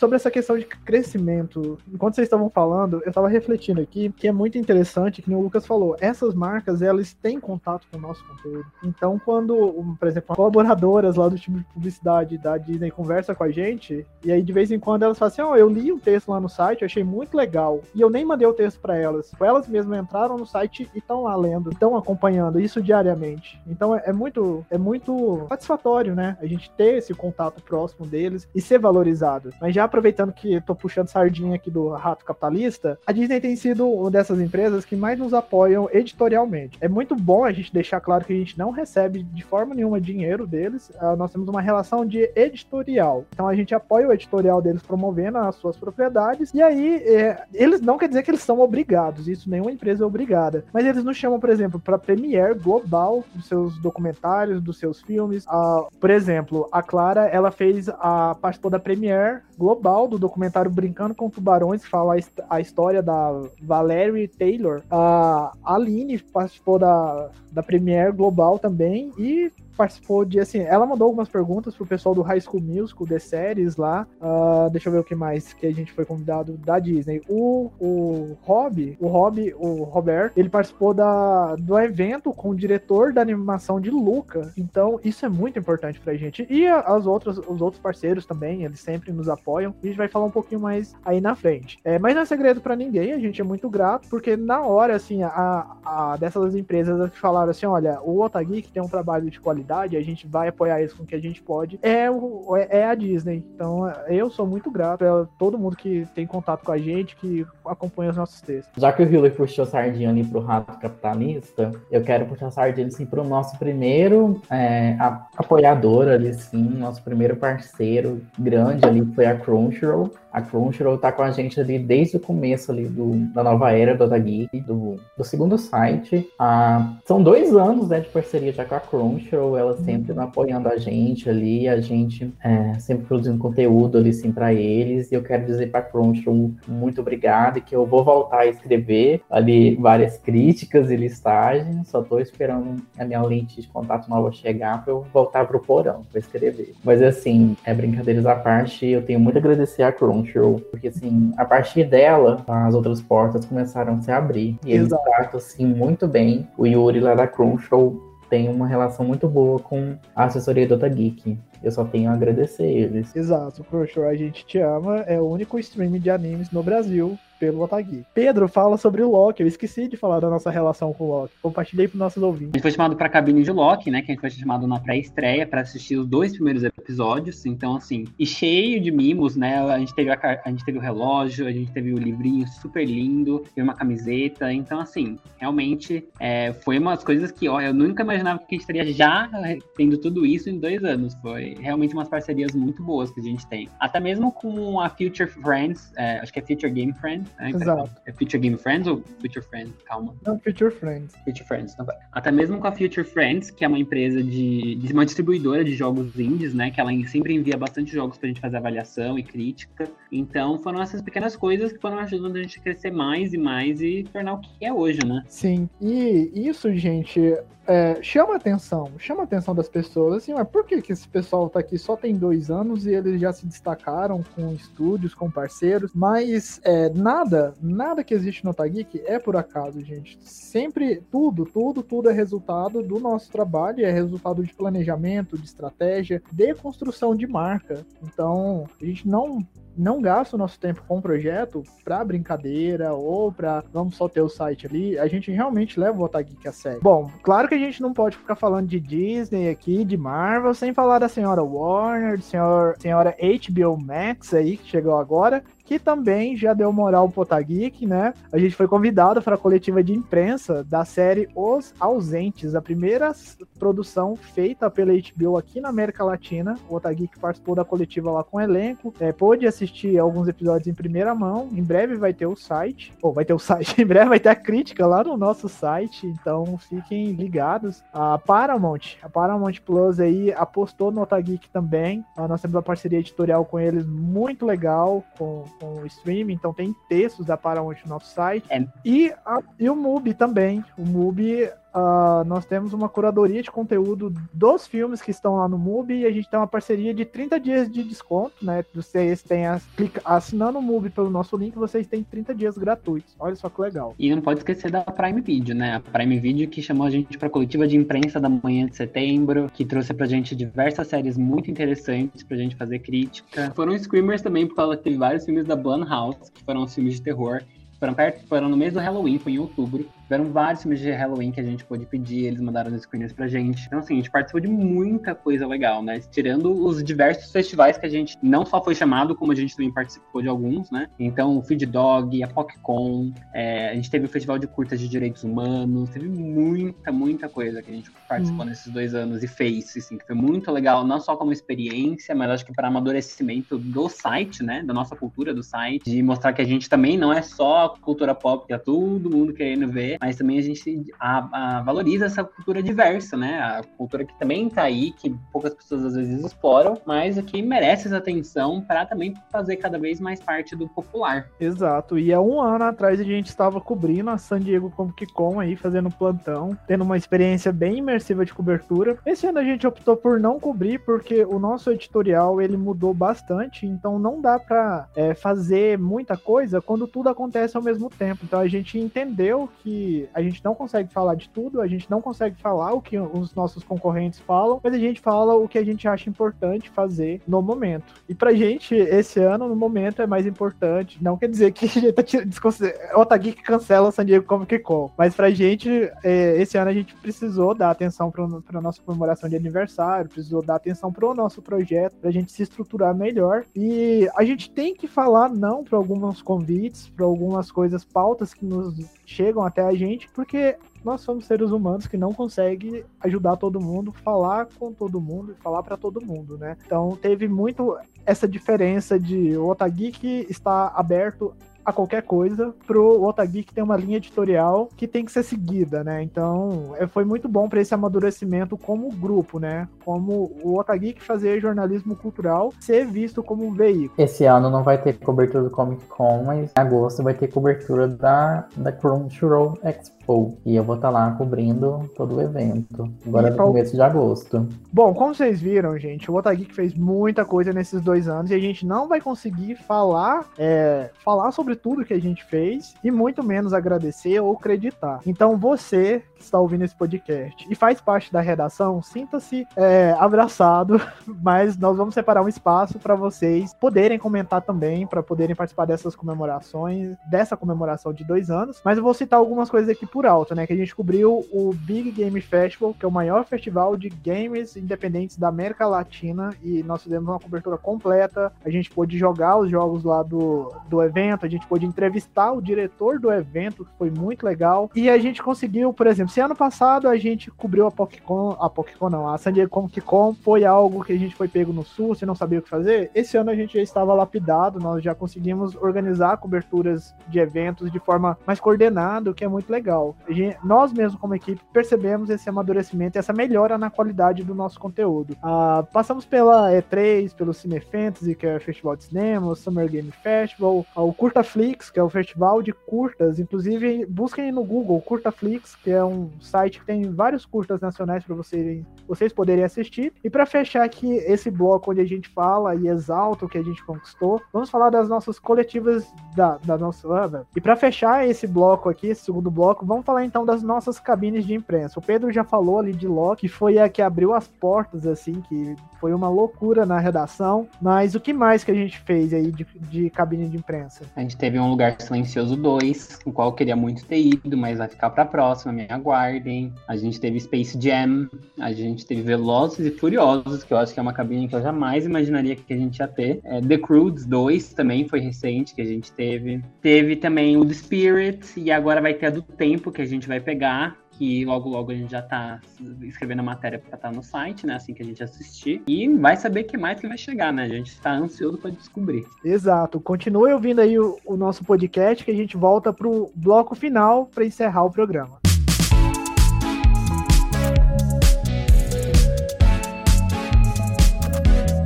sobre 0.00 0.16
essa 0.16 0.30
questão 0.30 0.58
de 0.58 0.64
crescimento, 0.64 1.76
enquanto 1.92 2.14
vocês 2.14 2.24
estavam 2.24 2.48
falando, 2.48 3.02
eu 3.04 3.10
estava 3.10 3.28
refletindo 3.28 3.82
aqui 3.82 4.10
que 4.16 4.26
é 4.26 4.32
muito 4.32 4.56
interessante, 4.56 5.20
que 5.20 5.30
o 5.30 5.40
Lucas 5.42 5.66
falou, 5.66 5.94
essas 6.00 6.34
marcas, 6.34 6.80
elas 6.80 7.12
têm 7.12 7.38
contato 7.38 7.86
com 7.92 7.98
o 7.98 8.00
nosso 8.00 8.26
conteúdo. 8.26 8.64
Então, 8.82 9.20
quando, 9.22 9.94
por 9.98 10.08
exemplo, 10.08 10.34
colaboradoras 10.34 11.16
lá 11.16 11.28
do 11.28 11.38
time 11.38 11.58
de 11.58 11.64
publicidade 11.66 12.38
da 12.38 12.56
Disney 12.56 12.90
conversa 12.90 13.34
com 13.34 13.44
a 13.44 13.50
gente, 13.50 14.06
e 14.24 14.32
aí 14.32 14.42
de 14.42 14.52
vez 14.54 14.70
em 14.70 14.78
quando 14.78 15.02
elas 15.02 15.18
falam 15.18 15.32
assim, 15.32 15.42
ó, 15.42 15.50
oh, 15.50 15.56
eu 15.56 15.68
li 15.68 15.92
um 15.92 15.98
texto 15.98 16.30
lá 16.30 16.40
no 16.40 16.48
site, 16.48 16.80
eu 16.80 16.86
achei 16.86 17.04
muito 17.04 17.36
legal, 17.36 17.82
e 17.94 18.00
eu 18.00 18.08
nem 18.08 18.24
mandei 18.24 18.48
o 18.48 18.54
texto 18.54 18.80
para 18.80 18.96
elas. 18.96 19.30
Elas 19.38 19.68
mesmas 19.68 20.00
entraram 20.00 20.38
no 20.38 20.46
site 20.46 20.90
e 20.94 20.98
estão 20.98 21.24
lá 21.24 21.36
lendo, 21.36 21.70
estão 21.70 21.94
acompanhando 21.94 22.58
isso 22.58 22.80
diariamente. 22.80 23.60
Então, 23.66 23.94
é, 23.94 24.04
é 24.06 24.12
muito, 24.14 24.64
é 24.70 24.78
muito 24.78 25.44
satisfatório, 25.50 26.14
né? 26.14 26.38
A 26.40 26.46
gente 26.46 26.70
ter 26.70 26.96
esse 26.96 27.12
contato 27.12 27.60
próximo 27.62 28.06
deles 28.06 28.48
e 28.54 28.62
ser 28.62 28.78
valorizado. 28.78 29.52
Mas 29.60 29.74
já 29.74 29.89
aproveitando 29.90 30.32
que 30.32 30.60
tô 30.60 30.74
puxando 30.74 31.08
sardinha 31.08 31.56
aqui 31.56 31.70
do 31.70 31.88
rato 31.88 32.24
capitalista, 32.24 32.98
a 33.04 33.12
Disney 33.12 33.40
tem 33.40 33.56
sido 33.56 33.88
uma 33.88 34.10
dessas 34.10 34.40
empresas 34.40 34.84
que 34.84 34.94
mais 34.94 35.18
nos 35.18 35.34
apoiam 35.34 35.88
editorialmente. 35.92 36.78
É 36.80 36.88
muito 36.88 37.14
bom 37.16 37.44
a 37.44 37.52
gente 37.52 37.72
deixar 37.72 38.00
claro 38.00 38.24
que 38.24 38.32
a 38.32 38.36
gente 38.36 38.58
não 38.58 38.70
recebe 38.70 39.22
de 39.22 39.44
forma 39.44 39.74
nenhuma 39.74 40.00
dinheiro 40.00 40.46
deles, 40.46 40.90
uh, 41.00 41.16
nós 41.16 41.32
temos 41.32 41.48
uma 41.48 41.60
relação 41.60 42.06
de 42.06 42.30
editorial. 42.34 43.24
Então 43.32 43.48
a 43.48 43.54
gente 43.54 43.74
apoia 43.74 44.08
o 44.08 44.12
editorial 44.12 44.62
deles 44.62 44.82
promovendo 44.82 45.38
as 45.38 45.56
suas 45.56 45.76
propriedades, 45.76 46.54
e 46.54 46.62
aí 46.62 46.96
é, 47.04 47.44
eles 47.52 47.80
não 47.80 47.98
quer 47.98 48.08
dizer 48.08 48.22
que 48.22 48.30
eles 48.30 48.42
são 48.42 48.60
obrigados, 48.60 49.28
isso 49.28 49.50
nenhuma 49.50 49.72
empresa 49.72 50.04
é 50.04 50.06
obrigada, 50.06 50.64
mas 50.72 50.86
eles 50.86 51.02
nos 51.02 51.16
chamam, 51.16 51.40
por 51.40 51.50
exemplo, 51.50 51.80
para 51.80 51.98
premiere 51.98 52.54
global 52.54 53.24
dos 53.34 53.46
seus 53.46 53.78
documentários, 53.78 54.62
dos 54.62 54.78
seus 54.78 55.00
filmes. 55.02 55.44
Uh, 55.46 55.88
por 55.98 56.10
exemplo, 56.10 56.68
a 56.70 56.82
Clara, 56.82 57.26
ela 57.26 57.50
fez 57.50 57.88
a 57.88 58.36
participou 58.40 58.70
da 58.70 58.78
premiere 58.78 59.40
global 59.58 59.79
do 59.80 60.18
documentário 60.18 60.70
Brincando 60.70 61.14
com 61.14 61.30
Tubarões, 61.30 61.82
que 61.82 61.88
fala 61.88 62.16
a 62.48 62.60
história 62.60 63.02
da 63.02 63.42
Valerie 63.62 64.28
Taylor. 64.28 64.82
A 64.90 65.52
Aline 65.64 66.18
participou 66.18 66.78
da, 66.78 67.30
da 67.50 67.62
Premiere 67.62 68.12
Global 68.12 68.58
também 68.58 69.12
e 69.18 69.50
participou 69.80 70.26
de, 70.26 70.38
assim, 70.38 70.58
ela 70.58 70.84
mandou 70.84 71.06
algumas 71.06 71.26
perguntas 71.26 71.74
pro 71.74 71.86
pessoal 71.86 72.14
do 72.14 72.20
High 72.20 72.42
School 72.42 72.60
Musical, 72.60 73.06
The 73.06 73.18
Séries 73.18 73.76
lá. 73.76 74.06
Uh, 74.20 74.68
deixa 74.68 74.90
eu 74.90 74.92
ver 74.92 74.98
o 74.98 75.04
que 75.04 75.14
mais 75.14 75.54
que 75.54 75.66
a 75.66 75.72
gente 75.72 75.90
foi 75.90 76.04
convidado 76.04 76.58
da 76.58 76.78
Disney. 76.78 77.22
O, 77.26 77.70
o 77.80 78.36
Rob, 78.42 78.98
o 79.00 79.06
Rob, 79.06 79.54
o 79.58 79.84
Robert, 79.84 80.32
ele 80.36 80.50
participou 80.50 80.92
da, 80.92 81.56
do 81.56 81.78
evento 81.78 82.30
com 82.34 82.50
o 82.50 82.54
diretor 82.54 83.14
da 83.14 83.22
animação 83.22 83.80
de 83.80 83.90
Luca. 83.90 84.52
Então, 84.54 85.00
isso 85.02 85.24
é 85.24 85.30
muito 85.30 85.58
importante 85.58 85.98
pra 85.98 86.12
gente. 86.14 86.46
E 86.50 86.66
as 86.66 87.06
outras, 87.06 87.38
os 87.38 87.62
outros 87.62 87.80
parceiros 87.80 88.26
também, 88.26 88.64
eles 88.64 88.80
sempre 88.80 89.10
nos 89.12 89.30
apoiam. 89.30 89.74
A 89.82 89.86
gente 89.86 89.96
vai 89.96 90.08
falar 90.08 90.26
um 90.26 90.30
pouquinho 90.30 90.60
mais 90.60 90.94
aí 91.02 91.22
na 91.22 91.34
frente. 91.34 91.78
É, 91.82 91.98
mas 91.98 92.14
não 92.14 92.20
é 92.20 92.26
segredo 92.26 92.60
para 92.60 92.76
ninguém, 92.76 93.14
a 93.14 93.18
gente 93.18 93.40
é 93.40 93.44
muito 93.44 93.70
grato, 93.70 94.10
porque 94.10 94.36
na 94.36 94.60
hora, 94.60 94.94
assim, 94.94 95.22
a, 95.22 95.66
a 95.82 96.16
dessas 96.18 96.54
empresas 96.54 97.10
falaram 97.14 97.50
assim: 97.50 97.64
olha, 97.64 97.98
o 98.02 98.20
Otageek 98.20 98.70
tem 98.70 98.82
um 98.82 98.88
trabalho 98.88 99.30
de 99.30 99.40
qualidade 99.40 99.69
qualidade, 99.70 99.96
a 99.96 100.02
gente 100.02 100.26
vai 100.26 100.48
apoiar 100.48 100.82
isso 100.82 100.96
com 100.96 101.04
o 101.04 101.06
que 101.06 101.14
a 101.14 101.20
gente 101.20 101.40
pode, 101.40 101.78
é, 101.82 102.10
o, 102.10 102.56
é 102.56 102.84
a 102.84 102.94
Disney. 102.94 103.44
Então 103.54 103.90
eu 104.08 104.28
sou 104.28 104.46
muito 104.46 104.70
grato 104.70 105.04
a 105.04 105.26
todo 105.38 105.58
mundo 105.58 105.76
que 105.76 106.06
tem 106.14 106.26
contato 106.26 106.64
com 106.64 106.72
a 106.72 106.78
gente, 106.78 107.14
que 107.16 107.46
acompanha 107.64 108.10
os 108.10 108.16
nossos 108.16 108.40
textos. 108.40 108.72
Já 108.76 108.92
que 108.92 109.02
o 109.02 109.08
Hiller 109.08 109.34
puxou 109.34 109.64
sardinha 109.64 110.10
ali 110.10 110.24
pro 110.24 110.40
rato 110.40 110.78
capitalista, 110.78 111.72
eu 111.90 112.02
quero 112.02 112.26
puxar 112.26 112.50
sardinha 112.50 112.88
assim 112.88 113.06
pro 113.06 113.22
nosso 113.22 113.56
primeiro 113.58 114.40
é, 114.50 114.96
apoiador 115.36 116.08
ali, 116.08 116.34
sim, 116.34 116.68
nosso 116.78 117.02
primeiro 117.02 117.36
parceiro 117.36 118.20
grande 118.38 118.84
ali 118.84 119.04
foi 119.14 119.26
a 119.26 119.36
Crunchyroll. 119.36 120.10
A 120.32 120.40
Crunchyroll 120.40 120.96
tá 120.96 121.10
com 121.10 121.22
a 121.22 121.30
gente 121.30 121.60
ali 121.60 121.78
desde 121.78 122.16
o 122.16 122.20
começo 122.20 122.70
ali 122.70 122.86
do, 122.86 123.16
da 123.32 123.42
nova 123.42 123.72
era 123.72 123.96
do 123.96 124.04
Otageek, 124.04 124.60
do, 124.60 124.96
do 125.16 125.24
segundo 125.24 125.58
site. 125.58 126.28
Ah, 126.38 126.94
são 127.04 127.22
dois 127.22 127.54
anos 127.54 127.88
né, 127.88 128.00
de 128.00 128.08
parceria 128.08 128.52
já 128.52 128.64
com 128.64 128.76
a 128.76 128.80
Crunchyroll 128.80 129.49
Ela 129.56 129.76
sempre 129.76 130.18
apoiando 130.18 130.68
a 130.68 130.76
gente 130.76 131.28
ali, 131.28 131.68
a 131.68 131.80
gente 131.80 132.32
é, 132.42 132.74
sempre 132.78 133.06
produzindo 133.06 133.38
conteúdo 133.38 133.98
ali 133.98 134.12
sim 134.12 134.32
para 134.32 134.52
eles. 134.52 135.10
E 135.10 135.14
eu 135.14 135.22
quero 135.22 135.44
dizer 135.46 135.70
para 135.70 135.82
Crunchyroll 135.82 136.52
muito 136.66 137.00
obrigado 137.00 137.58
e 137.58 137.60
que 137.60 137.74
eu 137.74 137.86
vou 137.86 138.04
voltar 138.04 138.40
a 138.40 138.46
escrever 138.46 139.22
ali 139.30 139.76
várias 139.76 140.16
críticas 140.18 140.90
e 140.90 140.96
listagens. 140.96 141.88
Só 141.88 142.02
tô 142.02 142.18
esperando 142.18 142.76
a 142.98 143.04
minha 143.04 143.22
lente 143.22 143.60
de 143.60 143.68
contato 143.68 144.08
nova 144.08 144.32
chegar 144.32 144.82
para 144.84 144.92
eu 144.92 145.06
voltar 145.12 145.46
pro 145.46 145.60
porão 145.60 146.02
para 146.10 146.18
escrever. 146.18 146.74
Mas 146.84 147.02
assim, 147.02 147.56
é 147.64 147.74
brincadeiras 147.74 148.26
à 148.26 148.34
parte, 148.34 148.86
eu 148.86 149.02
tenho 149.02 149.20
muito 149.20 149.36
a 149.36 149.38
agradecer 149.38 149.82
a 149.82 149.92
Crunchyroll, 149.92 150.60
porque 150.70 150.88
assim, 150.88 151.32
a 151.36 151.44
partir 151.44 151.84
dela, 151.84 152.44
as 152.46 152.74
outras 152.74 153.00
portas 153.00 153.44
começaram 153.44 153.94
a 153.94 154.00
se 154.00 154.10
abrir. 154.10 154.58
E 154.64 154.72
eles 154.72 154.88
tratam 154.88 155.38
assim 155.38 155.66
muito 155.66 156.06
bem. 156.06 156.48
O 156.56 156.66
Yuri 156.66 157.00
lá 157.00 157.14
da 157.14 157.26
Crunchyroll 157.26 158.09
tem 158.30 158.48
uma 158.48 158.66
relação 158.66 159.04
muito 159.04 159.28
boa 159.28 159.58
com 159.58 159.96
a 160.14 160.24
assessoria 160.24 160.66
do 160.66 160.76
Otageek. 160.76 161.36
Eu 161.62 161.70
só 161.70 161.84
tenho 161.84 162.10
a 162.10 162.14
agradecer 162.14 162.66
eles. 162.66 163.14
Exato, 163.14 163.64
Crunchyroll, 163.64 164.08
a 164.08 164.14
gente 164.14 164.44
te 164.46 164.58
ama. 164.58 165.00
É 165.00 165.20
o 165.20 165.28
único 165.28 165.58
streaming 165.58 166.00
de 166.00 166.10
animes 166.10 166.50
no 166.50 166.62
Brasil 166.62 167.18
pelo 167.40 167.62
Otagui. 167.62 168.04
Pedro, 168.14 168.46
fala 168.46 168.76
sobre 168.76 169.02
o 169.02 169.10
Loki. 169.10 169.42
Eu 169.42 169.48
esqueci 169.48 169.88
de 169.88 169.96
falar 169.96 170.20
da 170.20 170.28
nossa 170.28 170.50
relação 170.50 170.92
com 170.92 171.04
o 171.04 171.08
Loki. 171.08 171.34
Compartilhei 171.40 171.88
para 171.88 171.98
nossos 171.98 172.22
ouvintes. 172.22 172.50
A 172.52 172.56
gente 172.58 172.62
foi 172.62 172.70
chamado 172.70 172.94
para 172.94 173.06
a 173.06 173.08
cabine 173.08 173.42
de 173.42 173.50
Loki, 173.50 173.90
né? 173.90 174.02
Que 174.02 174.12
a 174.12 174.14
gente 174.14 174.20
foi 174.20 174.30
chamado 174.30 174.66
na 174.66 174.78
pré-estreia 174.78 175.46
para 175.46 175.62
assistir 175.62 175.96
os 175.96 176.06
dois 176.06 176.32
primeiros 176.32 176.62
episódios. 176.62 177.46
Então, 177.46 177.76
assim, 177.76 178.04
e 178.18 178.26
cheio 178.26 178.78
de 178.78 178.90
mimos, 178.90 179.36
né? 179.36 179.58
A 179.58 179.78
gente 179.78 179.94
teve, 179.94 180.10
a, 180.10 180.40
a 180.44 180.50
gente 180.50 180.64
teve 180.64 180.76
o 180.76 180.80
relógio, 180.80 181.46
a 181.46 181.52
gente 181.52 181.72
teve 181.72 181.94
o 181.94 181.98
livrinho 181.98 182.46
super 182.46 182.84
lindo, 182.84 183.42
teve 183.54 183.62
uma 183.62 183.74
camiseta. 183.74 184.52
Então, 184.52 184.78
assim, 184.78 185.18
realmente 185.38 186.06
é, 186.20 186.52
foi 186.52 186.78
umas 186.78 187.02
coisas 187.02 187.30
que, 187.32 187.48
ó, 187.48 187.58
eu 187.58 187.72
nunca 187.72 188.02
imaginava 188.02 188.38
que 188.40 188.44
a 188.44 188.50
gente 188.52 188.60
estaria 188.60 188.92
já 188.92 189.30
tendo 189.76 189.96
tudo 189.96 190.26
isso 190.26 190.50
em 190.50 190.58
dois 190.58 190.84
anos. 190.84 191.14
Foi 191.22 191.49
realmente 191.54 191.94
umas 191.94 192.08
parcerias 192.08 192.52
muito 192.54 192.82
boas 192.82 193.10
que 193.10 193.20
a 193.20 193.22
gente 193.22 193.46
tem. 193.46 193.68
Até 193.78 194.00
mesmo 194.00 194.32
com 194.32 194.80
a 194.80 194.88
Future 194.88 195.28
Friends, 195.28 195.92
é, 195.96 196.18
acho 196.18 196.32
que 196.32 196.38
é 196.38 196.42
Future 196.42 196.70
Game 196.70 196.92
Friends, 196.92 197.30
né? 197.38 197.50
Exato. 197.50 197.90
É 198.06 198.12
Future 198.12 198.38
Game 198.38 198.56
Friends 198.56 198.86
ou 198.86 199.02
Future 199.20 199.44
Friends? 199.44 199.74
Calma. 199.84 200.14
Não, 200.24 200.38
Future 200.38 200.70
Friends. 200.70 201.14
Future 201.24 201.44
Friends, 201.44 201.72
então 201.74 201.86
vai. 201.86 201.96
Até 202.12 202.30
mesmo 202.30 202.58
com 202.58 202.66
a 202.66 202.72
Future 202.72 203.04
Friends, 203.04 203.50
que 203.50 203.64
é 203.64 203.68
uma 203.68 203.78
empresa 203.78 204.22
de, 204.22 204.74
de 204.76 204.92
uma 204.92 205.04
distribuidora 205.04 205.64
de 205.64 205.74
jogos 205.74 206.18
indies, 206.18 206.54
né? 206.54 206.70
Que 206.70 206.80
ela 206.80 206.90
sempre 207.06 207.34
envia 207.34 207.56
bastante 207.56 207.92
jogos 207.92 208.18
pra 208.18 208.28
gente 208.28 208.40
fazer 208.40 208.56
avaliação 208.56 209.18
e 209.18 209.22
crítica. 209.22 209.88
Então 210.10 210.58
foram 210.58 210.82
essas 210.82 211.02
pequenas 211.02 211.36
coisas 211.36 211.72
que 211.72 211.78
foram 211.78 211.98
ajudando 211.98 212.36
a 212.36 212.42
gente 212.42 212.58
a 212.58 212.62
crescer 212.62 212.90
mais 212.90 213.32
e 213.32 213.38
mais 213.38 213.80
e 213.80 214.04
tornar 214.12 214.34
o 214.34 214.40
que 214.40 214.64
é 214.64 214.72
hoje, 214.72 215.00
né? 215.04 215.22
Sim. 215.28 215.68
E 215.80 216.30
isso, 216.34 216.72
gente, 216.74 217.36
é, 217.70 218.02
chama 218.02 218.34
atenção, 218.34 218.90
chama 218.98 219.22
atenção 219.22 219.54
das 219.54 219.68
pessoas, 219.68 220.16
assim, 220.16 220.34
mas 220.34 220.48
por 220.48 220.66
que, 220.66 220.82
que 220.82 220.92
esse 220.92 221.06
pessoal 221.06 221.48
tá 221.48 221.60
aqui 221.60 221.78
só 221.78 221.96
tem 221.96 222.16
dois 222.16 222.50
anos 222.50 222.84
e 222.84 222.90
eles 222.92 223.20
já 223.20 223.32
se 223.32 223.46
destacaram 223.46 224.24
com 224.34 224.52
estúdios, 224.52 225.14
com 225.14 225.30
parceiros, 225.30 225.92
mas 225.94 226.60
é, 226.64 226.88
nada, 226.88 227.54
nada 227.62 228.02
que 228.02 228.12
existe 228.12 228.44
no 228.44 228.52
Tageek 228.52 229.00
é 229.06 229.20
por 229.20 229.36
acaso, 229.36 229.80
gente. 229.84 230.18
Sempre, 230.20 231.00
tudo, 231.12 231.46
tudo, 231.46 231.80
tudo 231.80 232.10
é 232.10 232.12
resultado 232.12 232.82
do 232.82 232.98
nosso 232.98 233.30
trabalho, 233.30 233.86
é 233.86 233.90
resultado 233.92 234.42
de 234.42 234.52
planejamento, 234.52 235.38
de 235.38 235.44
estratégia, 235.44 236.20
de 236.32 236.52
construção 236.56 237.14
de 237.14 237.28
marca. 237.28 237.86
Então, 238.02 238.66
a 238.82 238.84
gente 238.84 239.06
não 239.06 239.46
não 239.76 240.00
gasta 240.00 240.36
o 240.36 240.38
nosso 240.38 240.58
tempo 240.58 240.82
com 240.86 240.98
o 240.98 241.02
projeto 241.02 241.62
pra 241.84 242.04
brincadeira 242.04 242.92
ou 242.92 243.32
pra 243.32 243.62
vamos 243.72 243.96
só 243.96 244.08
ter 244.08 244.20
o 244.20 244.28
site 244.28 244.66
ali, 244.66 244.98
a 244.98 245.06
gente 245.06 245.30
realmente 245.30 245.78
leva 245.78 245.98
o 245.98 246.04
Otageek 246.04 246.46
a 246.46 246.52
sério. 246.52 246.80
Bom, 246.82 247.10
claro 247.22 247.48
que 247.48 247.54
a 247.54 247.58
gente 247.58 247.80
não 247.80 247.92
pode 247.92 248.16
ficar 248.16 248.36
falando 248.36 248.68
de 248.68 248.80
Disney 248.80 249.48
aqui, 249.48 249.84
de 249.84 249.96
Marvel, 249.96 250.54
sem 250.54 250.74
falar 250.74 250.98
da 250.98 251.08
senhora 251.08 251.42
Warner, 251.42 252.16
de 252.18 252.24
senhora, 252.24 252.76
senhora 252.78 253.16
HBO 253.20 253.76
Max 253.76 254.34
aí, 254.34 254.56
que 254.56 254.68
chegou 254.68 254.96
agora, 254.96 255.42
que 255.70 255.78
também 255.78 256.36
já 256.36 256.52
deu 256.52 256.72
moral 256.72 257.08
pro 257.08 257.22
Otageek, 257.22 257.86
né? 257.86 258.12
A 258.32 258.38
gente 258.38 258.56
foi 258.56 258.66
convidado 258.66 259.22
para 259.22 259.36
a 259.36 259.38
coletiva 259.38 259.84
de 259.84 259.92
imprensa 259.92 260.64
da 260.64 260.84
série 260.84 261.28
Os 261.32 261.72
Ausentes, 261.78 262.56
a 262.56 262.60
primeira 262.60 263.12
produção 263.56 264.16
feita 264.16 264.68
pela 264.68 264.92
HBO 264.92 265.36
aqui 265.36 265.60
na 265.60 265.68
América 265.68 266.02
Latina. 266.02 266.58
O 266.68 266.74
Otageek 266.74 267.20
participou 267.20 267.54
da 267.54 267.64
coletiva 267.64 268.10
lá 268.10 268.24
com 268.24 268.38
o 268.38 268.40
elenco, 268.40 268.92
é, 268.98 269.12
pôde 269.12 269.46
assistir 269.46 269.96
alguns 269.96 270.26
episódios 270.26 270.66
em 270.66 270.74
primeira 270.74 271.14
mão. 271.14 271.48
Em 271.52 271.62
breve 271.62 271.94
vai 271.94 272.12
ter 272.12 272.26
o 272.26 272.34
site, 272.34 272.92
ou 273.00 273.12
vai 273.12 273.24
ter 273.24 273.34
o 273.34 273.38
site, 273.38 273.80
em 273.80 273.86
breve 273.86 274.08
vai 274.08 274.18
ter 274.18 274.30
a 274.30 274.34
crítica 274.34 274.84
lá 274.88 275.04
no 275.04 275.16
nosso 275.16 275.48
site, 275.48 276.04
então 276.04 276.58
fiquem 276.58 277.12
ligados. 277.12 277.80
A 277.92 278.18
Paramount, 278.18 278.96
a 279.00 279.08
Paramount 279.08 279.60
Plus 279.64 280.00
aí 280.00 280.32
apostou 280.32 280.90
no 280.90 281.02
Otageek 281.02 281.48
também. 281.48 282.04
Nós 282.16 282.42
temos 282.42 282.56
uma 282.56 282.62
parceria 282.62 282.98
editorial 282.98 283.44
com 283.44 283.60
eles 283.60 283.86
muito 283.86 284.44
legal, 284.44 285.04
com 285.16 285.44
com 285.60 285.74
o 285.74 285.86
streaming, 285.86 286.32
então 286.32 286.54
tem 286.54 286.74
textos 286.88 287.26
da 287.26 287.36
Paramount 287.36 287.76
no 287.84 287.90
nosso 287.90 288.06
site. 288.06 288.46
É. 288.48 288.64
E, 288.84 289.12
a, 289.24 289.40
e 289.58 289.68
o 289.68 289.76
MUBI 289.76 290.14
também. 290.14 290.64
O 290.76 290.84
MUBI 290.84 291.50
Uh, 291.74 292.24
nós 292.24 292.44
temos 292.44 292.72
uma 292.72 292.88
curadoria 292.88 293.42
de 293.42 293.50
conteúdo 293.50 294.12
dos 294.32 294.66
filmes 294.66 295.00
que 295.00 295.10
estão 295.10 295.36
lá 295.36 295.48
no 295.48 295.56
MUBI 295.56 296.00
e 296.00 296.06
a 296.06 296.10
gente 296.10 296.28
tem 296.28 296.38
uma 296.38 296.46
parceria 296.46 296.92
de 296.92 297.04
30 297.04 297.38
dias 297.38 297.70
de 297.70 297.84
desconto, 297.84 298.44
né? 298.44 298.64
Vocês 298.74 299.22
têm 299.22 299.46
as, 299.46 299.64
clica, 299.76 300.00
assinando 300.04 300.58
o 300.58 300.62
MUBI 300.62 300.90
pelo 300.90 301.10
nosso 301.10 301.36
link, 301.36 301.54
vocês 301.54 301.86
têm 301.86 302.02
30 302.02 302.34
dias 302.34 302.58
gratuitos. 302.58 303.14
Olha 303.18 303.36
só 303.36 303.48
que 303.48 303.60
legal. 303.60 303.94
E 303.98 304.12
não 304.14 304.20
pode 304.20 304.40
esquecer 304.40 304.70
da 304.70 304.82
Prime 304.82 305.20
Video, 305.20 305.54
né? 305.54 305.76
A 305.76 305.80
Prime 305.80 306.18
Video 306.18 306.48
que 306.48 306.60
chamou 306.60 306.86
a 306.86 306.90
gente 306.90 307.16
para 307.16 307.30
coletiva 307.30 307.66
de 307.66 307.76
imprensa 307.76 308.18
da 308.18 308.28
manhã 308.28 308.66
de 308.66 308.76
setembro, 308.76 309.48
que 309.54 309.64
trouxe 309.64 309.94
pra 309.94 310.06
gente 310.06 310.34
diversas 310.34 310.88
séries 310.88 311.16
muito 311.16 311.50
interessantes 311.50 312.24
pra 312.24 312.36
gente 312.36 312.56
fazer 312.56 312.80
crítica. 312.80 313.52
Foram 313.54 313.78
screamers 313.78 314.22
também, 314.22 314.46
porque 314.46 314.60
ela 314.60 314.76
teve 314.76 314.96
vários 314.96 315.24
filmes 315.24 315.46
da 315.46 315.54
Blumhouse, 315.54 316.32
que 316.32 316.42
foram 316.42 316.66
filmes 316.66 316.94
de 316.94 317.02
terror. 317.02 317.42
Foram, 317.78 317.94
perto, 317.94 318.26
foram 318.26 318.48
no 318.48 318.56
mês 318.56 318.74
do 318.74 318.78
Halloween, 318.78 319.18
foi 319.18 319.32
em 319.32 319.38
outubro. 319.38 319.86
Tiveram 320.10 320.32
vários 320.32 320.62
filmes 320.62 320.80
de 320.80 320.90
Halloween 320.90 321.30
que 321.30 321.38
a 321.38 321.44
gente 321.44 321.64
pôde 321.64 321.86
pedir, 321.86 322.24
eles 322.24 322.40
mandaram 322.40 322.74
os 322.74 322.82
screeners 322.82 323.12
pra 323.12 323.28
gente. 323.28 323.64
Então, 323.66 323.78
assim, 323.78 323.94
a 323.94 323.96
gente 323.98 324.10
participou 324.10 324.40
de 324.40 324.48
muita 324.48 325.14
coisa 325.14 325.46
legal, 325.46 325.84
né? 325.84 326.00
Tirando 326.10 326.52
os 326.66 326.82
diversos 326.82 327.30
festivais 327.30 327.78
que 327.78 327.86
a 327.86 327.88
gente 327.88 328.18
não 328.20 328.44
só 328.44 328.60
foi 328.60 328.74
chamado, 328.74 329.14
como 329.14 329.30
a 329.30 329.36
gente 329.36 329.54
também 329.54 329.72
participou 329.72 330.20
de 330.20 330.26
alguns, 330.26 330.68
né? 330.68 330.88
Então, 330.98 331.38
o 331.38 331.42
Feed 331.44 331.64
Dog, 331.64 332.20
a 332.24 332.26
PocCon, 332.26 333.12
é, 333.32 333.68
a 333.68 333.74
gente 333.76 333.88
teve 333.88 334.06
o 334.06 334.08
Festival 334.08 334.36
de 334.36 334.48
Curtas 334.48 334.80
de 334.80 334.88
Direitos 334.88 335.22
Humanos, 335.22 335.90
teve 335.90 336.08
muita, 336.08 336.90
muita 336.90 337.28
coisa 337.28 337.62
que 337.62 337.70
a 337.70 337.74
gente 337.74 337.92
participou 338.08 338.44
hum. 338.44 338.48
nesses 338.48 338.72
dois 338.72 338.96
anos 338.96 339.22
e 339.22 339.28
fez, 339.28 339.76
assim, 339.76 339.96
que 339.96 340.04
foi 340.04 340.16
muito 340.16 340.50
legal, 340.50 340.84
não 340.84 341.00
só 341.00 341.14
como 341.14 341.30
experiência, 341.30 342.16
mas 342.16 342.30
acho 342.30 342.46
que 342.46 342.52
para 342.52 342.66
amadurecimento 342.66 343.56
do 343.56 343.88
site, 343.88 344.42
né? 344.42 344.64
Da 344.64 344.74
nossa 344.74 344.96
cultura 344.96 345.32
do 345.32 345.44
site, 345.44 345.88
de 345.88 346.02
mostrar 346.02 346.32
que 346.32 346.42
a 346.42 346.46
gente 346.46 346.68
também 346.68 346.98
não 346.98 347.12
é 347.12 347.22
só 347.22 347.76
cultura 347.80 348.12
pop, 348.12 348.44
que 348.48 348.52
é 348.52 348.58
todo 348.58 349.08
mundo 349.08 349.32
querendo 349.32 349.70
ver, 349.70 349.99
mas 350.00 350.16
também 350.16 350.38
a 350.38 350.42
gente 350.42 350.86
a, 350.98 351.58
a, 351.58 351.62
valoriza 351.62 352.06
essa 352.06 352.24
cultura 352.24 352.62
diversa, 352.62 353.16
né? 353.16 353.38
A 353.40 353.62
cultura 353.76 354.04
que 354.04 354.18
também 354.18 354.48
tá 354.48 354.62
aí, 354.62 354.92
que 354.92 355.14
poucas 355.32 355.54
pessoas 355.54 355.84
às 355.84 355.94
vezes 355.94 356.24
exploram, 356.24 356.80
mas 356.86 357.20
que 357.22 357.42
merece 357.42 357.86
essa 357.86 357.98
atenção 357.98 358.62
para 358.62 358.86
também 358.86 359.14
fazer 359.30 359.56
cada 359.56 359.78
vez 359.78 360.00
mais 360.00 360.20
parte 360.20 360.56
do 360.56 360.68
popular. 360.68 361.28
Exato. 361.38 361.98
E 361.98 362.12
há 362.12 362.20
um 362.20 362.40
ano 362.40 362.64
atrás 362.64 362.98
a 362.98 363.04
gente 363.04 363.26
estava 363.26 363.60
cobrindo 363.60 364.10
a 364.10 364.18
San 364.18 364.40
Diego 364.40 364.70
Comic 364.70 365.06
Con 365.12 365.38
aí, 365.38 365.54
fazendo 365.54 365.90
plantão, 365.90 366.56
tendo 366.66 366.82
uma 366.82 366.96
experiência 366.96 367.52
bem 367.52 367.78
imersiva 367.78 368.24
de 368.24 368.32
cobertura. 368.32 368.98
Esse 369.04 369.26
ano 369.26 369.38
a 369.38 369.44
gente 369.44 369.66
optou 369.66 369.96
por 369.96 370.18
não 370.18 370.40
cobrir 370.40 370.78
porque 370.78 371.24
o 371.24 371.38
nosso 371.38 371.70
editorial 371.70 372.40
ele 372.40 372.56
mudou 372.56 372.94
bastante, 372.94 373.66
então 373.66 373.98
não 373.98 374.20
dá 374.20 374.38
para 374.38 374.88
é, 374.96 375.14
fazer 375.14 375.78
muita 375.78 376.16
coisa 376.16 376.60
quando 376.60 376.86
tudo 376.86 377.08
acontece 377.08 377.56
ao 377.56 377.62
mesmo 377.62 377.90
tempo. 377.90 378.20
Então 378.24 378.40
a 378.40 378.48
gente 378.48 378.78
entendeu 378.78 379.48
que 379.62 379.89
a 380.14 380.22
gente 380.22 380.44
não 380.44 380.54
consegue 380.54 380.92
falar 380.92 381.14
de 381.14 381.28
tudo, 381.28 381.60
a 381.60 381.66
gente 381.66 381.90
não 381.90 382.00
consegue 382.00 382.36
falar 382.40 382.72
o 382.72 382.80
que 382.80 382.98
os 382.98 383.34
nossos 383.34 383.62
concorrentes 383.64 384.18
falam, 384.20 384.60
mas 384.62 384.74
a 384.74 384.78
gente 384.78 385.00
fala 385.00 385.34
o 385.34 385.48
que 385.48 385.58
a 385.58 385.64
gente 385.64 385.86
acha 385.88 386.08
importante 386.08 386.70
fazer 386.70 387.20
no 387.26 387.42
momento. 387.42 387.94
E 388.08 388.14
pra 388.14 388.32
gente, 388.32 388.74
esse 388.74 389.20
ano, 389.20 389.48
no 389.48 389.56
momento, 389.56 390.02
é 390.02 390.06
mais 390.06 390.26
importante. 390.26 391.02
Não 391.02 391.16
quer 391.16 391.28
dizer 391.28 391.52
que 391.52 391.66
a 391.66 391.68
gente 391.68 391.92
tá 391.92 392.02
desconsiderando. 392.24 392.98
Otageek 392.98 393.42
cancela 393.42 393.88
o 393.88 393.92
San 393.92 394.04
Diego 394.04 394.26
Comic 394.26 394.58
Con. 394.60 394.90
Mas 394.96 395.14
pra 395.14 395.30
gente, 395.30 395.68
é, 396.02 396.40
esse 396.40 396.56
ano 396.58 396.70
a 396.70 396.74
gente 396.74 396.94
precisou 396.96 397.54
dar 397.54 397.70
atenção 397.70 398.10
pro, 398.10 398.42
pra 398.42 398.60
nossa 398.60 398.82
comemoração 398.82 399.28
de 399.28 399.36
aniversário, 399.36 400.10
precisou 400.10 400.42
dar 400.42 400.56
atenção 400.56 400.92
pro 400.92 401.14
nosso 401.14 401.42
projeto, 401.42 401.96
pra 401.96 402.10
gente 402.10 402.32
se 402.32 402.42
estruturar 402.42 402.94
melhor. 402.94 403.44
E 403.54 404.08
a 404.16 404.24
gente 404.24 404.50
tem 404.50 404.74
que 404.74 404.86
falar 404.86 405.28
não 405.28 405.64
para 405.64 405.78
alguns 405.78 406.22
convites, 406.22 406.88
para 406.88 407.04
algumas 407.04 407.50
coisas, 407.50 407.84
pautas 407.84 408.34
que 408.34 408.44
nos 408.44 408.78
chegam 409.10 409.42
até 409.42 409.62
a 409.62 409.74
gente, 409.74 410.08
porque 410.14 410.56
nós 410.84 411.00
somos 411.00 411.26
seres 411.26 411.50
humanos 411.50 411.88
que 411.88 411.96
não 411.96 412.14
conseguem 412.14 412.84
ajudar 413.00 413.36
todo 413.36 413.60
mundo, 413.60 413.92
falar 413.92 414.46
com 414.58 414.72
todo 414.72 415.00
mundo 415.00 415.32
e 415.32 415.42
falar 415.42 415.64
para 415.64 415.76
todo 415.76 416.00
mundo, 416.00 416.38
né? 416.38 416.56
Então 416.64 416.96
teve 416.96 417.26
muito 417.26 417.76
essa 418.06 418.28
diferença 418.28 418.98
de 418.98 419.36
o 419.36 419.48
Otageek 419.48 420.26
está 420.30 420.68
aberto 420.68 421.34
a 421.70 421.72
qualquer 421.72 422.02
coisa, 422.02 422.54
pro 422.66 423.02
Otageek 423.02 423.52
tem 423.54 423.64
uma 423.64 423.76
linha 423.76 423.96
editorial 423.96 424.68
que 424.76 424.86
tem 424.86 425.04
que 425.04 425.12
ser 425.12 425.22
seguida, 425.22 425.82
né? 425.82 426.02
Então, 426.02 426.74
é, 426.78 426.86
foi 426.86 427.04
muito 427.04 427.28
bom 427.28 427.48
para 427.48 427.60
esse 427.60 427.72
amadurecimento 427.74 428.56
como 428.56 428.90
grupo, 428.90 429.38
né? 429.38 429.68
Como 429.84 430.32
o 430.42 430.58
Otageek 430.58 431.02
fazer 431.02 431.40
jornalismo 431.40 431.96
cultural 431.96 432.52
ser 432.60 432.86
visto 432.86 433.22
como 433.22 433.46
um 433.46 433.52
veículo. 433.52 433.92
Esse 433.96 434.24
ano 434.24 434.50
não 434.50 434.62
vai 434.62 434.78
ter 434.78 434.98
cobertura 434.98 435.44
do 435.44 435.50
Comic 435.50 435.84
Con, 435.86 436.24
mas 436.24 436.50
em 436.50 436.60
agosto 436.60 437.02
vai 437.02 437.14
ter 437.14 437.28
cobertura 437.28 437.88
da, 437.88 438.46
da 438.56 438.72
Crunchyroll 438.72 439.58
Expo. 439.62 440.00
E 440.44 440.56
eu 440.56 440.64
vou 440.64 440.74
estar 440.74 440.90
lá 440.90 441.12
cobrindo 441.12 441.88
todo 441.96 442.16
o 442.16 442.20
evento. 442.20 442.90
Agora 443.06 443.28
E 443.28 443.30
no 443.30 443.36
começo 443.36 443.76
de 443.76 443.80
agosto. 443.80 444.48
Bom, 444.72 444.92
como 444.92 445.14
vocês 445.14 445.40
viram, 445.40 445.78
gente, 445.78 446.10
o 446.10 446.16
Otageek 446.16 446.52
fez 446.52 446.74
muita 446.74 447.24
coisa 447.24 447.52
nesses 447.52 447.80
dois 447.80 448.08
anos 448.08 448.30
e 448.30 448.34
a 448.34 448.38
gente 448.38 448.66
não 448.66 448.88
vai 448.88 449.00
conseguir 449.00 449.54
falar, 449.54 450.26
é, 450.36 450.90
falar 451.04 451.30
sobre 451.30 451.54
tudo 451.62 451.84
que 451.84 451.94
a 451.94 452.00
gente 452.00 452.24
fez 452.24 452.74
e 452.82 452.90
muito 452.90 453.22
menos 453.22 453.52
agradecer 453.52 454.20
ou 454.20 454.32
acreditar. 454.32 455.00
Então, 455.06 455.36
você 455.36 456.02
que 456.14 456.22
está 456.22 456.38
ouvindo 456.38 456.64
esse 456.64 456.74
podcast 456.74 457.46
e 457.50 457.54
faz 457.54 457.80
parte 457.80 458.12
da 458.12 458.20
redação, 458.20 458.82
sinta-se 458.82 459.46
é, 459.56 459.94
abraçado, 459.98 460.80
mas 461.22 461.56
nós 461.56 461.76
vamos 461.76 461.94
separar 461.94 462.22
um 462.22 462.28
espaço 462.28 462.78
para 462.78 462.94
vocês 462.94 463.54
poderem 463.54 463.98
comentar 463.98 464.42
também, 464.42 464.86
para 464.86 465.02
poderem 465.02 465.34
participar 465.34 465.64
dessas 465.64 465.96
comemorações, 465.96 466.96
dessa 467.10 467.36
comemoração 467.36 467.92
de 467.92 468.04
dois 468.04 468.30
anos. 468.30 468.60
Mas 468.64 468.78
eu 468.78 468.84
vou 468.84 468.94
citar 468.94 469.18
algumas 469.18 469.50
coisas 469.50 469.68
aqui 469.68 469.86
por 469.86 470.06
alto, 470.06 470.34
né? 470.34 470.46
Que 470.46 470.52
a 470.52 470.56
gente 470.56 470.74
cobriu 470.74 471.26
o 471.32 471.52
Big 471.54 471.90
Game 471.90 472.20
Festival, 472.20 472.74
que 472.74 472.84
é 472.84 472.88
o 472.88 472.92
maior 472.92 473.24
festival 473.24 473.76
de 473.76 473.88
games 473.88 474.56
independentes 474.56 475.16
da 475.16 475.28
América 475.28 475.66
Latina, 475.66 476.34
e 476.42 476.62
nós 476.62 476.82
fizemos 476.82 477.08
uma 477.08 477.18
cobertura 477.18 477.56
completa. 477.56 478.32
A 478.44 478.50
gente 478.50 478.70
pôde 478.70 478.98
jogar 478.98 479.38
os 479.38 479.50
jogos 479.50 479.84
lá 479.84 480.02
do, 480.02 480.52
do 480.68 480.82
evento, 480.82 481.26
a 481.26 481.28
gente 481.28 481.39
pôde 481.46 481.66
entrevistar 481.66 482.32
o 482.32 482.40
diretor 482.40 482.98
do 482.98 483.12
evento, 483.12 483.64
que 483.64 483.70
foi 483.78 483.90
muito 483.90 484.24
legal. 484.24 484.70
E 484.74 484.88
a 484.88 484.98
gente 484.98 485.22
conseguiu, 485.22 485.72
por 485.72 485.86
exemplo, 485.86 486.12
se 486.12 486.20
ano 486.20 486.34
passado 486.34 486.88
a 486.88 486.96
gente 486.96 487.30
cobriu 487.30 487.66
a 487.66 487.70
PocCon, 487.70 488.36
a 488.40 488.48
PocCon 488.48 488.90
não, 488.90 489.08
a 489.08 489.18
San 489.18 489.32
Diego 489.32 489.50
Comic 489.50 489.80
Con 489.80 490.14
foi 490.14 490.44
algo 490.44 490.84
que 490.84 490.92
a 490.92 490.98
gente 490.98 491.14
foi 491.14 491.28
pego 491.28 491.52
no 491.52 491.64
susto 491.64 492.02
e 492.02 492.06
não 492.06 492.14
sabia 492.14 492.38
o 492.38 492.42
que 492.42 492.48
fazer. 492.48 492.90
Esse 492.94 493.16
ano 493.16 493.30
a 493.30 493.34
gente 493.34 493.54
já 493.56 493.62
estava 493.62 493.94
lapidado, 493.94 494.58
nós 494.58 494.82
já 494.82 494.94
conseguimos 494.94 495.54
organizar 495.56 496.16
coberturas 496.16 496.94
de 497.08 497.18
eventos 497.18 497.70
de 497.70 497.78
forma 497.78 498.18
mais 498.26 498.40
coordenada, 498.40 499.10
o 499.10 499.14
que 499.14 499.24
é 499.24 499.28
muito 499.28 499.50
legal. 499.50 499.94
Gente- 500.08 500.36
nós 500.44 500.72
mesmos 500.72 501.00
como 501.00 501.14
equipe 501.14 501.40
percebemos 501.52 502.10
esse 502.10 502.28
amadurecimento, 502.28 502.98
essa 502.98 503.12
melhora 503.12 503.58
na 503.58 503.70
qualidade 503.70 504.22
do 504.24 504.34
nosso 504.34 504.58
conteúdo. 504.58 505.16
Ah, 505.22 505.64
passamos 505.72 506.04
pela 506.04 506.50
E3, 506.52 507.14
pelo 507.14 507.32
Cine 507.34 507.60
Fantasy, 507.60 508.14
que 508.14 508.26
é 508.26 508.36
o 508.36 508.40
festival 508.40 508.76
de 508.76 508.84
cinema, 508.84 509.28
o 509.28 509.34
Summer 509.36 509.68
Game 509.68 509.90
Festival, 509.90 510.64
o 510.74 510.92
Curta 510.92 511.22
Flix, 511.30 511.70
que 511.70 511.78
é 511.78 511.82
o 511.82 511.88
festival 511.88 512.42
de 512.42 512.52
curtas. 512.52 513.18
Inclusive, 513.18 513.86
busquem 513.86 514.32
no 514.32 514.44
Google 514.44 514.80
Curta 514.80 515.12
Flix, 515.12 515.54
que 515.54 515.70
é 515.70 515.84
um 515.84 516.10
site 516.20 516.60
que 516.60 516.66
tem 516.66 516.90
vários 516.90 517.24
curtas 517.24 517.60
nacionais 517.60 518.04
para 518.04 518.14
vocês, 518.14 518.64
vocês 518.86 519.12
poderem 519.12 519.44
assistir. 519.44 519.92
E 520.02 520.10
para 520.10 520.26
fechar 520.26 520.64
aqui 520.64 520.94
esse 520.96 521.30
bloco 521.30 521.70
onde 521.70 521.80
a 521.80 521.86
gente 521.86 522.08
fala 522.08 522.54
e 522.54 522.68
exalta 522.68 523.24
o 523.24 523.28
que 523.28 523.38
a 523.38 523.42
gente 523.42 523.64
conquistou, 523.64 524.20
vamos 524.32 524.50
falar 524.50 524.70
das 524.70 524.88
nossas 524.88 525.18
coletivas 525.18 525.92
da, 526.16 526.38
da 526.38 526.58
nossa. 526.58 526.88
ah. 526.88 527.24
E 527.34 527.40
para 527.40 527.56
fechar 527.56 528.08
esse 528.08 528.26
bloco 528.26 528.68
aqui, 528.68 528.88
esse 528.88 529.04
segundo 529.04 529.30
bloco, 529.30 529.64
vamos 529.64 529.84
falar 529.84 530.04
então 530.04 530.24
das 530.24 530.42
nossas 530.42 530.80
cabines 530.80 531.24
de 531.24 531.34
imprensa. 531.34 531.78
O 531.78 531.82
Pedro 531.82 532.12
já 532.12 532.24
falou 532.24 532.58
ali 532.58 532.72
de 532.72 532.88
Loki, 532.88 533.20
que 533.20 533.28
foi 533.28 533.58
a 533.58 533.68
que 533.68 533.82
abriu 533.82 534.14
as 534.14 534.26
portas, 534.26 534.86
assim, 534.86 535.20
que 535.28 535.54
foi 535.78 535.92
uma 535.92 536.08
loucura 536.08 536.64
na 536.64 536.78
redação. 536.78 537.46
Mas 537.60 537.94
o 537.94 538.00
que 538.00 538.14
mais 538.14 538.42
que 538.42 538.50
a 538.50 538.54
gente 538.54 538.78
fez 538.80 539.12
aí 539.12 539.30
de, 539.30 539.44
de 539.44 539.90
cabine 539.90 540.26
de 540.26 540.38
imprensa? 540.38 540.84
A 540.96 541.00
gente 541.02 541.18
teve 541.20 541.38
um 541.38 541.50
Lugar 541.50 541.76
Silencioso 541.78 542.34
2, 542.34 543.00
o 543.04 543.12
qual 543.12 543.28
eu 543.28 543.32
queria 543.32 543.54
muito 543.54 543.84
ter 543.84 544.00
ido, 544.00 544.36
mas 544.36 544.58
vai 544.58 544.68
ficar 544.68 544.88
pra 544.90 545.04
próxima, 545.04 545.52
me 545.52 545.66
aguardem. 545.68 546.52
A 546.66 546.76
gente 546.76 546.98
teve 546.98 547.20
Space 547.20 547.60
Jam, 547.60 548.08
a 548.38 548.52
gente 548.52 548.86
teve 548.86 549.02
Velozes 549.02 549.66
e 549.66 549.70
Furiosos, 549.70 550.42
que 550.42 550.52
eu 550.52 550.56
acho 550.56 550.72
que 550.72 550.80
é 550.80 550.82
uma 550.82 550.94
cabine 550.94 551.28
que 551.28 551.36
eu 551.36 551.42
jamais 551.42 551.84
imaginaria 551.84 552.34
que 552.34 552.54
a 552.54 552.56
gente 552.56 552.78
ia 552.78 552.88
ter. 552.88 553.20
É, 553.24 553.40
The 553.40 553.58
Crudes 553.58 554.06
2 554.06 554.54
também 554.54 554.88
foi 554.88 555.00
recente 555.00 555.54
que 555.54 555.60
a 555.60 555.66
gente 555.66 555.92
teve. 555.92 556.42
Teve 556.62 556.96
também 556.96 557.36
o 557.36 557.44
The 557.44 557.54
Spirit, 557.54 558.40
e 558.40 558.50
agora 558.50 558.80
vai 558.80 558.94
ter 558.94 559.06
a 559.06 559.10
do 559.10 559.22
Tempo, 559.22 559.70
que 559.70 559.82
a 559.82 559.86
gente 559.86 560.08
vai 560.08 560.20
pegar. 560.20 560.76
Que 561.00 561.24
logo, 561.24 561.48
logo 561.48 561.72
a 561.72 561.74
gente 561.74 561.92
já 561.92 562.02
tá 562.02 562.42
escrevendo 562.82 563.20
a 563.20 563.22
matéria 563.22 563.58
pra 563.58 563.74
estar 563.74 563.90
no 563.90 564.02
site, 564.02 564.46
né? 564.46 564.56
Assim 564.56 564.74
que 564.74 564.82
a 564.82 564.84
gente 564.84 565.02
assistir. 565.02 565.62
E 565.66 565.88
vai 565.88 566.14
saber 566.14 566.44
que 566.44 566.58
mais 566.58 566.78
que 566.78 566.86
vai 566.86 566.98
chegar, 566.98 567.32
né? 567.32 567.44
A 567.44 567.48
gente 567.48 567.80
tá 567.80 567.92
ansioso 567.92 568.36
pra 568.36 568.50
descobrir. 568.50 569.06
Exato. 569.24 569.80
Continue 569.80 570.34
ouvindo 570.34 570.60
aí 570.60 570.78
o, 570.78 570.98
o 571.06 571.16
nosso 571.16 571.42
podcast 571.42 572.04
que 572.04 572.10
a 572.10 572.14
gente 572.14 572.36
volta 572.36 572.70
pro 572.70 573.10
bloco 573.14 573.54
final 573.54 574.10
para 574.14 574.26
encerrar 574.26 574.64
o 574.64 574.70
programa. 574.70 575.18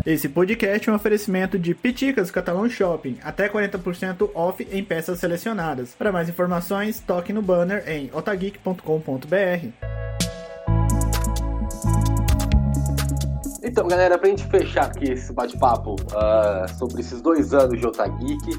Esse 0.06 0.28
podcast 0.28 0.86
é 0.86 0.92
um 0.92 0.96
oferecimento 0.96 1.58
de 1.58 1.74
Piticas 1.74 2.30
Catalão 2.30 2.68
Shopping, 2.68 3.16
até 3.22 3.48
40% 3.48 4.28
off 4.34 4.68
em 4.70 4.84
peças 4.84 5.18
selecionadas. 5.18 5.94
Para 5.94 6.12
mais 6.12 6.28
informações, 6.28 7.00
toque 7.00 7.32
no 7.32 7.40
banner 7.40 7.88
em 7.88 8.10
otageek.com.br. 8.12 9.68
Então, 13.62 13.88
galera, 13.88 14.18
pra 14.18 14.28
gente 14.28 14.44
fechar 14.44 14.84
aqui 14.84 15.10
esse 15.10 15.32
bate-papo 15.32 15.96
ah, 16.14 16.66
sobre 16.78 17.00
esses 17.00 17.22
dois 17.22 17.54
anos 17.54 17.80
de 17.80 17.86
Otageek, 17.86 18.58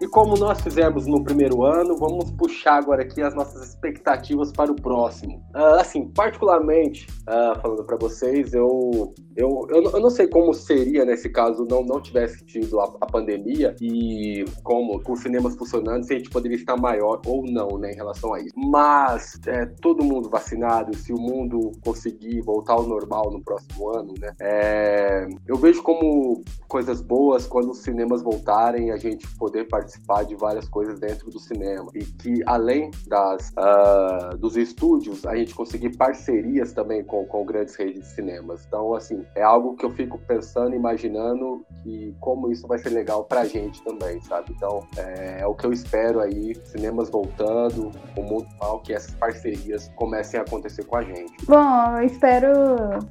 e 0.00 0.06
como 0.06 0.36
nós 0.36 0.60
fizemos 0.60 1.06
no 1.06 1.24
primeiro 1.24 1.64
ano, 1.64 1.96
vamos 1.96 2.30
puxar 2.32 2.76
agora 2.76 3.02
aqui 3.02 3.22
as 3.22 3.34
nossas 3.34 3.70
expectativas 3.70 4.52
para 4.52 4.70
o 4.70 4.76
próximo. 4.76 5.42
Ah, 5.54 5.80
assim, 5.80 6.08
particularmente, 6.08 7.06
ah, 7.26 7.58
falando 7.62 7.82
para 7.84 7.96
vocês, 7.96 8.52
eu, 8.52 9.14
eu, 9.34 9.66
eu, 9.70 9.82
eu 9.84 10.00
não 10.00 10.10
sei 10.10 10.26
como 10.26 10.52
seria 10.52 11.04
nesse 11.04 11.30
caso 11.30 11.64
não, 11.64 11.82
não 11.82 12.00
tivesse 12.00 12.44
tido 12.44 12.78
a, 12.80 12.84
a 13.00 13.06
pandemia 13.06 13.74
e 13.80 14.44
como 14.62 15.02
com 15.02 15.12
os 15.12 15.20
cinemas 15.20 15.56
funcionando, 15.56 16.04
se 16.04 16.12
a 16.12 16.18
gente 16.18 16.30
poderia 16.30 16.56
estar 16.56 16.76
maior 16.76 17.20
ou 17.26 17.44
não, 17.46 17.78
né, 17.78 17.92
em 17.92 17.96
relação 17.96 18.34
a 18.34 18.40
isso. 18.40 18.52
Mas 18.54 19.40
é, 19.46 19.64
todo 19.80 20.04
mundo 20.04 20.28
vacinado, 20.28 20.94
se 20.94 21.12
o 21.12 21.18
mundo 21.18 21.72
conseguir 21.82 22.42
voltar 22.42 22.74
ao 22.74 22.86
normal 22.86 23.30
no 23.30 23.42
próximo 23.42 23.96
ano, 23.96 24.12
né, 24.20 24.30
é, 24.40 25.26
eu 25.46 25.56
vejo 25.56 25.82
como 25.82 26.44
coisas 26.68 27.00
boas 27.00 27.46
quando 27.46 27.70
os 27.70 27.78
cinemas 27.78 28.22
voltarem, 28.22 28.90
a 28.90 28.96
gente 28.98 29.26
poder 29.36 29.66
participar 29.68 29.85
de 30.26 30.34
várias 30.34 30.68
coisas 30.68 30.98
dentro 30.98 31.30
do 31.30 31.38
cinema. 31.38 31.90
E 31.94 32.04
que 32.04 32.42
além 32.46 32.90
das, 33.06 33.52
ah, 33.56 34.30
dos 34.38 34.56
estúdios, 34.56 35.26
a 35.26 35.34
gente 35.36 35.54
conseguir 35.54 35.96
parcerias 35.96 36.72
também 36.72 37.04
com, 37.04 37.24
com 37.26 37.44
grandes 37.44 37.74
redes 37.76 38.02
de 38.02 38.14
cinemas. 38.14 38.64
Então, 38.66 38.94
assim, 38.94 39.24
é 39.34 39.42
algo 39.42 39.74
que 39.76 39.84
eu 39.84 39.90
fico 39.90 40.18
pensando, 40.18 40.74
imaginando 40.74 41.64
que 41.82 42.14
como 42.20 42.50
isso 42.50 42.66
vai 42.66 42.78
ser 42.78 42.90
legal 42.90 43.24
pra 43.24 43.44
gente 43.44 43.82
também, 43.82 44.20
sabe? 44.22 44.52
Então, 44.56 44.86
é, 44.96 45.40
é 45.40 45.46
o 45.46 45.54
que 45.54 45.66
eu 45.66 45.72
espero 45.72 46.20
aí, 46.20 46.54
cinemas 46.64 47.10
voltando, 47.10 47.90
o 48.16 48.22
mundo 48.22 48.46
tal, 48.58 48.80
que 48.80 48.92
essas 48.92 49.14
parcerias 49.14 49.90
comecem 49.96 50.38
a 50.38 50.42
acontecer 50.42 50.84
com 50.84 50.96
a 50.96 51.02
gente. 51.02 51.32
Bom, 51.46 51.98
eu 51.98 52.06
espero, 52.06 52.48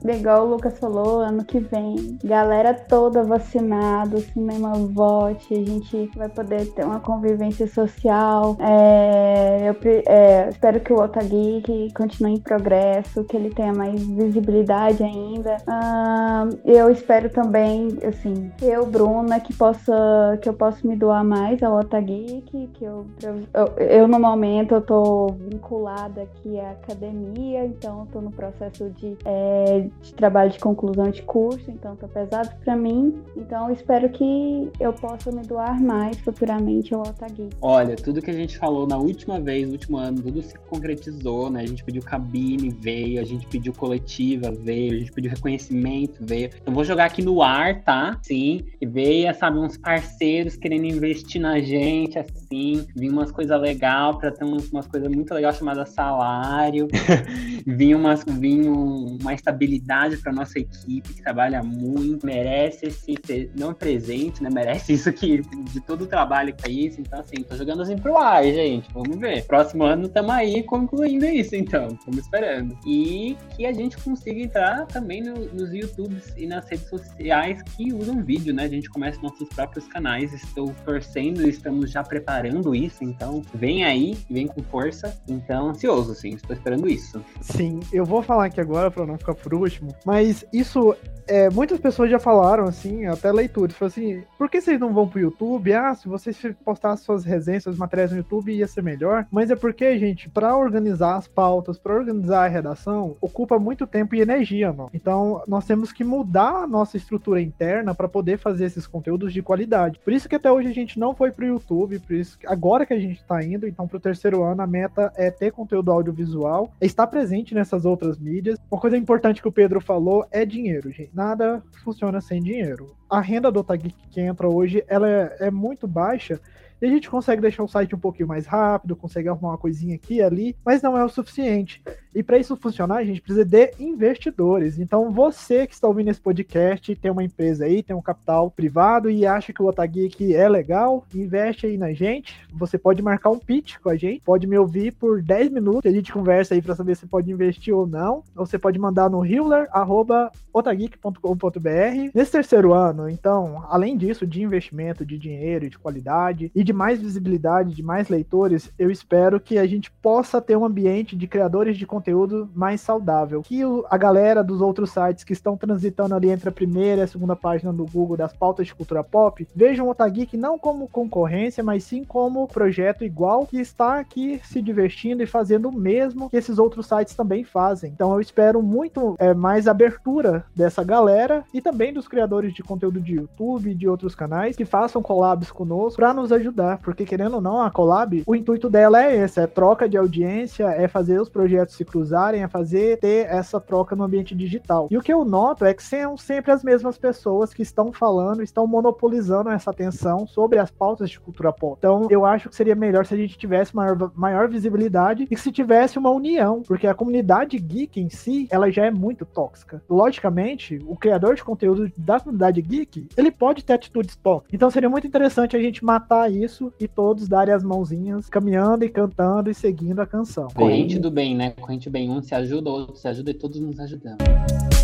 igual 0.05 0.45
o 0.45 0.49
Lucas 0.49 0.77
falou, 0.79 1.19
ano 1.19 1.43
que 1.43 1.59
vem, 1.59 2.17
galera 2.23 2.73
toda 2.73 3.23
vacinada, 3.23 4.19
cinema 4.19 4.73
volte, 4.73 5.53
a 5.53 5.63
gente 5.63 6.09
vai 6.15 6.29
poder 6.29 6.64
ter 6.71 6.85
uma 6.85 6.99
convivência 6.99 7.67
social. 7.67 8.57
É, 8.59 9.69
eu 9.69 9.75
é, 10.07 10.49
espero 10.49 10.79
que 10.79 10.93
o 10.93 11.01
Otageek 11.01 11.93
continue 11.95 12.33
em 12.33 12.39
progresso, 12.39 13.23
que 13.23 13.35
ele 13.35 13.49
tenha 13.49 13.73
mais 13.73 14.01
visibilidade 14.05 15.03
ainda. 15.03 15.57
Ah, 15.67 16.47
eu 16.63 16.89
espero 16.89 17.29
também, 17.29 17.89
assim, 18.07 18.51
eu, 18.61 18.85
Bruna, 18.85 19.39
que 19.39 19.53
possa, 19.53 20.37
que 20.41 20.49
eu 20.49 20.53
possa 20.53 20.87
me 20.87 20.95
doar 20.95 21.23
mais 21.23 21.61
ao 21.61 21.77
Otageek, 21.77 22.69
que 22.73 22.83
eu, 22.83 23.05
eu, 23.23 23.65
eu, 23.77 24.07
no 24.07 24.19
momento 24.19 24.75
eu 24.75 24.81
tô 24.81 25.27
vinculada 25.49 26.23
aqui 26.23 26.59
à 26.59 26.71
academia, 26.71 27.65
então 27.65 28.01
eu 28.01 28.05
tô 28.07 28.21
no 28.21 28.31
processo 28.31 28.89
de, 28.91 29.17
é, 29.25 29.87
de 30.01 30.13
trabalho 30.13 30.51
de 30.51 30.59
conclusão 30.59 31.09
de 31.09 31.21
curso, 31.23 31.69
então 31.69 31.95
tá 31.95 32.07
pesado 32.07 32.49
pra 32.63 32.75
mim. 32.75 33.21
Então 33.35 33.67
eu 33.67 33.73
espero 33.73 34.09
que 34.09 34.71
eu 34.79 34.93
possa 34.93 35.31
me 35.31 35.41
doar 35.41 35.81
mais 35.81 36.17
futuramente 36.19 36.54
ao 36.93 37.01
Otageek. 37.01 37.55
Olha, 37.61 37.95
tudo 37.95 38.21
que 38.21 38.31
a 38.31 38.33
gente 38.33 38.57
falou 38.57 38.87
na 38.87 38.97
última 38.97 39.39
vez, 39.39 39.67
no 39.67 39.73
último 39.73 39.97
ano, 39.97 40.21
tudo 40.21 40.41
se 40.41 40.57
concretizou, 40.69 41.49
né? 41.49 41.61
A 41.61 41.65
gente 41.65 41.83
pediu 41.83 42.01
cabine, 42.01 42.69
veio, 42.69 43.19
a 43.19 43.23
gente 43.23 43.45
pediu 43.47 43.73
coletiva, 43.73 44.51
veio, 44.51 44.93
a 44.93 44.97
gente 44.99 45.11
pediu 45.11 45.31
reconhecimento, 45.31 46.17
veio. 46.21 46.49
Eu 46.65 46.73
vou 46.73 46.83
jogar 46.83 47.05
aqui 47.05 47.21
no 47.21 47.41
ar, 47.41 47.83
tá? 47.83 48.19
Sim. 48.23 48.65
E 48.79 48.85
veio, 48.85 49.33
sabe, 49.35 49.59
uns 49.59 49.77
parceiros 49.77 50.55
querendo 50.55 50.85
investir 50.85 51.41
na 51.41 51.59
gente, 51.59 52.17
assim. 52.17 52.85
Vinha 52.95 53.11
umas 53.11 53.31
coisas 53.31 53.59
legais 53.59 54.15
para 54.17 54.31
ter 54.31 54.43
umas, 54.43 54.69
umas 54.71 54.87
coisas 54.87 55.09
muito 55.09 55.33
legais 55.33 55.57
chamadas 55.57 55.89
salário. 55.89 56.87
vinha, 57.65 57.97
umas, 57.97 58.23
vinha 58.23 58.71
uma 58.71 59.33
estabilidade 59.33 60.17
para 60.17 60.31
nossa 60.31 60.59
equipe 60.59 61.13
que 61.13 61.21
trabalha 61.21 61.63
muito, 61.63 62.25
merece 62.25 62.87
esse, 62.87 63.49
não 63.57 63.73
presente, 63.73 64.41
né? 64.41 64.49
Merece 64.51 64.93
isso 64.93 65.09
aqui, 65.09 65.41
de 65.71 65.79
todo 65.81 66.03
o 66.03 66.07
trabalho 66.07 66.44
é 66.51 66.69
isso. 66.69 67.01
Então, 67.01 67.19
assim, 67.19 67.43
tô 67.43 67.55
jogando 67.55 67.81
assim 67.81 67.97
pro 67.97 68.17
ar, 68.17 68.43
gente. 68.43 68.91
Vamos 68.93 69.17
ver. 69.17 69.45
Próximo 69.45 69.83
ano 69.83 70.05
estamos 70.05 70.31
aí 70.31 70.63
concluindo 70.63 71.25
isso, 71.25 71.55
então. 71.55 71.87
Estamos 71.87 72.19
esperando. 72.19 72.77
E 72.85 73.37
que 73.55 73.65
a 73.65 73.73
gente 73.73 73.97
consiga 73.97 74.39
entrar 74.39 74.85
também 74.87 75.21
no, 75.21 75.33
nos 75.53 75.73
YouTubes 75.73 76.33
e 76.37 76.45
nas 76.45 76.67
redes 76.69 76.87
sociais 76.89 77.61
que 77.75 77.93
usam 77.93 78.23
vídeo, 78.23 78.53
né? 78.53 78.63
A 78.63 78.69
gente 78.69 78.89
começa 78.89 79.21
nossos 79.21 79.47
próprios 79.49 79.87
canais. 79.87 80.33
Estou 80.33 80.73
torcendo, 80.85 81.47
estamos 81.47 81.91
já 81.91 82.03
preparando 82.03 82.75
isso. 82.75 83.03
Então, 83.03 83.41
vem 83.53 83.83
aí, 83.83 84.17
vem 84.29 84.47
com 84.47 84.61
força. 84.63 85.17
Então, 85.27 85.69
ansioso, 85.69 86.13
sim. 86.15 86.29
Estou 86.29 86.55
esperando 86.55 86.89
isso. 86.89 87.23
Sim, 87.41 87.79
eu 87.91 88.05
vou 88.05 88.21
falar 88.21 88.45
aqui 88.45 88.59
agora 88.59 88.89
para 88.91 89.05
não 89.05 89.17
ficar 89.17 89.35
por 89.35 89.53
último, 89.53 89.93
mas 90.05 90.45
isso 90.51 90.95
é, 91.27 91.49
muitas 91.49 91.79
pessoas 91.79 92.09
já 92.09 92.19
falaram, 92.19 92.65
assim, 92.65 93.05
até 93.05 93.31
falaram 93.73 93.87
assim, 93.87 94.23
por 94.37 94.49
que 94.49 94.61
vocês 94.61 94.79
não 94.79 94.93
vão 94.93 95.07
pro 95.07 95.19
YouTube? 95.19 95.73
Ah, 95.73 95.95
se 95.95 96.07
vocês 96.07 96.34
postassem 96.63 97.05
suas 97.05 97.23
resenhas, 97.23 97.63
suas 97.63 97.77
matérias 97.77 98.11
no 98.11 98.17
YouTube, 98.17 98.53
ia 98.53 98.67
ser 98.67 98.83
melhor. 98.83 99.25
Mas 99.31 99.49
é 99.49 99.55
porque, 99.55 99.97
gente, 99.97 100.29
para 100.29 100.55
organizar 100.55 101.15
as 101.15 101.27
pautas, 101.27 101.77
para 101.77 101.95
organizar 101.95 102.45
a 102.45 102.47
redação, 102.47 103.15
ocupa 103.19 103.57
muito 103.57 103.87
tempo 103.87 104.15
e 104.15 104.21
energia, 104.21 104.71
não. 104.71 104.89
Então, 104.93 105.43
nós 105.47 105.65
temos 105.65 105.91
que 105.91 106.03
mudar 106.03 106.63
a 106.63 106.67
nossa 106.67 106.97
estrutura 106.97 107.41
interna 107.41 107.95
para 107.95 108.07
poder 108.07 108.37
fazer 108.37 108.65
esses 108.65 108.85
conteúdos 108.85 109.33
de 109.33 109.41
qualidade. 109.41 109.99
Por 110.03 110.13
isso 110.13 110.29
que 110.29 110.35
até 110.35 110.51
hoje 110.51 110.69
a 110.69 110.73
gente 110.73 110.99
não 110.99 111.15
foi 111.15 111.31
pro 111.31 111.45
YouTube, 111.45 111.99
por 111.99 112.13
isso 112.13 112.37
que 112.37 112.47
agora 112.47 112.85
que 112.85 112.93
a 112.93 112.99
gente 112.99 113.23
tá 113.23 113.43
indo, 113.43 113.67
então 113.67 113.87
pro 113.87 113.99
terceiro 113.99 114.43
ano, 114.43 114.61
a 114.61 114.67
meta 114.67 115.11
é 115.15 115.31
ter 115.31 115.51
conteúdo 115.51 115.91
audiovisual, 115.91 116.71
estar 116.81 117.07
presente 117.07 117.55
nessas 117.55 117.85
outras 117.85 118.19
mídias. 118.19 118.59
Uma 118.69 118.79
coisa 118.79 118.97
importante 118.97 119.41
que 119.41 119.47
o 119.47 119.51
Pedro 119.51 119.81
falou 119.81 120.25
é 120.31 120.45
dinheiro, 120.45 120.91
gente 120.91 121.15
nada 121.15 121.63
funciona 121.83 122.19
sem 122.21 122.41
dinheiro. 122.41 122.95
A 123.09 123.21
renda 123.21 123.51
do 123.51 123.59
Otageek 123.59 123.95
que 124.09 124.21
entra 124.21 124.47
hoje, 124.47 124.83
ela 124.87 125.07
é, 125.07 125.37
é 125.41 125.51
muito 125.51 125.87
baixa 125.87 126.39
e 126.81 126.85
a 126.85 126.89
gente 126.89 127.09
consegue 127.09 127.41
deixar 127.41 127.63
o 127.63 127.67
site 127.67 127.95
um 127.95 127.99
pouquinho 127.99 128.27
mais 128.27 128.45
rápido, 128.45 128.95
consegue 128.95 129.29
arrumar 129.29 129.49
uma 129.49 129.57
coisinha 129.57 129.95
aqui 129.95 130.15
e 130.15 130.21
ali, 130.21 130.55
mas 130.65 130.81
não 130.81 130.97
é 130.97 131.03
o 131.03 131.09
suficiente. 131.09 131.83
E 132.13 132.23
para 132.23 132.37
isso 132.37 132.55
funcionar, 132.55 132.97
a 132.97 133.03
gente 133.03 133.21
precisa 133.21 133.43
de 133.43 133.73
investidores. 133.77 134.79
Então, 134.79 135.11
você 135.11 135.67
que 135.67 135.73
está 135.73 135.85
ouvindo 135.87 136.09
esse 136.09 136.21
podcast, 136.21 136.95
tem 136.95 137.11
uma 137.11 137.23
empresa 137.23 137.65
aí, 137.65 137.83
tem 137.83 137.93
um 137.93 138.01
capital 138.01 138.49
privado 138.49 139.09
e 139.09 139.25
acha 139.25 139.51
que 139.51 139.61
o 139.61 139.65
Otageek 139.65 140.33
é 140.33 140.47
legal, 140.47 141.05
investe 141.13 141.65
aí 141.65 141.77
na 141.77 141.91
gente. 141.91 142.39
Você 142.53 142.77
pode 142.77 143.01
marcar 143.01 143.31
um 143.31 143.39
pitch 143.39 143.77
com 143.79 143.89
a 143.89 143.97
gente, 143.97 144.21
pode 144.21 144.47
me 144.47 144.57
ouvir 144.57 144.93
por 144.93 145.21
10 145.21 145.51
minutos, 145.51 145.91
a 145.91 145.93
gente 145.93 146.13
conversa 146.13 146.53
aí 146.53 146.61
para 146.61 146.75
saber 146.75 146.95
se 146.95 147.05
pode 147.05 147.29
investir 147.29 147.75
ou 147.75 147.85
não. 147.85 148.23
Ou 148.35 148.45
você 148.45 148.57
pode 148.57 148.79
mandar 148.79 149.09
no 149.09 149.25
healer@otageek.com.br. 149.25 152.11
Nesse 152.13 152.31
terceiro 152.31 152.73
ano, 152.73 153.09
então, 153.09 153.65
além 153.69 153.97
disso, 153.97 154.25
de 154.25 154.41
investimento, 154.41 155.05
de 155.05 155.17
dinheiro, 155.17 155.69
de 155.69 155.77
qualidade 155.77 156.49
e 156.55 156.63
de 156.65 156.73
mais 156.73 156.99
visibilidade, 156.99 157.75
de 157.75 157.83
mais 157.83 158.09
leitores, 158.09 158.71
eu 158.77 158.89
espero 158.89 159.39
que 159.39 159.57
a 159.57 159.67
gente 159.67 159.91
possa 159.91 160.41
ter 160.41 160.57
um 160.57 160.65
ambiente 160.65 161.15
de 161.15 161.27
criadores 161.27 161.77
de 161.77 161.85
conteúdo 161.85 162.49
mais 162.53 162.81
saudável. 162.81 163.41
Que 163.43 163.61
a 163.89 163.97
galera 163.97 164.43
dos 164.43 164.59
outros 164.61 164.89
sites 164.89 165.23
que 165.23 165.33
estão 165.33 165.55
transitando 165.55 166.15
ali 166.15 166.29
entre 166.29 166.49
a 166.49 166.51
primeira 166.51 167.01
e 167.01 167.03
a 167.03 167.07
segunda 167.07 167.35
página 167.35 167.71
do 167.71 167.85
Google 167.85 168.17
das 168.17 168.33
pautas 168.33 168.65
de 168.65 168.75
cultura 168.75 169.03
pop 169.03 169.47
vejam 169.55 169.85
o 169.85 169.91
Otageek 169.91 170.35
não 170.35 170.57
como 170.57 170.87
concorrência, 170.87 171.63
mas 171.63 171.83
sim 171.83 172.03
como 172.03 172.47
projeto 172.47 173.03
igual 173.03 173.45
que 173.45 173.59
está 173.59 173.99
aqui 173.99 174.41
se 174.43 174.61
divertindo 174.61 175.21
e 175.21 175.27
fazendo 175.27 175.69
o 175.69 175.71
mesmo 175.71 176.29
que 176.29 176.37
esses 176.37 176.57
outros 176.57 176.87
sites 176.87 177.13
também 177.13 177.43
fazem. 177.43 177.91
Então 177.91 178.13
eu 178.13 178.19
espero 178.19 178.61
muito 178.61 179.15
é, 179.19 179.33
mais 179.33 179.67
abertura 179.67 180.45
dessa 180.55 180.83
galera 180.83 181.43
e 181.53 181.61
também 181.61 181.93
dos 181.93 182.07
criadores 182.07 182.53
de 182.53 182.63
conteúdo 182.63 182.99
de 182.99 183.15
YouTube 183.15 183.75
de 183.75 183.87
outros 183.87 184.15
canais 184.15 184.55
que 184.55 184.65
façam 184.65 185.01
collabs 185.01 185.51
conosco 185.51 185.97
para 185.97 186.13
nos 186.13 186.31
ajudar, 186.31 186.54
porque 186.83 187.05
querendo 187.05 187.35
ou 187.35 187.41
não, 187.41 187.61
a 187.61 187.71
collab, 187.71 188.23
o 188.25 188.35
intuito 188.35 188.69
dela 188.69 189.03
é 189.03 189.23
esse, 189.23 189.39
é 189.39 189.47
troca 189.47 189.87
de 189.87 189.97
audiência, 189.97 190.65
é 190.65 190.87
fazer 190.87 191.19
os 191.19 191.29
projetos 191.29 191.75
se 191.75 191.85
cruzarem, 191.85 192.43
a 192.43 192.49
fazer 192.49 192.97
ter 192.99 193.27
essa 193.27 193.59
troca 193.59 193.95
no 193.95 194.03
ambiente 194.03 194.35
digital. 194.35 194.87
E 194.89 194.97
o 194.97 195.01
que 195.01 195.13
eu 195.13 195.25
noto 195.25 195.65
é 195.65 195.73
que 195.73 195.83
são 195.83 196.17
sempre 196.17 196.51
as 196.51 196.63
mesmas 196.63 196.97
pessoas 196.97 197.53
que 197.53 197.61
estão 197.61 197.91
falando, 197.91 198.41
estão 198.41 198.67
monopolizando 198.67 199.49
essa 199.49 199.71
atenção 199.71 200.25
sobre 200.27 200.59
as 200.59 200.71
pautas 200.71 201.09
de 201.09 201.19
cultura 201.19 201.51
pop. 201.51 201.75
Então, 201.77 202.07
eu 202.09 202.25
acho 202.25 202.49
que 202.49 202.55
seria 202.55 202.75
melhor 202.75 203.05
se 203.05 203.13
a 203.13 203.17
gente 203.17 203.37
tivesse 203.37 203.75
maior, 203.75 204.11
maior 204.15 204.47
visibilidade 204.47 205.27
e 205.29 205.37
se 205.37 205.51
tivesse 205.51 205.97
uma 205.97 206.09
união, 206.09 206.61
porque 206.61 206.87
a 206.87 206.93
comunidade 206.93 207.57
geek 207.57 207.99
em 207.99 208.09
si, 208.09 208.47
ela 208.49 208.71
já 208.71 208.85
é 208.85 208.91
muito 208.91 209.25
tóxica. 209.25 209.81
Logicamente, 209.89 210.79
o 210.87 210.95
criador 210.95 211.35
de 211.35 211.43
conteúdo 211.43 211.91
da 211.97 212.19
comunidade 212.19 212.61
geek, 212.61 213.07
ele 213.17 213.31
pode 213.31 213.63
ter 213.63 213.73
atitudes 213.73 214.15
tóxicas. 214.15 214.53
Então, 214.53 214.69
seria 214.69 214.89
muito 214.89 215.07
interessante 215.07 215.55
a 215.55 215.59
gente 215.59 215.83
matar 215.83 216.31
isso 216.31 216.44
e 216.79 216.87
todos 216.87 217.27
darem 217.27 217.53
as 217.53 217.63
mãozinhas, 217.63 218.29
caminhando 218.29 218.85
e 218.85 218.89
cantando 218.89 219.49
e 219.49 219.53
seguindo 219.53 219.99
a 219.99 220.05
canção. 220.05 220.47
Corrente 220.53 220.99
do 220.99 221.11
bem, 221.11 221.35
né? 221.35 221.51
Corrente 221.51 221.89
bem, 221.89 222.09
um 222.09 222.21
se 222.21 222.35
ajuda, 222.35 222.69
o 222.69 222.73
outro 222.73 222.95
se 222.95 223.07
ajuda 223.07 223.31
e 223.31 223.33
todos 223.33 223.59
nos 223.59 223.79
ajudamos. 223.79 224.74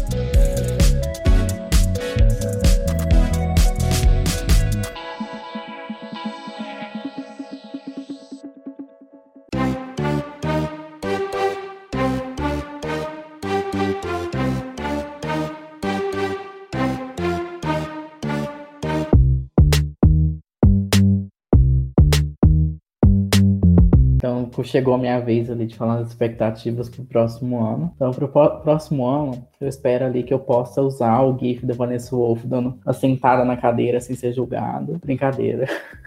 Chegou 24.63 24.93
a 24.93 24.97
minha 24.97 25.19
vez 25.19 25.49
ali 25.49 25.65
de 25.65 25.75
falar 25.75 25.97
das 25.97 26.09
expectativas 26.09 26.89
pro 26.89 27.03
próximo 27.03 27.63
ano. 27.63 27.91
Então, 27.95 28.11
pro 28.11 28.27
próximo 28.27 29.05
ano, 29.05 29.45
eu 29.59 29.67
espero 29.67 30.05
ali 30.05 30.23
que 30.23 30.33
eu 30.33 30.39
possa 30.39 30.81
usar 30.81 31.21
o 31.21 31.37
GIF 31.37 31.65
da 31.65 31.73
Vanessa 31.73 32.15
Wolf 32.15 32.43
dando 32.45 32.77
a 32.85 32.93
sentada 32.93 33.45
na 33.45 33.57
cadeira 33.57 33.99
sem 33.99 34.15
ser 34.15 34.33
julgado. 34.33 34.99
Brincadeira. 35.03 35.67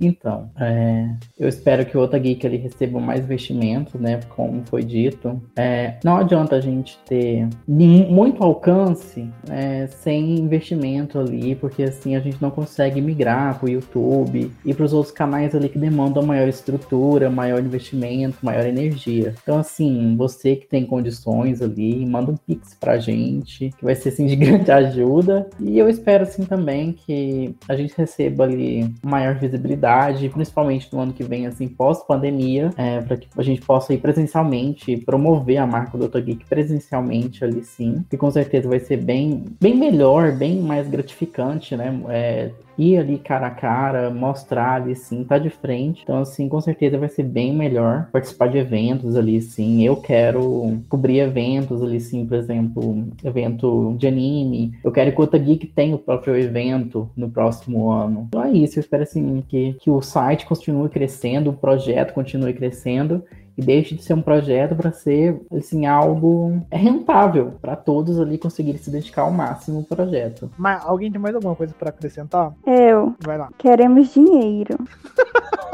Então, 0.00 0.50
é, 0.58 1.10
eu 1.38 1.48
espero 1.48 1.84
que 1.84 1.96
o 1.96 2.00
Otageek 2.00 2.44
ele 2.44 2.56
receba 2.56 2.98
mais 2.98 3.20
investimento, 3.20 3.98
né? 3.98 4.20
Como 4.30 4.62
foi 4.64 4.82
dito. 4.82 5.40
É, 5.56 5.98
não 6.02 6.16
adianta 6.16 6.56
a 6.56 6.60
gente 6.60 6.98
ter 7.06 7.48
muito 7.68 8.42
alcance 8.42 9.28
é, 9.48 9.86
sem 9.86 10.38
investimento 10.38 11.18
ali, 11.18 11.54
porque 11.54 11.82
assim 11.82 12.16
a 12.16 12.20
gente 12.20 12.40
não 12.40 12.50
consegue 12.50 13.00
migrar 13.00 13.58
para 13.58 13.66
o 13.66 13.70
YouTube 13.70 14.50
e 14.64 14.74
para 14.74 14.84
os 14.84 14.92
outros 14.92 15.14
canais 15.14 15.54
ali 15.54 15.68
que 15.68 15.78
demandam 15.78 16.22
maior 16.22 16.48
estrutura, 16.48 17.30
maior 17.30 17.60
investimento, 17.60 17.99
maior 18.42 18.66
energia. 18.66 19.34
Então, 19.42 19.58
assim, 19.58 20.16
você 20.16 20.56
que 20.56 20.66
tem 20.66 20.86
condições 20.86 21.62
ali, 21.62 22.04
manda 22.06 22.32
um 22.32 22.36
pix 22.36 22.74
pra 22.74 22.98
gente, 22.98 23.70
que 23.78 23.84
vai 23.84 23.94
ser 23.94 24.10
assim 24.10 24.26
de 24.26 24.36
grande 24.36 24.70
ajuda. 24.70 25.48
E 25.60 25.78
eu 25.78 25.88
espero 25.88 26.24
assim 26.24 26.44
também 26.44 26.92
que 26.92 27.54
a 27.68 27.76
gente 27.76 27.94
receba 27.96 28.44
ali 28.44 28.92
maior 29.02 29.34
visibilidade 29.34 30.28
principalmente 30.28 30.88
no 30.92 31.00
ano 31.00 31.12
que 31.12 31.22
vem, 31.22 31.46
assim, 31.46 31.68
pós-pandemia, 31.68 32.70
é, 32.76 33.00
para 33.00 33.16
que 33.16 33.28
a 33.36 33.42
gente 33.42 33.60
possa 33.60 33.92
ir 33.92 33.98
presencialmente, 33.98 34.96
promover 34.98 35.58
a 35.58 35.66
marca 35.66 35.96
do 35.96 36.08
Dr. 36.08 36.20
Geek 36.20 36.46
presencialmente 36.46 37.44
ali 37.44 37.64
sim, 37.64 38.04
que 38.08 38.16
com 38.16 38.30
certeza 38.30 38.68
vai 38.68 38.80
ser 38.80 38.96
bem, 38.96 39.44
bem 39.60 39.76
melhor, 39.76 40.32
bem 40.32 40.60
mais 40.60 40.88
gratificante, 40.88 41.76
né? 41.76 42.00
É, 42.08 42.50
ir 42.80 42.96
ali 42.96 43.18
cara 43.18 43.48
a 43.48 43.50
cara, 43.50 44.10
mostrar 44.10 44.74
ali 44.74 44.96
sim, 44.96 45.22
tá 45.22 45.38
de 45.38 45.50
frente. 45.50 46.02
Então, 46.02 46.20
assim, 46.20 46.48
com 46.48 46.60
certeza 46.60 46.96
vai 46.96 47.08
ser 47.08 47.24
bem 47.24 47.54
melhor 47.54 48.08
participar 48.10 48.48
de 48.48 48.58
eventos 48.58 49.16
ali, 49.16 49.40
sim. 49.42 49.84
Eu 49.84 49.96
quero 49.96 50.80
cobrir 50.88 51.18
eventos 51.18 51.82
ali, 51.82 52.00
sim, 52.00 52.24
por 52.24 52.36
exemplo, 52.36 53.06
evento 53.22 53.94
de 53.98 54.06
anime. 54.06 54.72
Eu 54.82 54.90
quero 54.90 55.12
que 55.12 55.20
o 55.20 55.40
Geek 55.40 55.66
tenha 55.68 55.94
o 55.94 55.98
próprio 55.98 56.36
evento 56.36 57.10
no 57.16 57.30
próximo 57.30 57.90
ano. 57.90 58.26
Então 58.28 58.42
é 58.42 58.52
isso, 58.52 58.78
eu 58.78 58.80
espero 58.80 59.02
assim 59.02 59.44
que, 59.46 59.74
que 59.74 59.90
o 59.90 60.00
site 60.00 60.46
continue 60.46 60.88
crescendo, 60.88 61.50
o 61.50 61.54
projeto 61.54 62.14
continue 62.14 62.54
crescendo 62.54 63.22
e 63.56 63.62
deixe 63.62 63.94
de 63.94 64.02
ser 64.02 64.14
um 64.14 64.22
projeto 64.22 64.74
para 64.74 64.92
ser 64.92 65.40
assim 65.52 65.86
algo 65.86 66.62
rentável 66.70 67.52
para 67.60 67.76
todos 67.76 68.20
ali 68.20 68.38
conseguirem 68.38 68.80
se 68.80 68.90
dedicar 68.90 69.22
ao 69.22 69.30
máximo 69.30 69.78
ao 69.78 69.84
projeto. 69.84 70.50
Mas 70.56 70.84
alguém 70.84 71.10
tem 71.10 71.20
mais 71.20 71.34
alguma 71.34 71.54
coisa 71.54 71.74
para 71.78 71.90
acrescentar? 71.90 72.52
Eu. 72.66 73.14
Vai 73.20 73.38
lá. 73.38 73.48
Queremos 73.58 74.12
dinheiro. 74.12 74.78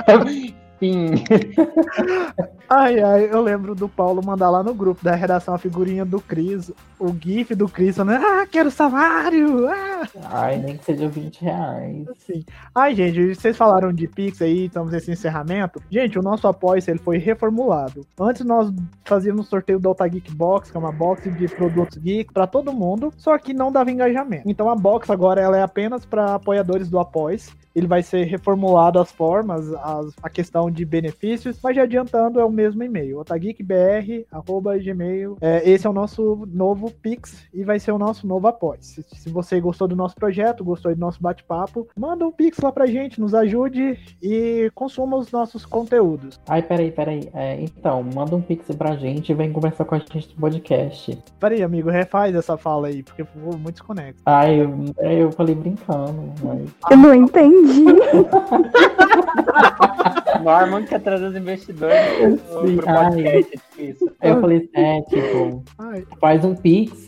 Sim. 0.78 1.10
Ai, 2.68 3.00
ai, 3.00 3.28
eu 3.32 3.40
lembro 3.40 3.76
do 3.76 3.88
Paulo 3.88 4.20
mandar 4.24 4.50
lá 4.50 4.60
no 4.60 4.74
grupo 4.74 5.04
da 5.04 5.14
redação 5.14 5.54
a 5.54 5.58
figurinha 5.58 6.04
do 6.04 6.20
Cris, 6.20 6.72
o 6.98 7.14
GIF 7.16 7.54
do 7.54 7.68
Cris 7.68 7.94
falando, 7.94 8.24
ah, 8.24 8.44
quero 8.44 8.72
salário! 8.72 9.68
Ah! 9.68 10.08
Ai, 10.24 10.58
nem 10.58 10.76
que 10.76 10.84
seja 10.84 11.08
20 11.08 11.42
reais. 11.42 12.08
Assim. 12.08 12.44
Ai, 12.74 12.92
gente, 12.92 13.36
vocês 13.36 13.56
falaram 13.56 13.92
de 13.92 14.08
Pix 14.08 14.42
aí, 14.42 14.66
estamos 14.66 14.90
nesse 14.90 15.12
encerramento. 15.12 15.80
Gente, 15.88 16.18
o 16.18 16.22
nosso 16.22 16.48
apoio 16.48 16.82
ele 16.88 16.98
foi 16.98 17.18
reformulado. 17.18 18.04
Antes 18.18 18.44
nós 18.44 18.72
fazíamos 19.04 19.46
sorteio 19.46 19.78
do 19.78 19.88
Alta 19.88 20.06
Geek 20.08 20.34
Box, 20.34 20.70
que 20.70 20.76
é 20.76 20.80
uma 20.80 20.92
box 20.92 21.30
de 21.30 21.46
produtos 21.46 21.98
geek 21.98 22.32
para 22.32 22.48
todo 22.48 22.72
mundo, 22.72 23.12
só 23.16 23.38
que 23.38 23.54
não 23.54 23.70
dava 23.70 23.92
engajamento. 23.92 24.42
Então 24.44 24.68
a 24.68 24.74
box 24.74 25.08
agora 25.08 25.40
ela 25.40 25.56
é 25.56 25.62
apenas 25.62 26.04
para 26.04 26.34
apoiadores 26.34 26.88
do 26.88 26.98
Após 26.98 27.54
ele 27.76 27.86
vai 27.86 28.02
ser 28.02 28.24
reformulado 28.24 28.98
as 28.98 29.12
formas, 29.12 29.70
as, 29.74 30.14
a 30.22 30.30
questão 30.30 30.70
de 30.70 30.82
benefícios, 30.82 31.58
mas 31.62 31.76
já 31.76 31.82
adiantando, 31.82 32.40
é 32.40 32.44
o 32.44 32.50
mesmo 32.50 32.82
e-mail, 32.82 33.18
otageekbr.gmail. 33.18 35.36
É, 35.42 35.68
esse 35.68 35.86
é 35.86 35.90
o 35.90 35.92
nosso 35.92 36.48
novo 36.50 36.90
Pix 36.90 37.46
e 37.52 37.64
vai 37.64 37.78
ser 37.78 37.92
o 37.92 37.98
nosso 37.98 38.26
novo 38.26 38.48
apoio. 38.48 38.78
Se, 38.80 39.02
se 39.02 39.28
você 39.28 39.60
gostou 39.60 39.86
do 39.86 39.94
nosso 39.94 40.14
projeto, 40.14 40.64
gostou 40.64 40.94
do 40.94 40.98
nosso 40.98 41.20
bate-papo, 41.20 41.86
manda 41.94 42.26
um 42.26 42.32
Pix 42.32 42.58
lá 42.60 42.72
pra 42.72 42.86
gente, 42.86 43.20
nos 43.20 43.34
ajude 43.34 43.98
e 44.22 44.70
consuma 44.74 45.18
os 45.18 45.30
nossos 45.30 45.66
conteúdos. 45.66 46.40
Ai, 46.48 46.62
peraí, 46.62 46.90
peraí. 46.90 47.28
É, 47.34 47.60
então, 47.60 48.02
manda 48.02 48.34
um 48.34 48.40
Pix 48.40 48.74
pra 48.74 48.96
gente 48.96 49.32
e 49.32 49.34
vem 49.34 49.52
conversar 49.52 49.84
com 49.84 49.96
a 49.96 49.98
gente 49.98 50.34
no 50.34 50.40
podcast. 50.40 51.22
Peraí, 51.38 51.62
amigo, 51.62 51.90
refaz 51.90 52.34
essa 52.34 52.56
fala 52.56 52.88
aí, 52.88 53.02
porque 53.02 53.22
ficou 53.22 53.58
muito 53.58 53.72
desconecto. 53.72 54.22
Ai, 54.24 54.62
eu, 54.62 54.74
eu 54.98 55.30
falei 55.32 55.54
brincando, 55.54 56.32
mas... 56.42 56.70
Eu 56.90 56.96
não 56.96 57.14
entendi. 57.14 57.65
Norman 60.42 60.84
quer 60.84 61.00
trazer 61.00 61.26
os 61.26 61.36
investidores 61.36 62.40
pro, 62.40 62.66
Sim, 62.66 62.76
pro 62.76 62.86
podcast. 62.86 63.60
Isso. 63.78 64.10
Aí 64.20 64.30
eu 64.30 64.40
falei, 64.40 64.68
é, 64.74 65.02
tipo, 65.02 65.62
Ai, 65.78 66.04
faz 66.20 66.44
um 66.44 66.54
Pix, 66.54 67.06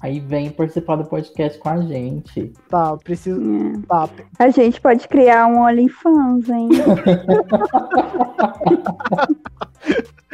aí 0.00 0.20
vem 0.20 0.50
participar 0.50 0.96
do 0.96 1.04
podcast 1.04 1.58
com 1.58 1.68
a 1.68 1.80
gente. 1.80 2.52
tá, 2.68 2.96
preciso. 2.98 3.40
É. 3.40 3.86
Tá, 3.86 4.08
A 4.38 4.48
gente 4.50 4.80
pode 4.80 5.06
criar 5.08 5.46
um 5.46 5.60
OnlyFans, 5.60 6.48
hein? 6.48 6.68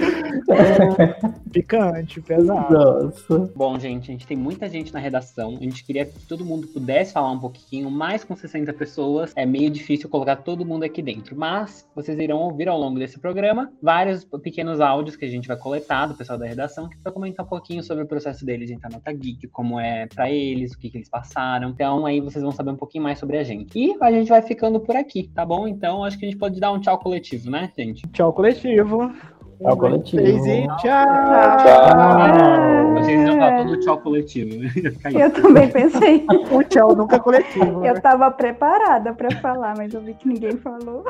picante, 1.50 2.20
pesado. 2.20 2.72
Nossa. 2.72 3.52
Bom, 3.54 3.78
gente, 3.78 4.10
a 4.10 4.12
gente 4.12 4.26
tem 4.26 4.36
muita 4.36 4.68
gente 4.68 4.92
na 4.92 5.00
redação. 5.00 5.56
A 5.60 5.64
gente 5.64 5.84
queria 5.84 6.06
que 6.06 6.26
todo 6.26 6.44
mundo 6.44 6.66
pudesse 6.68 7.12
falar 7.12 7.30
um 7.30 7.38
pouquinho, 7.38 7.90
mas 7.90 8.24
com 8.24 8.36
60 8.36 8.72
pessoas 8.72 9.32
é 9.36 9.44
meio 9.44 9.70
difícil 9.70 10.08
colocar 10.08 10.36
todo 10.36 10.64
mundo 10.64 10.84
aqui 10.84 11.02
dentro. 11.02 11.36
Mas 11.36 11.88
vocês 11.94 12.18
irão 12.18 12.38
ouvir 12.38 12.68
ao 12.68 12.78
longo 12.78 12.98
desse 12.98 13.18
programa 13.18 13.72
vários 13.82 14.24
pequenos 14.42 14.80
áudios 14.80 15.16
que 15.16 15.24
a 15.24 15.28
gente 15.28 15.48
vai 15.48 15.56
coletar 15.56 16.06
do 16.06 16.14
pessoal 16.14 16.38
da 16.38 16.46
redação, 16.46 16.88
que 16.88 16.96
vai 17.02 17.12
comentar 17.12 17.44
um 17.44 17.48
pouquinho 17.48 17.82
sobre 17.82 18.04
o 18.04 18.06
processo 18.06 18.44
deles 18.44 18.68
de 18.68 18.74
entrar 18.74 18.90
na 18.90 19.12
Geek, 19.12 19.48
como 19.48 19.78
é 19.78 20.06
pra 20.06 20.30
eles, 20.30 20.72
o 20.72 20.78
que, 20.78 20.90
que 20.90 20.98
eles 20.98 21.08
passaram. 21.08 21.70
Então 21.70 22.06
aí 22.06 22.20
vocês 22.20 22.42
vão 22.42 22.52
saber 22.52 22.70
um 22.70 22.76
pouquinho 22.76 23.04
mais 23.04 23.18
sobre 23.18 23.36
a 23.38 23.42
gente. 23.42 23.78
E 23.78 23.96
a 24.00 24.10
gente 24.10 24.28
vai 24.28 24.42
ficando 24.42 24.80
por 24.80 24.96
aqui, 24.96 25.28
tá 25.34 25.44
bom? 25.44 25.66
Então 25.66 26.04
acho 26.04 26.18
que 26.18 26.24
a 26.24 26.28
gente 26.28 26.38
pode 26.38 26.60
dar 26.60 26.72
um 26.72 26.80
tchau 26.80 26.98
coletivo, 26.98 27.50
né, 27.50 27.70
gente? 27.76 28.06
Tchau, 28.08 28.32
coletivo. 28.32 29.12
Tchau, 29.60 29.76
coletivo. 29.76 30.22
Três 30.22 30.46
e 30.46 30.66
tchau. 30.78 30.90
Ah, 30.90 32.92
Vocês 32.94 33.28
vão 33.28 33.38
falar 33.38 33.64
todo 33.64 33.80
tchau 33.80 33.98
coletivo. 33.98 34.54
Ia 34.64 34.68
isso. 34.68 35.18
Eu 35.18 35.30
também 35.30 35.68
pensei. 35.68 36.26
O 36.50 36.64
tchau 36.64 36.96
nunca 36.96 37.16
é 37.16 37.18
coletivo. 37.18 37.80
né? 37.80 37.90
Eu 37.90 38.00
tava 38.00 38.30
preparada 38.30 39.12
pra 39.12 39.30
falar, 39.40 39.74
mas 39.76 39.92
eu 39.92 40.00
vi 40.00 40.14
que 40.14 40.28
ninguém 40.28 40.56
falou. 40.56 41.04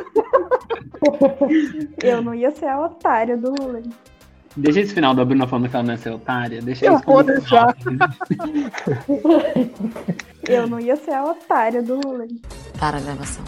Eu 2.03 2.21
não 2.21 2.35
ia 2.35 2.51
ser 2.51 2.67
a 2.67 2.85
otária 2.85 3.37
do 3.37 3.55
rolê. 3.59 3.83
Deixa 4.57 4.81
esse 4.81 4.93
final 4.93 5.15
da 5.15 5.25
Bruna 5.25 5.47
falando 5.47 5.69
que 5.71 5.77
ela 5.77 5.85
não 5.85 5.95
é 5.95 5.97
ser 5.97 6.11
otária. 6.11 6.61
Deixa 6.61 6.85
Eu 6.85 6.99
vou 6.99 7.23
deixar. 7.23 7.75
Eu 10.47 10.67
não 10.67 10.79
ia 10.79 10.97
ser 10.97 11.13
a 11.13 11.25
otária 11.25 11.83
do 11.83 12.01
rolê. 12.01 12.27
Para 12.79 12.99
a 12.99 13.01
gravação. 13.01 13.45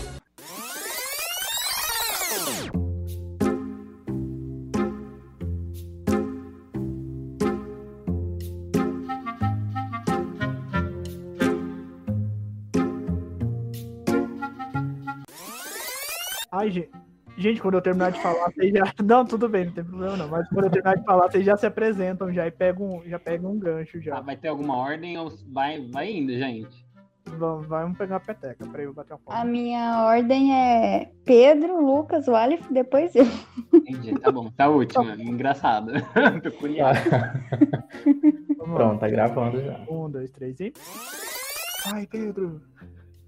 Ai, 16.62 16.70
gente. 16.70 16.90
Gente, 17.36 17.60
quando 17.62 17.74
eu 17.74 17.80
terminar 17.82 18.12
de 18.12 18.20
falar, 18.22 18.52
vocês 18.52 18.72
já. 18.72 18.84
Não, 19.02 19.24
tudo 19.24 19.48
bem, 19.48 19.64
não 19.64 19.72
tem 19.72 19.82
problema 19.82 20.16
não. 20.18 20.28
Mas 20.28 20.46
quando 20.50 20.64
eu 20.66 20.70
terminar 20.70 20.96
de 20.96 21.04
falar, 21.04 21.30
vocês 21.30 21.44
já 21.44 21.56
se 21.56 21.64
apresentam 21.66 22.30
já 22.32 22.46
e 22.46 22.50
pegam, 22.50 23.02
já 23.06 23.18
pegam 23.18 23.52
um 23.52 23.58
gancho 23.58 23.96
Ah, 23.98 24.00
já. 24.02 24.20
vai 24.20 24.36
ter 24.36 24.48
alguma 24.48 24.76
ordem 24.76 25.16
ou 25.18 25.32
vai, 25.50 25.80
vai 25.90 26.12
indo, 26.12 26.32
gente? 26.34 26.86
Vamos, 27.38 27.66
vamos 27.66 27.96
pegar 27.96 28.16
a 28.16 28.20
peteca 28.20 28.66
pra 28.66 28.82
eu 28.82 28.92
bater 28.92 29.14
A 29.14 29.18
foto. 29.18 29.46
minha 29.46 30.04
ordem 30.04 30.54
é 30.54 31.10
Pedro, 31.24 31.80
Lucas, 31.84 32.26
Walif, 32.26 32.70
depois 32.70 33.14
eu. 33.16 33.24
Entendi, 33.72 34.18
tá 34.20 34.30
bom. 34.30 34.50
Tá 34.50 34.68
última. 34.68 35.14
Engraçada. 35.14 36.02
Peculiar. 36.42 36.94
Vamos 38.58 38.68
lá. 38.72 38.74
Pronto, 38.76 39.00
tá 39.00 39.08
gravando 39.08 39.58
já. 39.60 39.80
Um, 39.88 40.10
dois, 40.10 40.30
três 40.32 40.60
e. 40.60 40.72
Ai, 41.94 42.06
Pedro. 42.06 42.60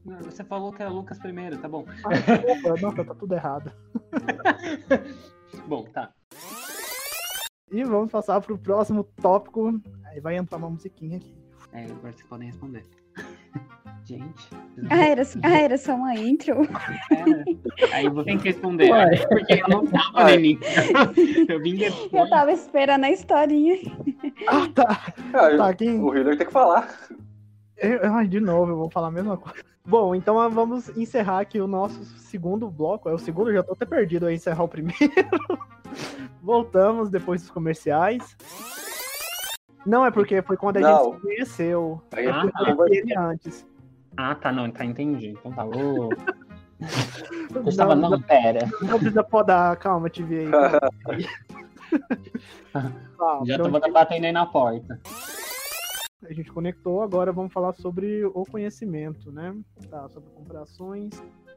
Não, 0.04 0.18
Você 0.20 0.44
falou 0.44 0.72
que 0.72 0.82
era 0.82 0.90
Lucas 0.90 1.18
primeiro, 1.18 1.56
tá 1.58 1.68
bom. 1.68 1.84
Desculpa. 1.84 2.80
Nossa, 2.80 3.04
tá 3.04 3.14
tudo 3.14 3.34
errado. 3.34 3.72
Bom, 5.66 5.84
tá. 5.84 6.10
E 7.70 7.82
vamos 7.84 8.10
passar 8.10 8.40
pro 8.40 8.58
próximo 8.58 9.04
tópico. 9.22 9.80
Aí 10.06 10.20
vai 10.20 10.36
entrar 10.36 10.58
uma 10.58 10.68
musiquinha 10.68 11.16
aqui. 11.18 11.34
É, 11.72 11.84
agora 11.84 12.12
vocês 12.12 12.26
podem 12.28 12.48
responder. 12.48 12.84
Gente. 14.04 14.50
Ah, 14.90 15.06
era, 15.08 15.22
ah, 15.42 15.58
era 15.58 15.78
só 15.78 15.94
uma 15.94 16.14
intro? 16.14 16.56
É, 17.90 17.94
aí 17.94 18.08
você 18.10 18.24
tem 18.24 18.38
que 18.38 18.48
responder. 18.48 18.90
Uai. 18.90 19.16
Porque 19.28 19.54
eu 19.54 19.68
não 19.68 19.86
tava 19.86 20.24
no 20.24 20.30
início. 20.30 20.64
Eu 21.48 21.60
vim 21.62 21.76
depois. 21.76 22.12
Eu 22.12 22.28
tava 22.28 22.52
esperando 22.52 23.04
a 23.04 23.10
historinha. 23.10 23.76
Ah, 24.48 24.68
tá. 24.74 25.14
Ah, 25.32 25.56
Tá 25.56 25.68
aqui. 25.68 25.88
O 25.88 26.14
Hiller 26.14 26.36
tem 26.36 26.46
que 26.46 26.52
falar. 26.52 26.88
Eu- 27.78 28.12
Ai, 28.12 28.26
de 28.28 28.40
novo, 28.40 28.72
eu 28.72 28.76
vou 28.76 28.90
falar 28.90 29.08
a 29.08 29.12
mesma 29.12 29.36
coisa. 29.38 29.62
Bom, 29.86 30.14
então 30.14 30.40
ah, 30.40 30.48
vamos 30.48 30.88
encerrar 30.96 31.40
aqui 31.40 31.60
o 31.60 31.66
nosso 31.66 32.02
segundo 32.18 32.70
bloco. 32.70 33.08
É 33.08 33.12
o 33.12 33.18
segundo, 33.18 33.50
eu 33.50 33.54
já 33.56 33.62
tô 33.62 33.74
até 33.74 33.84
perdido 33.84 34.26
a 34.26 34.32
encerrar 34.32 34.62
o 34.64 34.68
primeiro. 34.68 34.96
Voltamos 36.42 37.10
depois 37.10 37.42
dos 37.42 37.50
comerciais. 37.50 38.34
Não 39.84 40.04
é 40.04 40.10
porque 40.10 40.40
foi 40.40 40.56
quando 40.56 40.78
a 40.78 40.80
Não. 40.80 41.04
gente 41.04 41.14
se 41.16 41.20
conheceu. 41.20 42.02
Gente 42.14 42.28
Ah, 42.28 42.44
Eu 42.44 42.50
conversa- 42.50 42.76
conheci 42.76 42.98
ele 43.00 43.18
antes. 43.18 43.66
Ah, 44.16 44.34
tá, 44.34 44.50
não, 44.50 44.70
tá, 44.70 44.84
entendi. 44.86 45.28
Então 45.38 45.52
tá. 45.52 45.66
Ô, 45.66 46.08
eu 47.54 47.62
Não, 47.62 47.68
estava, 47.68 47.94
não, 47.94 48.08
não, 48.10 48.22
pera. 48.22 48.60
não 48.80 48.98
precisa 48.98 49.22
podar, 49.22 49.76
calma, 49.76 50.08
te 50.08 50.22
vi 50.22 50.38
aí. 50.40 50.48
Tá, 52.72 53.40
Já 53.44 53.56
tô 53.58 53.68
batendo 53.70 54.24
aí 54.24 54.32
na 54.32 54.46
porta. 54.46 54.98
A 56.28 56.32
gente 56.32 56.50
conectou, 56.52 57.02
agora 57.02 57.32
vamos 57.32 57.52
falar 57.52 57.72
sobre 57.74 58.24
o 58.24 58.44
conhecimento, 58.44 59.30
né? 59.30 59.54
Tá, 59.90 60.08
sobre 60.08 60.30
comparações. 60.30 61.10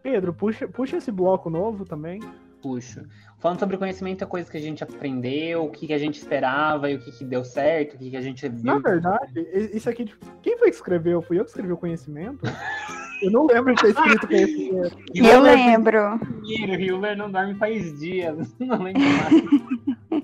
Pedro, 0.04 0.34
puxa, 0.34 0.68
puxa 0.68 0.98
esse 0.98 1.12
bloco 1.12 1.50
novo 1.50 1.86
também. 1.86 2.20
Puxo. 2.62 3.02
Falando 3.40 3.60
sobre 3.60 3.78
conhecimento, 3.78 4.24
é 4.24 4.28
coisa 4.28 4.50
que 4.50 4.58
a 4.58 4.62
gente 4.62 4.84
aprendeu, 4.84 5.66
o 5.66 5.70
que, 5.72 5.88
que 5.88 5.94
a 5.94 5.98
gente 5.98 6.16
esperava 6.18 6.90
e 6.90 6.96
o 6.96 7.00
que, 7.00 7.12
que 7.12 7.24
deu 7.24 7.44
certo, 7.44 7.94
o 7.96 7.98
que, 7.98 8.10
que 8.10 8.18
a 8.18 8.22
gente 8.22 8.48
Na 8.50 8.74
viu. 8.74 8.82
verdade, 8.82 9.40
i- 9.54 9.78
isso 9.78 9.90
aqui, 9.90 10.06
tipo, 10.06 10.26
quem 10.42 10.58
foi 10.58 10.70
que 10.70 10.76
escreveu? 10.76 11.22
Fui 11.22 11.40
eu 11.40 11.44
que 11.44 11.50
escrevi 11.52 11.72
o 11.72 11.78
conhecimento? 11.78 12.40
Eu 13.20 13.32
não 13.32 13.48
lembro 13.48 13.74
de 13.74 13.82
ter 13.82 13.90
escrito 13.90 14.28
conhecimento. 14.28 14.96
Eu 15.16 15.42
lembro. 15.42 16.00
O 16.44 16.46
Hiller 16.76 17.18
não 17.18 17.32
dorme 17.32 17.56
faz 17.56 17.98
dias. 18.00 18.54
Não 18.60 18.78
lembro 18.84 19.02
mais. 19.02 20.18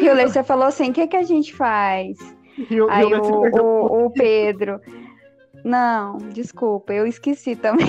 Hiller, 0.00 0.28
você 0.28 0.44
falou 0.44 0.66
assim: 0.66 0.90
o 0.90 0.92
que, 0.92 1.08
que 1.08 1.16
a 1.16 1.24
gente 1.24 1.52
faz? 1.54 2.16
E 2.58 2.76
eu, 2.76 2.90
Aí 2.90 3.10
eu 3.10 3.22
o, 3.22 3.48
o, 3.48 4.06
o 4.06 4.10
Pedro. 4.10 4.80
Não, 5.64 6.18
desculpa, 6.18 6.92
eu 6.92 7.06
esqueci 7.06 7.56
também. 7.56 7.86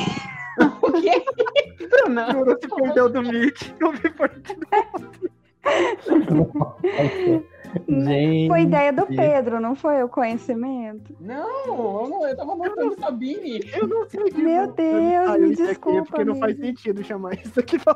Não. 2.09 2.31
Juro, 2.31 2.57
se 2.61 2.67
perdeu 2.67 3.09
do 3.09 3.21
Mickey. 3.21 3.73
Eu 3.79 3.91
vi 3.93 4.09
por 4.09 4.29
Gente. 7.87 8.47
Foi 8.47 8.61
ideia 8.61 8.93
do 8.93 9.05
Pedro, 9.05 9.59
não 9.59 9.75
foi 9.75 10.03
o 10.03 10.09
conhecimento? 10.09 11.15
Não, 11.19 11.65
eu, 11.65 12.09
não, 12.09 12.27
eu 12.27 12.35
tava 12.35 12.55
montando 12.55 12.95
Sabine. 12.99 13.61
Eu 13.73 13.87
não 13.87 14.09
sei 14.09 14.23
disso. 14.25 14.37
Meu 14.39 14.71
Deus, 14.71 15.29
Ah, 15.29 15.37
eu 15.37 15.41
me 15.41 15.51
isso 15.53 15.63
aqui 15.63 15.71
desculpa, 15.71 16.05
porque 16.05 16.25
não 16.25 16.35
faz 16.35 16.57
sentido 16.57 17.03
chamar 17.03 17.33
isso 17.35 17.59
aqui 17.59 17.77
pra 17.79 17.93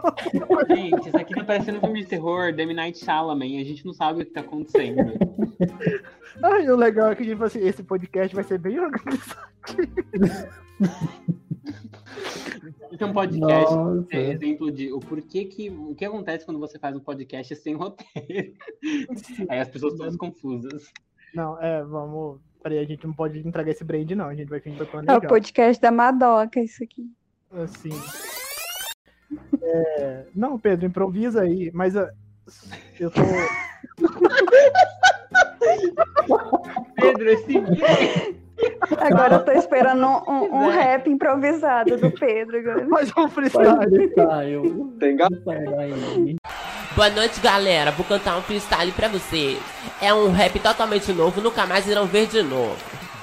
Gente, 0.76 1.08
isso 1.08 1.18
aqui 1.18 1.36
tá 1.36 1.44
parecendo 1.44 1.78
um 1.78 1.82
filme 1.82 2.02
de 2.02 2.08
terror, 2.08 2.56
The 2.56 2.66
Night 2.66 2.98
Shyamalan, 2.98 3.46
a 3.46 3.64
gente 3.64 3.86
não 3.86 3.94
sabe 3.94 4.22
o 4.22 4.26
que 4.26 4.32
tá 4.32 4.42
acontecendo. 4.42 5.14
Ai, 6.44 6.70
o 6.70 6.76
legal 6.76 7.12
é 7.12 7.16
que, 7.16 7.26
tipo 7.26 7.44
assim, 7.44 7.60
esse 7.60 7.84
podcast 7.84 8.36
vai 8.36 8.44
ser 8.44 8.60
bem 8.60 8.80
organizado. 8.80 9.48
Esse 12.92 13.04
é 13.04 13.06
um 13.06 13.14
podcast. 13.14 13.76
Nossa. 13.76 14.16
É 14.16 14.32
exemplo 14.32 14.72
de 14.72 14.92
o 14.92 15.00
porquê 15.00 15.46
que. 15.46 15.70
O 15.70 15.96
que 15.96 16.06
acontece 16.06 16.46
quando 16.46 16.60
você 16.60 16.80
faz 16.80 16.96
um 16.96 17.00
podcast 17.00 17.56
sem 17.56 17.76
roteiro. 17.76 18.54
Aí 19.50 19.60
as 19.60 19.70
pessoas 19.70 19.96
todas 19.96 20.16
confusas. 20.16 20.92
Não, 21.34 21.62
é, 21.62 21.84
vamos. 21.84 22.40
Peraí, 22.62 22.80
a 22.80 22.86
gente 22.86 23.06
não 23.06 23.14
pode 23.14 23.40
entregar 23.40 23.72
esse 23.72 23.84
brand, 23.84 24.10
não. 24.12 24.28
A 24.28 24.36
gente 24.36 24.50
vai 24.50 24.60
fingir 24.60 24.86
que 24.86 24.92
tá 24.92 25.14
É 25.14 25.18
o 25.18 25.22
podcast 25.22 25.82
da 25.82 25.92
Madoca, 25.92 26.60
isso 26.60 26.84
aqui. 26.84 27.10
Assim. 27.52 27.90
É, 29.62 30.26
Não, 30.36 30.60
Pedro, 30.60 30.86
improvisa 30.86 31.42
aí, 31.42 31.72
mas 31.74 31.96
ah, 31.96 32.12
eu 33.00 33.12
tô. 33.12 33.22
Pedro, 36.96 37.30
esse. 37.30 37.54
Agora 38.98 39.36
eu 39.36 39.46
tô 39.46 39.52
esperando 39.52 40.06
um, 40.06 40.32
um- 40.32 40.64
um 40.66 40.70
rap 40.70 41.10
improvisado 41.10 41.98
do 41.98 42.12
Pedro 42.12 42.58
agora. 42.60 42.86
Mais 42.88 43.12
um 43.18 43.28
freestyle. 43.28 43.90
freestyle. 43.90 44.86
Tem 45.00 45.16
gato. 45.18 45.36
Boa 46.96 47.10
noite, 47.10 47.40
galera. 47.42 47.92
Vou 47.92 48.06
cantar 48.06 48.38
um 48.38 48.42
freestyle 48.42 48.92
pra 48.92 49.08
vocês. 49.08 49.60
É 50.02 50.14
um 50.14 50.32
rap 50.32 50.58
totalmente 50.60 51.12
novo, 51.12 51.42
nunca 51.42 51.66
mais 51.66 51.88
irão 51.88 52.06
ver 52.06 52.28
de 52.28 52.42
novo. 52.42 52.76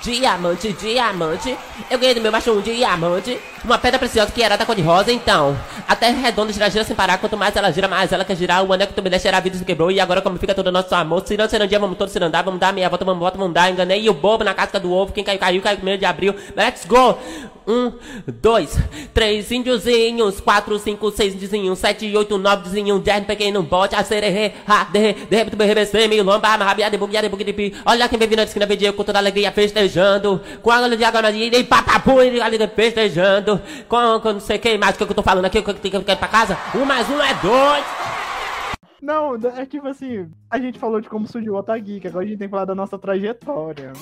Diamante, 0.03 0.73
diamante. 0.75 1.57
Eu 1.91 1.99
ganhei 1.99 2.15
do 2.15 2.21
meu 2.21 2.31
macho 2.31 2.53
um 2.53 2.61
diamante. 2.61 3.41
Uma 3.65 3.79
pedra 3.79 3.99
preciosa 3.99 4.31
que 4.31 4.43
era 4.43 4.59
da 4.59 4.67
cor 4.67 4.77
de 4.77 4.83
rosa, 4.83 5.11
então. 5.11 5.57
A 5.89 5.97
terra 5.97 6.21
redonda 6.21 6.53
gira, 6.53 6.69
gira 6.69 6.85
sem 6.85 6.95
parar. 6.95 7.17
Quanto 7.17 7.35
mais 7.35 7.57
ela 7.57 7.71
gira, 7.73 7.89
mais 7.89 8.13
ela 8.13 8.23
quer 8.23 8.37
girar. 8.37 8.63
O 8.63 8.73
anel 8.75 8.87
que 8.87 8.93
tu 8.93 9.03
me 9.03 9.09
deixa 9.09 9.29
era 9.29 9.39
a 9.39 9.41
vida 9.41 9.57
se 9.57 9.65
quebrou. 9.65 9.91
E 9.91 9.99
agora, 9.99 10.21
como 10.21 10.39
fica 10.39 10.55
todo 10.55 10.67
o 10.67 10.73
nosso 10.73 10.95
amor? 10.95 11.27
Se 11.27 11.35
não 11.35 11.49
ser 11.49 11.63
um 11.63 11.67
dia, 11.67 11.79
vamos 11.79 11.97
todos 11.97 12.13
se 12.13 12.23
andar. 12.23 12.43
Vamos 12.43 12.61
dar 12.61 12.75
meia 12.75 12.91
volta, 12.91 13.07
vamos 13.07 13.21
volta, 13.21 13.39
vamos 13.39 13.55
dar. 13.55 13.71
Enganei 13.71 14.07
o 14.09 14.13
bobo 14.13 14.45
na 14.45 14.53
casca 14.53 14.79
do 14.79 14.93
ovo. 14.93 15.13
Quem 15.15 15.25
caiu, 15.25 15.39
caiu, 15.39 15.63
caiu 15.63 15.79
medo 15.83 15.99
de 15.99 16.05
abril. 16.05 16.35
Let's 16.55 16.85
go! 16.85 17.19
Um, 17.67 17.93
dois, 18.43 18.79
três 19.15 19.51
índiozinhos, 19.51 20.39
quatro, 20.39 20.79
cinco, 20.79 21.11
seis 21.11 21.35
índiozinhos, 21.35 21.79
sete, 21.79 22.15
oito, 22.15 22.37
nove 22.37 22.59
índiozinhos, 22.59 23.03
dez 23.03 23.21
no 23.21 23.25
pequeno 23.25 23.63
bote, 23.63 23.95
a 23.95 24.05
sererê, 24.05 24.53
ha, 24.69 24.85
de, 24.85 25.15
de 25.15 25.37
repente, 25.37 25.57
me 25.57 25.65
rebecei, 25.65 26.07
me 26.07 26.21
lomba, 26.21 26.59
marrabia, 26.59 26.91
de 26.91 26.99
buguia, 26.99 27.23
de 27.23 27.29
buguia, 27.31 27.47
de 27.47 27.55
pi. 27.55 27.75
Olha 27.87 28.07
quem 28.07 28.19
vem 28.19 28.37
na 28.37 28.43
esquina, 28.43 28.67
veio 28.67 28.93
com 28.93 29.03
toda 29.03 29.19
alegria, 29.19 29.51
festejando, 29.51 30.43
com 30.61 30.71
a 30.71 30.83
olho 30.83 30.95
de 30.95 31.05
dia, 31.33 31.59
e 31.59 31.65
papapu, 31.65 32.21
e 32.23 32.39
ali 32.39 32.59
festejando, 32.69 33.54
com, 33.89 34.21
com 34.21 34.33
não 34.35 34.41
sei 34.41 34.59
quem 34.59 34.79
mais, 34.79 34.97
que 34.97 35.03
eu 35.03 35.15
tô 35.15 35.23
falando 35.23 35.45
aqui, 35.45 35.63
que 35.63 35.71
eu 35.71 35.75
tenho 35.75 36.03
que 36.05 36.13
ir 36.13 36.17
pra 36.17 36.29
casa, 36.29 36.57
um 36.75 36.85
mais 36.85 37.09
um 37.09 37.21
é 37.21 37.35
dois. 37.35 37.85
Não, 39.03 39.35
é 39.57 39.67
tipo 39.67 39.87
assim, 39.87 40.31
a 40.51 40.59
gente 40.59 40.79
falou 40.79 41.01
de 41.01 41.09
como 41.09 41.27
surgiu 41.27 41.55
o 41.55 41.57
Otageek, 41.59 42.07
agora 42.09 42.25
a 42.25 42.29
gente 42.29 42.39
tem 42.39 42.49
que 42.49 42.53
falar 42.53 42.65
da 42.65 42.75
nossa 42.75 42.99
trajetória. 42.99 43.93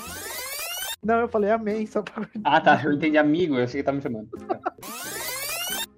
Não, 1.04 1.16
eu 1.16 1.28
falei 1.28 1.50
amém, 1.50 1.84
só 1.86 2.00
pra. 2.02 2.24
Ah, 2.44 2.60
tá. 2.60 2.80
Eu 2.84 2.92
entendi 2.92 3.18
amigo. 3.18 3.56
Eu 3.56 3.66
sei 3.66 3.80
que 3.80 3.86
tá 3.86 3.90
me 3.92 4.00
chamando. 4.00 4.28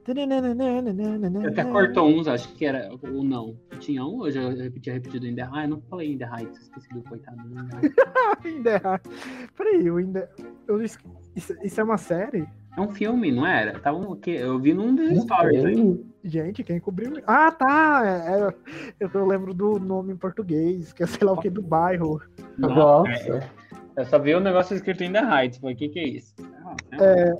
Eu 0.06 1.48
até 1.50 1.64
cortou 1.64 2.08
uns, 2.08 2.28
acho 2.28 2.48
que 2.54 2.64
era. 2.66 2.90
Ou 3.02 3.24
não. 3.24 3.56
Tinha 3.80 4.02
um 4.04 4.18
ou 4.20 4.26
eu 4.28 4.32
já 4.32 4.70
tinha 4.80 4.94
repetido 4.94 5.26
ainda? 5.26 5.48
Ah, 5.52 5.64
eu 5.64 5.68
não 5.70 5.80
falei 5.90 6.08
ainda 6.12 6.26
Heights. 6.38 6.60
Esqueci 6.62 6.88
do 6.94 7.02
coitado. 7.02 7.36
do 7.42 8.48
In 8.48 8.62
the 8.62 8.72
Heights. 8.76 9.50
Peraí, 9.56 9.86
eu 9.86 9.96
ainda. 9.96 10.30
Eu... 10.68 10.82
es- 10.82 10.98
Isso, 11.36 11.54
isso 11.62 11.80
é 11.80 11.84
uma 11.84 11.98
série? 11.98 12.46
É 12.76 12.80
um 12.80 12.88
filme, 12.88 13.30
não 13.30 13.46
era? 13.46 13.78
Tava 13.78 13.98
um, 13.98 14.16
que 14.16 14.30
eu 14.32 14.58
vi 14.58 14.74
num 14.74 14.94
dos 14.96 15.22
stories 15.22 15.64
aí. 15.64 16.04
Gente, 16.24 16.64
quem 16.64 16.80
cobriu. 16.80 17.12
Ah, 17.26 17.52
tá! 17.52 18.02
É, 18.04 18.32
é- 18.40 18.54
eu, 18.98 19.10
eu 19.14 19.26
lembro 19.26 19.54
do 19.54 19.78
nome 19.78 20.12
em 20.12 20.16
português, 20.16 20.92
que 20.92 21.02
é 21.02 21.06
sei 21.06 21.24
lá 21.26 21.32
o 21.34 21.36
que 21.38 21.48
do 21.50 21.62
bairro. 21.62 22.20
Nossa. 22.58 23.48
Eu 23.96 24.04
só 24.06 24.18
vi 24.18 24.34
o 24.34 24.40
negócio 24.40 24.74
escrito 24.74 25.04
ainda 25.04 25.20
Heights. 25.20 25.58
Falei, 25.60 25.76
o 25.76 25.78
que 25.78 25.88
que 25.88 26.00
é 26.00 26.08
isso? 26.08 26.34
Ah, 26.64 26.74
É. 27.00 27.32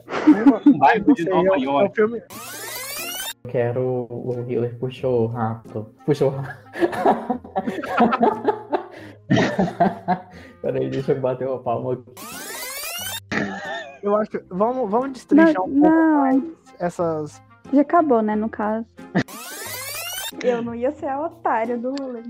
um 0.69 0.79
bairro 0.79 1.13
de 1.15 1.25
Nova 1.29 1.47
é, 1.49 1.51
o- 1.51 1.55
é 1.55 1.59
York. 1.61 1.91
o 1.91 1.95
filme. 1.95 2.23
Eu 3.45 3.51
quero 3.51 3.81
o 4.09 4.45
Hiller 4.49 4.79
puxou 4.79 5.27
rápido. 5.27 5.93
Puxou 6.07 6.31
rápido. 6.31 6.55
Peraí, 10.63 10.89
deixa 10.91 11.13
eu 11.13 11.21
bater 11.21 11.49
uma 11.49 11.59
palma 11.59 11.95
aqui. 11.95 12.05
Eu 14.05 14.15
acho. 14.17 14.33
Vamos, 14.51 14.91
vamos 14.91 15.13
destrinchar 15.13 15.55
Não, 15.55 15.65
um 15.65 15.81
pouco 15.81 15.97
não. 15.97 16.21
mais 16.21 16.43
essas. 16.79 17.43
Já 17.73 17.81
acabou, 17.81 18.21
né, 18.21 18.37
no 18.37 18.51
caso. 18.51 18.85
Eu 20.43 20.61
não 20.63 20.75
ia 20.75 20.93
ser 20.93 21.07
a 21.07 21.19
otária 21.23 21.79
do 21.79 21.95
rolê. 21.99 22.21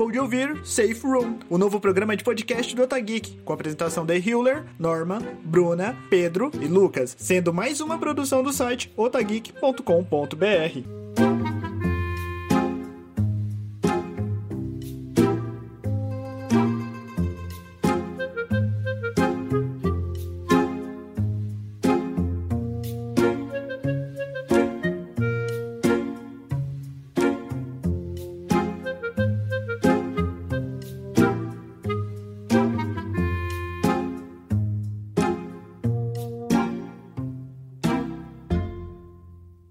Acabou 0.00 0.10
de 0.10 0.18
ouvir 0.18 0.58
Safe 0.64 1.02
Room, 1.02 1.40
o 1.50 1.58
novo 1.58 1.78
programa 1.78 2.16
de 2.16 2.24
podcast 2.24 2.74
do 2.74 2.82
Otageek, 2.82 3.38
com 3.44 3.52
a 3.52 3.54
apresentação 3.54 4.06
da 4.06 4.16
Hiller, 4.16 4.64
Norma, 4.78 5.20
Bruna, 5.44 5.94
Pedro 6.08 6.50
e 6.58 6.66
Lucas, 6.66 7.14
sendo 7.18 7.52
mais 7.52 7.82
uma 7.82 7.98
produção 7.98 8.42
do 8.42 8.50
site 8.50 8.90
otageek.com.br. 8.96 11.39